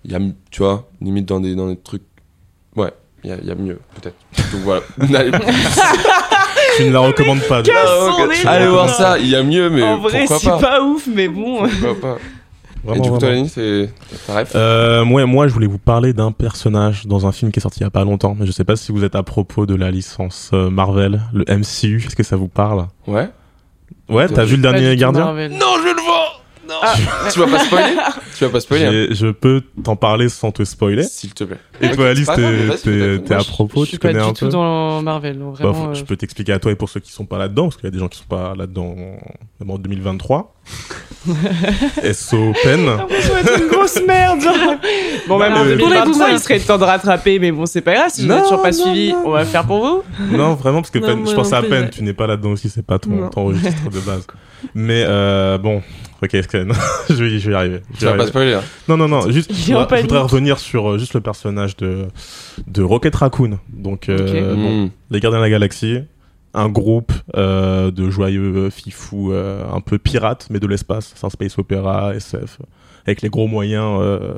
il 0.05 0.11
y 0.11 0.15
a, 0.15 0.19
tu 0.51 0.61
vois, 0.63 0.87
limite 1.01 1.27
dans 1.27 1.39
des 1.39 1.55
dans 1.55 1.67
des 1.67 1.77
trucs, 1.77 2.03
ouais, 2.75 2.91
il 3.23 3.29
y 3.29 3.33
a, 3.33 3.37
y 3.37 3.51
a 3.51 3.55
mieux, 3.55 3.79
peut-être. 3.95 4.15
Donc 4.51 4.61
voilà. 4.61 4.81
Tu 6.77 6.85
ne 6.85 6.91
la 6.91 6.99
recommandes 6.99 7.41
pas. 7.47 7.61
allez 8.45 8.67
voir 8.67 8.89
ça, 8.89 9.19
il 9.19 9.27
y 9.27 9.35
a 9.35 9.43
mieux, 9.43 9.69
mais 9.69 9.83
en 9.83 9.99
vrai, 9.99 10.25
c'est 10.27 10.49
pas, 10.49 10.57
pas 10.57 10.81
ouf, 10.81 11.07
mais 11.13 11.27
bon. 11.27 11.67
Pourquoi 11.67 11.99
pas. 12.01 12.17
Et 12.83 12.87
Vraiment, 12.87 13.03
du 13.03 13.09
coup, 13.11 13.47
c'est 13.47 13.89
ta 14.27 14.39
ref 14.39 14.51
Euh, 14.55 15.05
moi, 15.05 15.25
moi, 15.25 15.47
je 15.47 15.53
voulais 15.53 15.67
vous 15.67 15.77
parler 15.77 16.11
d'un 16.11 16.33
personnage 16.33 17.05
dans 17.05 17.25
un 17.25 17.31
film 17.31 17.49
qui 17.49 17.59
est 17.59 17.61
sorti 17.61 17.79
il 17.79 17.83
y 17.83 17.85
a 17.85 17.89
pas 17.89 18.03
longtemps, 18.03 18.35
mais 18.37 18.45
je 18.45 18.51
sais 18.51 18.65
pas 18.65 18.75
si 18.75 18.91
vous 18.91 19.05
êtes 19.05 19.15
à 19.15 19.23
propos 19.23 19.65
de 19.65 19.73
la 19.73 19.89
licence 19.89 20.49
euh, 20.53 20.69
Marvel, 20.69 21.21
le 21.33 21.45
MCU. 21.47 22.03
Est-ce 22.05 22.15
que 22.15 22.23
ça 22.23 22.35
vous 22.35 22.49
parle? 22.49 22.87
Ouais. 23.07 23.29
Ouais, 24.09 24.27
t'as 24.27 24.43
vu 24.43 24.57
le 24.57 24.61
dernier 24.61 24.97
Gardien 24.97 25.23
Marvel. 25.23 25.51
Non, 25.53 25.81
Ah, 26.85 26.95
Tu 27.31 27.39
vas 27.39 27.47
pas 27.47 27.59
spoiler 27.59 27.95
Tu 28.37 28.43
vas 28.43 28.49
pas 28.49 28.59
spoiler 28.59 28.85
hein 28.85 29.07
Je 29.11 29.27
peux 29.27 29.61
t'en 29.83 29.95
parler 29.95 30.27
sans 30.29 30.51
te 30.51 30.63
spoiler. 30.63 31.03
S'il 31.03 31.33
te 31.33 31.43
plaît. 31.45 31.57
Et 31.81 31.91
toi, 31.91 32.09
Alice, 32.09 32.25
pas 32.25 32.35
t'es- 32.35 33.33
à 33.33 33.37
propos, 33.43 33.81
je 33.81 33.85
tu 33.85 33.89
suis 33.91 33.97
pas 33.99 34.09
connais 34.09 34.23
du 34.23 34.29
un 34.29 34.33
tout 34.33 34.45
peu 34.45 34.51
dans 34.51 35.01
Marvel, 35.01 35.39
donc 35.39 35.57
Bah, 35.59 35.69
vraiment. 35.69 35.85
faut- 35.85 35.89
euh, 35.91 35.93
Je 35.93 36.03
peux 36.03 36.15
t'expliquer 36.17 36.51
à 36.53 36.59
toi 36.59 36.71
et 36.71 36.75
pour 36.75 36.89
ceux 36.89 36.99
qui 36.99 37.11
sont 37.11 37.25
pas 37.25 37.37
là-dedans, 37.37 37.63
parce 37.63 37.77
qu'il 37.77 37.85
y 37.85 37.87
a 37.87 37.91
des 37.91 37.99
gens 37.99 38.07
qui 38.09 38.19
sont 38.19 38.25
pas 38.27 38.53
là-dedans 38.55 38.95
même 39.59 39.69
en 39.69 39.77
2023. 39.77 40.55
SO 42.13 42.53
Pen. 42.63 42.79
Une 43.59 43.67
grosse 43.69 43.99
merde. 44.05 44.41
Bon, 45.27 45.39
même 45.39 45.53
en 45.53 45.59
Euh, 45.63 45.77
pour 45.77 45.87
les 45.87 45.95
2023, 45.95 46.03
boomers. 46.11 46.29
il 46.33 46.39
serait 46.39 46.59
temps 46.59 46.77
de 46.77 46.83
rattraper, 46.83 47.39
mais 47.39 47.51
bon, 47.53 47.65
c'est 47.65 47.79
pas 47.81 47.93
grave. 47.93 48.09
Si 48.09 48.21
vous 48.23 48.27
n'avez 48.27 48.41
toujours 48.41 48.61
pas 48.61 48.73
suivi, 48.73 49.13
on 49.25 49.29
va 49.31 49.45
faire 49.45 49.65
pour 49.65 49.79
vous. 49.79 50.03
Non, 50.35 50.55
vraiment, 50.55 50.81
parce 50.81 50.91
que 50.91 50.99
je 50.99 51.33
pense 51.33 51.51
non 51.51 51.57
à 51.57 51.61
ouais. 51.61 51.89
tu 51.89 52.03
n'es 52.03 52.11
pas 52.13 52.27
là-dedans 52.27 52.49
aussi, 52.51 52.67
c'est 52.67 52.85
pas 52.85 52.99
ton, 52.99 53.29
registre 53.33 53.89
de 53.89 53.99
base. 54.01 54.27
Mais 54.75 55.05
euh, 55.07 55.57
bon, 55.57 55.81
ok, 56.21 56.29
je 57.09 57.13
vais, 57.23 57.31
y 57.51 57.53
arriver. 57.53 57.79
Tu 57.97 58.03
vas 58.05 58.13
pas 58.15 58.27
spoiler. 58.27 58.53
hein. 58.55 58.61
Non, 58.89 58.97
non, 58.97 59.07
non, 59.07 59.29
juste, 59.31 59.51
je 59.53 59.73
voudrais- 59.73 60.01
revenir 60.23 60.59
sur 60.59 60.91
euh, 60.91 60.97
juste 60.97 61.13
le 61.13 61.21
personnage 61.21 61.77
de, 61.77 62.07
de 62.67 62.83
Rocket 62.83 63.15
Raccoon. 63.15 63.59
Donc, 63.69 64.09
euh, 64.09 64.55
bon, 64.55 64.85
Mm. 64.85 64.89
les 65.11 65.19
Gardiens 65.21 65.39
de 65.39 65.43
la 65.45 65.49
Galaxie, 65.49 65.99
un 66.53 66.69
groupe 66.69 67.11
euh, 67.35 67.89
de 67.91 68.09
joyeux 68.09 68.69
fifous 68.69 69.31
euh, 69.31 69.63
un 69.71 69.81
peu 69.81 69.97
pirates, 69.97 70.47
mais 70.49 70.59
de 70.59 70.67
l'espace. 70.67 71.13
C'est 71.15 71.25
un 71.25 71.29
space 71.29 71.57
opéra, 71.57 72.13
SF, 72.15 72.59
avec 73.05 73.21
les 73.21 73.29
gros 73.29 73.47
moyens 73.47 73.99
euh, 74.01 74.33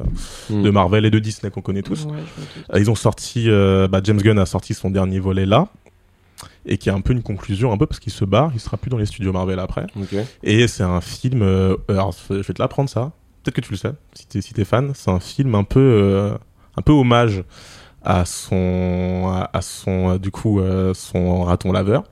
Mm. 0.50 0.64
de 0.64 0.70
Marvel 0.70 1.06
et 1.06 1.12
de 1.12 1.20
Disney 1.20 1.52
qu'on 1.52 1.62
connaît 1.62 1.82
tous. 1.82 2.06
Ouais, 2.06 2.80
Ils 2.80 2.90
ont 2.92 2.96
sorti, 2.96 3.50
euh, 3.50 3.88
bah, 3.88 4.00
James 4.04 4.22
Gunn 4.22 4.40
a 4.40 4.46
sorti 4.46 4.74
son 4.74 4.90
dernier 4.92 5.20
volet 5.20 5.46
là, 5.46 5.68
et 6.66 6.78
qui 6.78 6.90
est 6.90 6.92
un 6.92 7.02
peu 7.02 7.14
une 7.14 7.24
conclusion, 7.24 7.72
un 7.72 7.78
peu 7.78 7.86
parce 7.86 8.00
qu'il 8.00 8.12
se 8.14 8.26
barre, 8.26 8.52
il 8.54 8.60
sera 8.60 8.78
plus 8.78 8.90
dans 8.90 8.98
les 8.98 9.06
studios 9.06 9.32
Marvel 9.34 9.60
après. 9.60 9.88
Et 10.44 10.68
c'est 10.68 10.84
un 10.84 11.02
film, 11.02 11.42
euh, 11.42 11.76
alors 11.90 12.16
je 12.30 12.36
vais 12.36 12.44
te 12.54 12.62
l'apprendre 12.62 12.90
ça, 12.90 13.12
peut-être 13.44 13.56
que 13.56 13.62
tu 13.62 13.72
le 13.72 13.78
sais, 13.78 13.92
si 14.14 14.28
t'es 14.28 14.42
si 14.42 14.54
t'es 14.54 14.66
fan, 14.66 14.92
c'est 14.96 15.12
un 15.12 15.20
film 15.20 15.54
un 15.56 15.64
peu, 15.64 15.80
euh, 15.80 16.34
un 16.78 16.82
peu 16.82 16.92
hommage 16.92 17.44
à 18.06 18.26
son, 18.26 19.26
à, 19.34 19.50
à 19.54 19.62
son, 19.62 20.12
euh, 20.12 20.18
du 20.18 20.32
coup, 20.32 20.60
euh, 20.60 20.94
son 20.94 21.44
raton 21.44 21.72
laveur. 21.72 22.04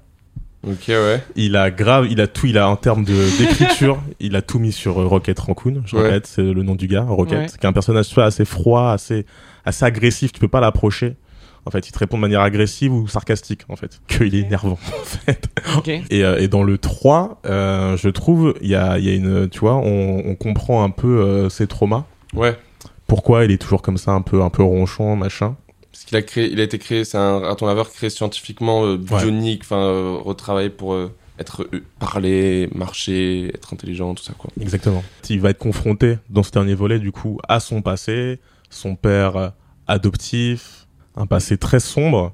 Ok, 0.66 0.86
ouais. 0.88 1.22
Il 1.36 1.56
a 1.58 1.72
grave, 1.72 2.08
il 2.10 2.22
a 2.22 2.28
tout, 2.28 2.48
il 2.48 2.58
a 2.58 2.70
en 2.70 2.76
termes 2.78 3.04
de 3.04 3.14
d'écriture, 3.38 4.02
il 4.20 4.36
a 4.36 4.42
tout 4.42 4.60
mis 4.60 4.72
sur 4.72 5.00
euh, 5.02 5.06
Rocket 5.08 5.38
Raccoon. 5.40 5.84
Je 5.86 5.96
Ouais. 5.98 6.04
répète, 6.04 6.26
c'est 6.28 6.42
le 6.42 6.64
nom 6.64 6.76
du 6.76 6.88
gars, 6.88 7.04
Rocket, 7.04 7.38
Ouais. 7.38 7.46
qui 7.48 7.66
est 7.66 7.70
un 7.70 7.74
personnage 7.74 8.08
tu 8.08 8.16
vois, 8.16 8.26
assez 8.26 8.46
froid, 8.46 8.92
assez, 8.92 9.26
assez 9.66 9.84
agressif. 9.86 10.32
Tu 10.32 10.40
peux 10.40 10.48
pas 10.48 10.62
l'approcher. 10.62 11.16
En 11.66 11.72
fait, 11.72 11.88
il 11.88 11.92
te 11.94 12.00
répond 12.00 12.18
de 12.18 12.22
manière 12.22 12.42
agressive 12.42 12.92
ou 12.94 13.08
sarcastique, 13.08 13.62
en 13.70 13.78
fait. 13.78 14.02
Qu'il 14.08 14.36
est 14.36 14.40
énervant, 14.40 14.74
en 15.02 15.04
fait. 15.06 15.48
Ok. 15.78 15.88
Et, 15.88 16.24
euh, 16.26 16.38
et 16.40 16.48
dans 16.50 16.64
le 16.64 16.78
3, 16.78 17.40
euh, 17.46 17.96
je 17.98 18.10
trouve, 18.10 18.54
il 18.62 18.68
y 18.70 18.76
a, 18.76 18.98
il 19.00 19.06
y 19.06 19.10
a 19.10 19.14
une, 19.16 19.48
tu 19.50 19.60
vois, 19.60 19.76
on, 19.76 20.24
on 20.26 20.36
comprend 20.36 20.84
un 20.84 20.90
peu 20.90 21.08
euh, 21.22 21.48
ses 21.50 21.68
traumas. 21.68 22.04
Ouais. 22.34 22.58
Pourquoi 23.08 23.46
il 23.46 23.52
est 23.52 23.58
toujours 23.62 23.82
comme 23.82 23.98
ça, 23.98 24.12
un 24.12 24.22
peu, 24.22 24.42
un 24.44 24.50
peu 24.50 24.64
ronchon, 24.64 25.16
machin. 25.16 25.56
Parce 25.94 26.06
qu'il 26.06 26.18
a 26.18 26.24
créé, 26.24 26.52
il 26.52 26.60
a 26.60 26.64
été 26.64 26.80
créé, 26.80 27.06
c'est 27.06 27.20
un 27.20 27.40
raton 27.40 27.68
laveur 27.68 27.92
créé 27.92 28.10
scientifiquement, 28.10 28.84
euh, 28.84 28.98
bionique, 28.98 29.62
enfin, 29.62 29.78
euh, 29.78 30.18
retravaillé 30.18 30.72
pour 30.72 30.94
euh, 30.94 31.14
être 31.38 31.70
euh, 31.72 31.84
parler, 32.00 32.68
marcher, 32.74 33.52
être 33.54 33.74
intelligent, 33.74 34.16
tout 34.16 34.24
ça, 34.24 34.34
quoi. 34.36 34.50
Exactement. 34.60 35.04
Il 35.30 35.40
va 35.40 35.52
être 35.52 35.60
confronté 35.60 36.18
dans 36.32 36.42
ce 36.42 36.50
dernier 36.50 36.74
volet, 36.74 36.98
du 36.98 37.12
coup, 37.12 37.38
à 37.48 37.60
son 37.60 37.84
passé, 37.84 38.40
son 38.72 38.96
père 38.96 39.54
adoptif, 39.86 40.88
un 41.16 41.28
passé 41.28 41.60
très 41.60 41.80
sombre 41.80 42.34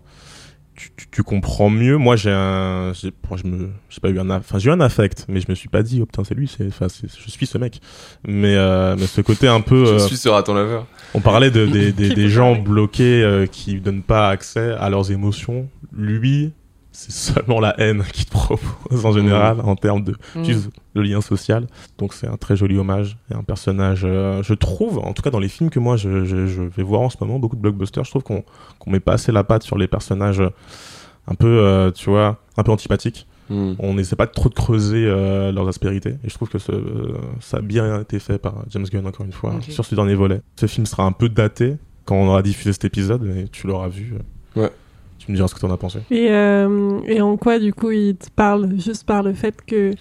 tu, 0.79 0.91
tu, 0.95 1.07
tu 1.11 1.23
comprends 1.23 1.69
mieux. 1.69 1.97
Moi, 1.97 2.15
j'ai 2.15 2.31
un, 2.31 2.93
j'ai, 2.93 3.11
moi, 3.29 3.37
je 3.41 3.47
me, 3.49 3.69
j'ai 3.89 3.99
pas 3.99 4.09
eu 4.09 4.17
un, 4.17 4.29
enfin, 4.29 4.59
j'ai 4.59 4.69
eu 4.69 4.71
un 4.71 4.79
affect, 4.79 5.25
mais 5.27 5.41
je 5.41 5.47
me 5.49 5.55
suis 5.55 5.67
pas 5.67 5.83
dit, 5.83 5.99
oh 6.01 6.05
putain, 6.05 6.23
c'est 6.23 6.35
lui, 6.35 6.47
c'est, 6.47 6.67
enfin, 6.67 6.87
c'est, 6.87 7.07
je 7.13 7.29
suis 7.29 7.45
ce 7.45 7.57
mec. 7.57 7.81
Mais, 8.25 8.55
euh, 8.55 8.95
mais 8.97 9.05
ce 9.05 9.19
côté 9.19 9.49
un 9.49 9.59
peu, 9.59 9.85
Je 9.85 9.91
euh, 9.91 9.99
suis 9.99 10.15
sera 10.15 10.41
ton 10.41 10.53
laveur. 10.53 10.87
on 11.13 11.19
parlait 11.19 11.51
de, 11.51 11.65
des, 11.65 11.91
des, 11.91 12.09
des 12.09 12.29
gens 12.29 12.55
bloqués 12.55 13.21
euh, 13.21 13.45
qui 13.45 13.81
donnent 13.81 14.03
pas 14.03 14.29
accès 14.29 14.71
à 14.79 14.89
leurs 14.89 15.11
émotions. 15.11 15.67
Lui, 15.91 16.53
c'est 16.99 17.33
seulement 17.33 17.59
la 17.59 17.79
haine 17.79 18.03
qu'il 18.13 18.25
te 18.25 18.31
propose 18.31 19.05
en 19.05 19.11
général 19.11 19.61
en 19.61 19.75
termes 19.75 20.03
de 20.03 20.15
Mm. 20.35 20.43
juste 20.43 20.69
le 20.93 21.01
lien 21.03 21.21
social. 21.21 21.67
Donc 21.97 22.13
c'est 22.13 22.27
un 22.27 22.37
très 22.37 22.55
joli 22.55 22.77
hommage 22.77 23.17
et 23.31 23.35
un 23.35 23.43
personnage, 23.43 24.01
euh, 24.03 24.43
je 24.43 24.53
trouve, 24.53 24.99
en 24.99 25.13
tout 25.13 25.21
cas 25.21 25.29
dans 25.29 25.39
les 25.39 25.49
films 25.49 25.69
que 25.69 25.79
moi 25.79 25.95
je, 25.97 26.25
je, 26.25 26.45
je 26.47 26.61
vais 26.63 26.83
voir 26.83 27.01
en 27.01 27.09
ce 27.09 27.17
moment, 27.21 27.39
beaucoup 27.39 27.55
de 27.55 27.61
blockbusters, 27.61 28.03
je 28.03 28.09
trouve 28.11 28.23
qu'on 28.23 28.43
qu'on 28.79 28.91
met 28.91 28.99
pas 28.99 29.13
assez 29.13 29.31
la 29.31 29.43
patte 29.43 29.63
sur 29.63 29.77
les 29.77 29.87
personnages 29.87 30.41
euh, 30.41 30.49
un 31.27 31.35
peu, 31.35 31.47
euh, 31.47 31.91
tu 31.91 32.09
vois, 32.09 32.37
un 32.57 32.63
peu 32.63 32.71
antipathiques. 32.71 33.27
Hmm. 33.51 33.73
On 33.79 33.95
n'essaie 33.95 34.15
pas 34.15 34.27
trop 34.27 34.47
de 34.49 34.53
creuser 34.53 35.05
euh, 35.07 35.51
leurs 35.51 35.67
aspérités. 35.67 36.15
Et 36.23 36.29
je 36.29 36.33
trouve 36.35 36.49
que 36.49 36.59
ce, 36.59 36.71
euh, 36.71 37.17
ça 37.39 37.57
a 37.57 37.61
bien 37.61 37.99
été 38.01 38.19
fait 38.19 38.37
par 38.37 38.63
James 38.69 38.85
Gunn, 38.91 39.07
encore 39.07 39.25
une 39.25 39.31
fois, 39.31 39.53
Ok. 39.55 39.63
sur 39.69 39.85
ce 39.85 39.95
dernier 39.95 40.13
volet. 40.15 40.41
Ce 40.55 40.65
film 40.67 40.85
sera 40.85 41.03
un 41.03 41.11
peu 41.11 41.29
daté 41.29 41.77
quand 42.05 42.15
on 42.15 42.27
aura 42.27 42.41
diffusé 42.43 42.73
cet 42.73 42.85
épisode, 42.85 43.25
et 43.25 43.47
tu 43.47 43.65
l'auras 43.67 43.87
vu. 43.87 44.13
Ouais. 44.55 44.69
Tu 45.29 45.33
me 45.33 45.35
diras 45.35 45.47
ce 45.47 45.53
que 45.53 45.59
t'en 45.59 45.71
as 45.71 45.77
pensé. 45.77 45.99
Et, 46.09 46.31
euh, 46.31 47.01
et 47.05 47.21
en 47.21 47.37
quoi, 47.37 47.59
du 47.59 47.71
coup, 47.71 47.91
il 47.91 48.15
te 48.15 48.31
parle 48.31 48.79
juste 48.79 49.03
par 49.05 49.21
le 49.21 49.33
fait 49.33 49.63
que. 49.63 49.91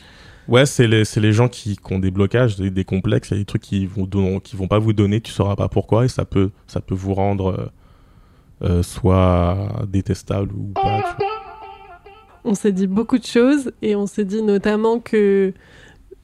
Ouais, 0.48 0.64
c'est 0.64 0.86
les, 0.86 1.02
les 1.16 1.32
gens 1.34 1.48
qui, 1.48 1.76
qui 1.76 1.92
ont 1.92 1.98
des 1.98 2.10
blocages, 2.10 2.56
des, 2.56 2.70
des 2.70 2.84
complexes, 2.84 3.28
il 3.28 3.34
y 3.34 3.36
a 3.36 3.40
des 3.40 3.44
trucs 3.44 3.60
qui 3.60 3.84
vont, 3.84 4.06
don- 4.06 4.40
qui 4.40 4.56
vont 4.56 4.68
pas 4.68 4.78
vous 4.78 4.94
donner, 4.94 5.20
tu 5.20 5.30
sauras 5.30 5.54
pas 5.54 5.68
pourquoi, 5.68 6.06
et 6.06 6.08
ça 6.08 6.24
peut, 6.24 6.50
ça 6.66 6.80
peut 6.80 6.94
vous 6.94 7.12
rendre 7.12 7.70
euh, 8.62 8.68
euh, 8.78 8.82
soit 8.82 9.82
détestable 9.86 10.50
ou 10.54 10.72
pas. 10.72 11.02
tu 11.02 11.16
vois. 11.18 11.26
On 12.44 12.54
s'est 12.54 12.72
dit 12.72 12.86
beaucoup 12.86 13.18
de 13.18 13.26
choses 13.26 13.70
et 13.82 13.94
on 13.96 14.06
s'est 14.06 14.24
dit 14.24 14.40
notamment 14.42 14.98
que 14.98 15.52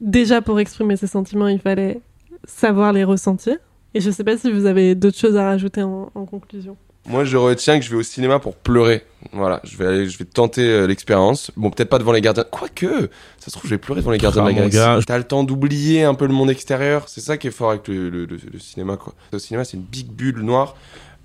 déjà 0.00 0.40
pour 0.40 0.58
exprimer 0.60 0.96
ses 0.96 1.08
sentiments, 1.08 1.48
il 1.48 1.58
fallait 1.60 2.00
savoir 2.44 2.94
les 2.94 3.04
ressentir. 3.04 3.56
Et 3.92 4.00
je 4.00 4.10
sais 4.10 4.24
pas 4.24 4.38
si 4.38 4.50
vous 4.50 4.64
avez 4.64 4.94
d'autres 4.94 5.18
choses 5.18 5.36
à 5.36 5.44
rajouter 5.44 5.82
en, 5.82 6.10
en 6.14 6.24
conclusion. 6.24 6.78
Moi, 7.06 7.24
je 7.24 7.36
retiens 7.36 7.78
que 7.78 7.84
je 7.84 7.90
vais 7.90 7.96
au 7.96 8.02
cinéma 8.02 8.38
pour 8.38 8.56
pleurer. 8.56 9.04
Voilà, 9.32 9.60
je 9.64 9.76
vais 9.76 9.86
aller, 9.86 10.08
je 10.08 10.16
vais 10.18 10.24
tenter 10.24 10.62
euh, 10.62 10.86
l'expérience. 10.86 11.50
Bon, 11.56 11.70
peut-être 11.70 11.90
pas 11.90 11.98
devant 11.98 12.12
les 12.12 12.22
gardiens. 12.22 12.44
Quoique, 12.50 13.10
ça 13.38 13.46
se 13.46 13.50
trouve, 13.50 13.64
je 13.64 13.74
vais 13.74 13.78
pleurer 13.78 14.00
devant 14.00 14.10
les 14.12 14.18
gardiens 14.18 14.42
Ah, 14.42 14.50
de 14.50 14.54
la 14.56 14.62
mon 14.62 14.68
galaxie. 14.70 15.06
T'as 15.06 15.18
le 15.18 15.24
temps 15.24 15.44
d'oublier 15.44 16.04
un 16.04 16.14
peu 16.14 16.26
le 16.26 16.32
monde 16.32 16.48
extérieur. 16.50 17.08
C'est 17.10 17.20
ça 17.20 17.36
qui 17.36 17.48
est 17.48 17.50
fort 17.50 17.70
avec 17.70 17.88
le, 17.88 18.08
le- 18.08 18.24
le- 18.24 18.38
le 18.52 18.58
cinéma, 18.58 18.96
quoi. 18.96 19.14
Le 19.32 19.38
cinéma, 19.38 19.64
c'est 19.64 19.76
une 19.76 19.82
big 19.82 20.08
bulle 20.08 20.40
noire. 20.40 20.76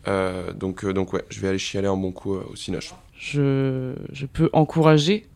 Euh, 0.08 0.52
donc, 0.54 0.84
euh, 0.84 0.92
donc 0.94 1.14
ouais, 1.14 1.24
je 1.30 1.40
vais 1.40 1.48
aller 1.48 1.58
chialer 1.60 1.88
un 1.88 1.96
bon 1.98 2.12
coup 2.12 2.36
euh, 2.36 2.44
au 2.52 2.56
cinoche. 2.56 2.94
je, 3.18 3.94
je 4.12 4.26
peux 4.26 4.50
encourager 4.54 5.28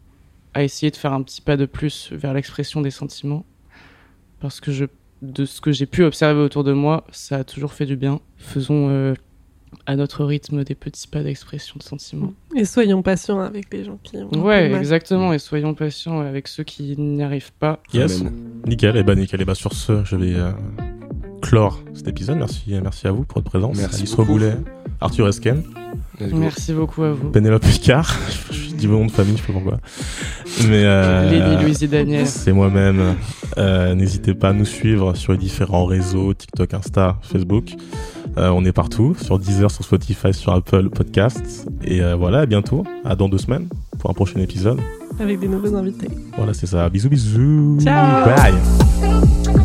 à 0.54 0.64
essayer 0.64 0.90
de 0.92 0.96
faire 0.98 1.14
un 1.14 1.22
petit 1.24 1.42
pas 1.42 1.58
de 1.58 1.66
plus 1.66 2.10
vers 2.12 2.34
l'expression 2.34 2.82
des 2.82 2.92
sentiments. 2.92 3.46
Parce 4.42 4.60
que 4.60 4.72
je, 4.72 4.86
de 5.22 5.46
ce 5.46 5.62
que 5.62 5.72
j'ai 5.72 5.86
pu 5.86 6.04
observer 6.04 6.42
autour 6.42 6.64
de 6.66 6.74
moi, 6.74 7.06
ça 7.12 7.38
a 7.38 7.44
toujours 7.46 7.74
fait 7.74 7.86
du 7.86 7.96
bien. 7.96 8.20
Faisons 8.38 8.90
euh, 8.90 9.14
à 9.86 9.96
notre 9.96 10.24
rythme 10.26 10.64
des 10.64 10.76
petits 10.76 11.08
pas 11.08 11.22
d'expression 11.24 11.76
de 11.78 11.84
sentiments. 11.84 12.34
Et 12.56 12.66
soyons 12.66 13.02
patients 13.02 13.40
avec 13.40 13.74
les 13.74 13.84
gens 13.84 14.00
qui 14.04 14.18
ont. 14.18 14.30
Ouais, 14.44 14.72
exactement. 14.74 15.34
Et 15.34 15.40
soyons 15.40 15.74
patients 15.74 16.20
avec 16.20 16.48
ceux 16.48 16.64
qui 16.64 16.96
n'y 16.98 17.24
arrivent 17.24 17.54
pas. 17.54 17.80
Yes. 17.94 18.22
Amen. 18.22 18.34
Nickel, 18.68 18.98
et 18.98 19.04
bah 19.04 19.16
nickel, 19.16 19.42
et 19.42 19.46
bah 19.46 19.56
sur 19.56 19.74
ce, 19.74 20.04
je 20.04 20.16
vais 20.16 20.36
euh, 20.36 20.52
clore 21.42 21.82
cet 21.94 22.08
épisode. 22.08 22.38
Merci, 22.38 22.74
merci 22.82 23.08
à 23.08 23.12
vous 23.12 23.24
pour 23.24 23.40
votre 23.40 23.50
présence. 23.50 23.78
Merci 23.78 24.02
Alice 24.02 24.16
beaucoup. 24.16 24.34
Reboulet, 24.34 24.58
Arthur 25.02 25.28
Esken. 25.28 25.64
Merci 26.20 26.74
beaucoup 26.74 27.04
à 27.04 27.12
vous. 27.12 27.30
Pénélope 27.30 27.64
Picard. 27.64 28.18
je 28.52 28.76
dis 28.76 28.88
mon 28.88 29.00
nom 29.00 29.06
de 29.08 29.12
famille, 29.12 29.38
je 29.38 29.42
sais 29.42 29.48
pas 29.48 29.54
pourquoi. 29.54 29.80
Mais 30.68 30.84
euh, 30.86 31.30
Lady 31.30 31.64
Louise 31.64 31.84
et 31.84 31.88
Daniel. 31.88 32.28
C'est 32.28 32.54
moi-même. 32.54 33.16
Euh, 33.58 33.96
N'hésitez 33.96 34.34
pas 34.34 34.50
à 34.50 34.54
nous 34.54 34.66
suivre 34.66 35.16
sur 35.16 35.32
les 35.34 35.38
différents 35.38 35.86
réseaux, 35.86 36.34
TikTok, 36.34 36.74
Insta, 36.74 37.18
Facebook. 37.22 37.76
Euh, 38.38 38.50
on 38.50 38.66
est 38.66 38.72
partout, 38.72 39.16
sur 39.20 39.38
Deezer, 39.38 39.70
sur 39.70 39.84
Spotify, 39.84 40.34
sur 40.34 40.54
Apple 40.54 40.90
Podcasts. 40.90 41.68
Et 41.84 42.02
euh, 42.02 42.16
voilà, 42.16 42.40
à 42.40 42.46
bientôt, 42.46 42.84
à 43.06 43.16
dans 43.16 43.30
deux 43.30 43.38
semaines, 43.38 43.68
pour 44.00 44.10
un 44.10 44.14
prochain 44.14 44.40
épisode. 44.40 44.80
Avec 45.20 45.40
des 45.40 45.48
nouveaux 45.48 45.76
invités. 45.76 46.10
Voilà, 46.36 46.54
c'est 46.54 46.68
ça. 46.68 46.90
Bisous, 46.90 47.10
bisous. 47.10 47.78
Ciao. 47.82 48.26
Bye. 48.36 49.63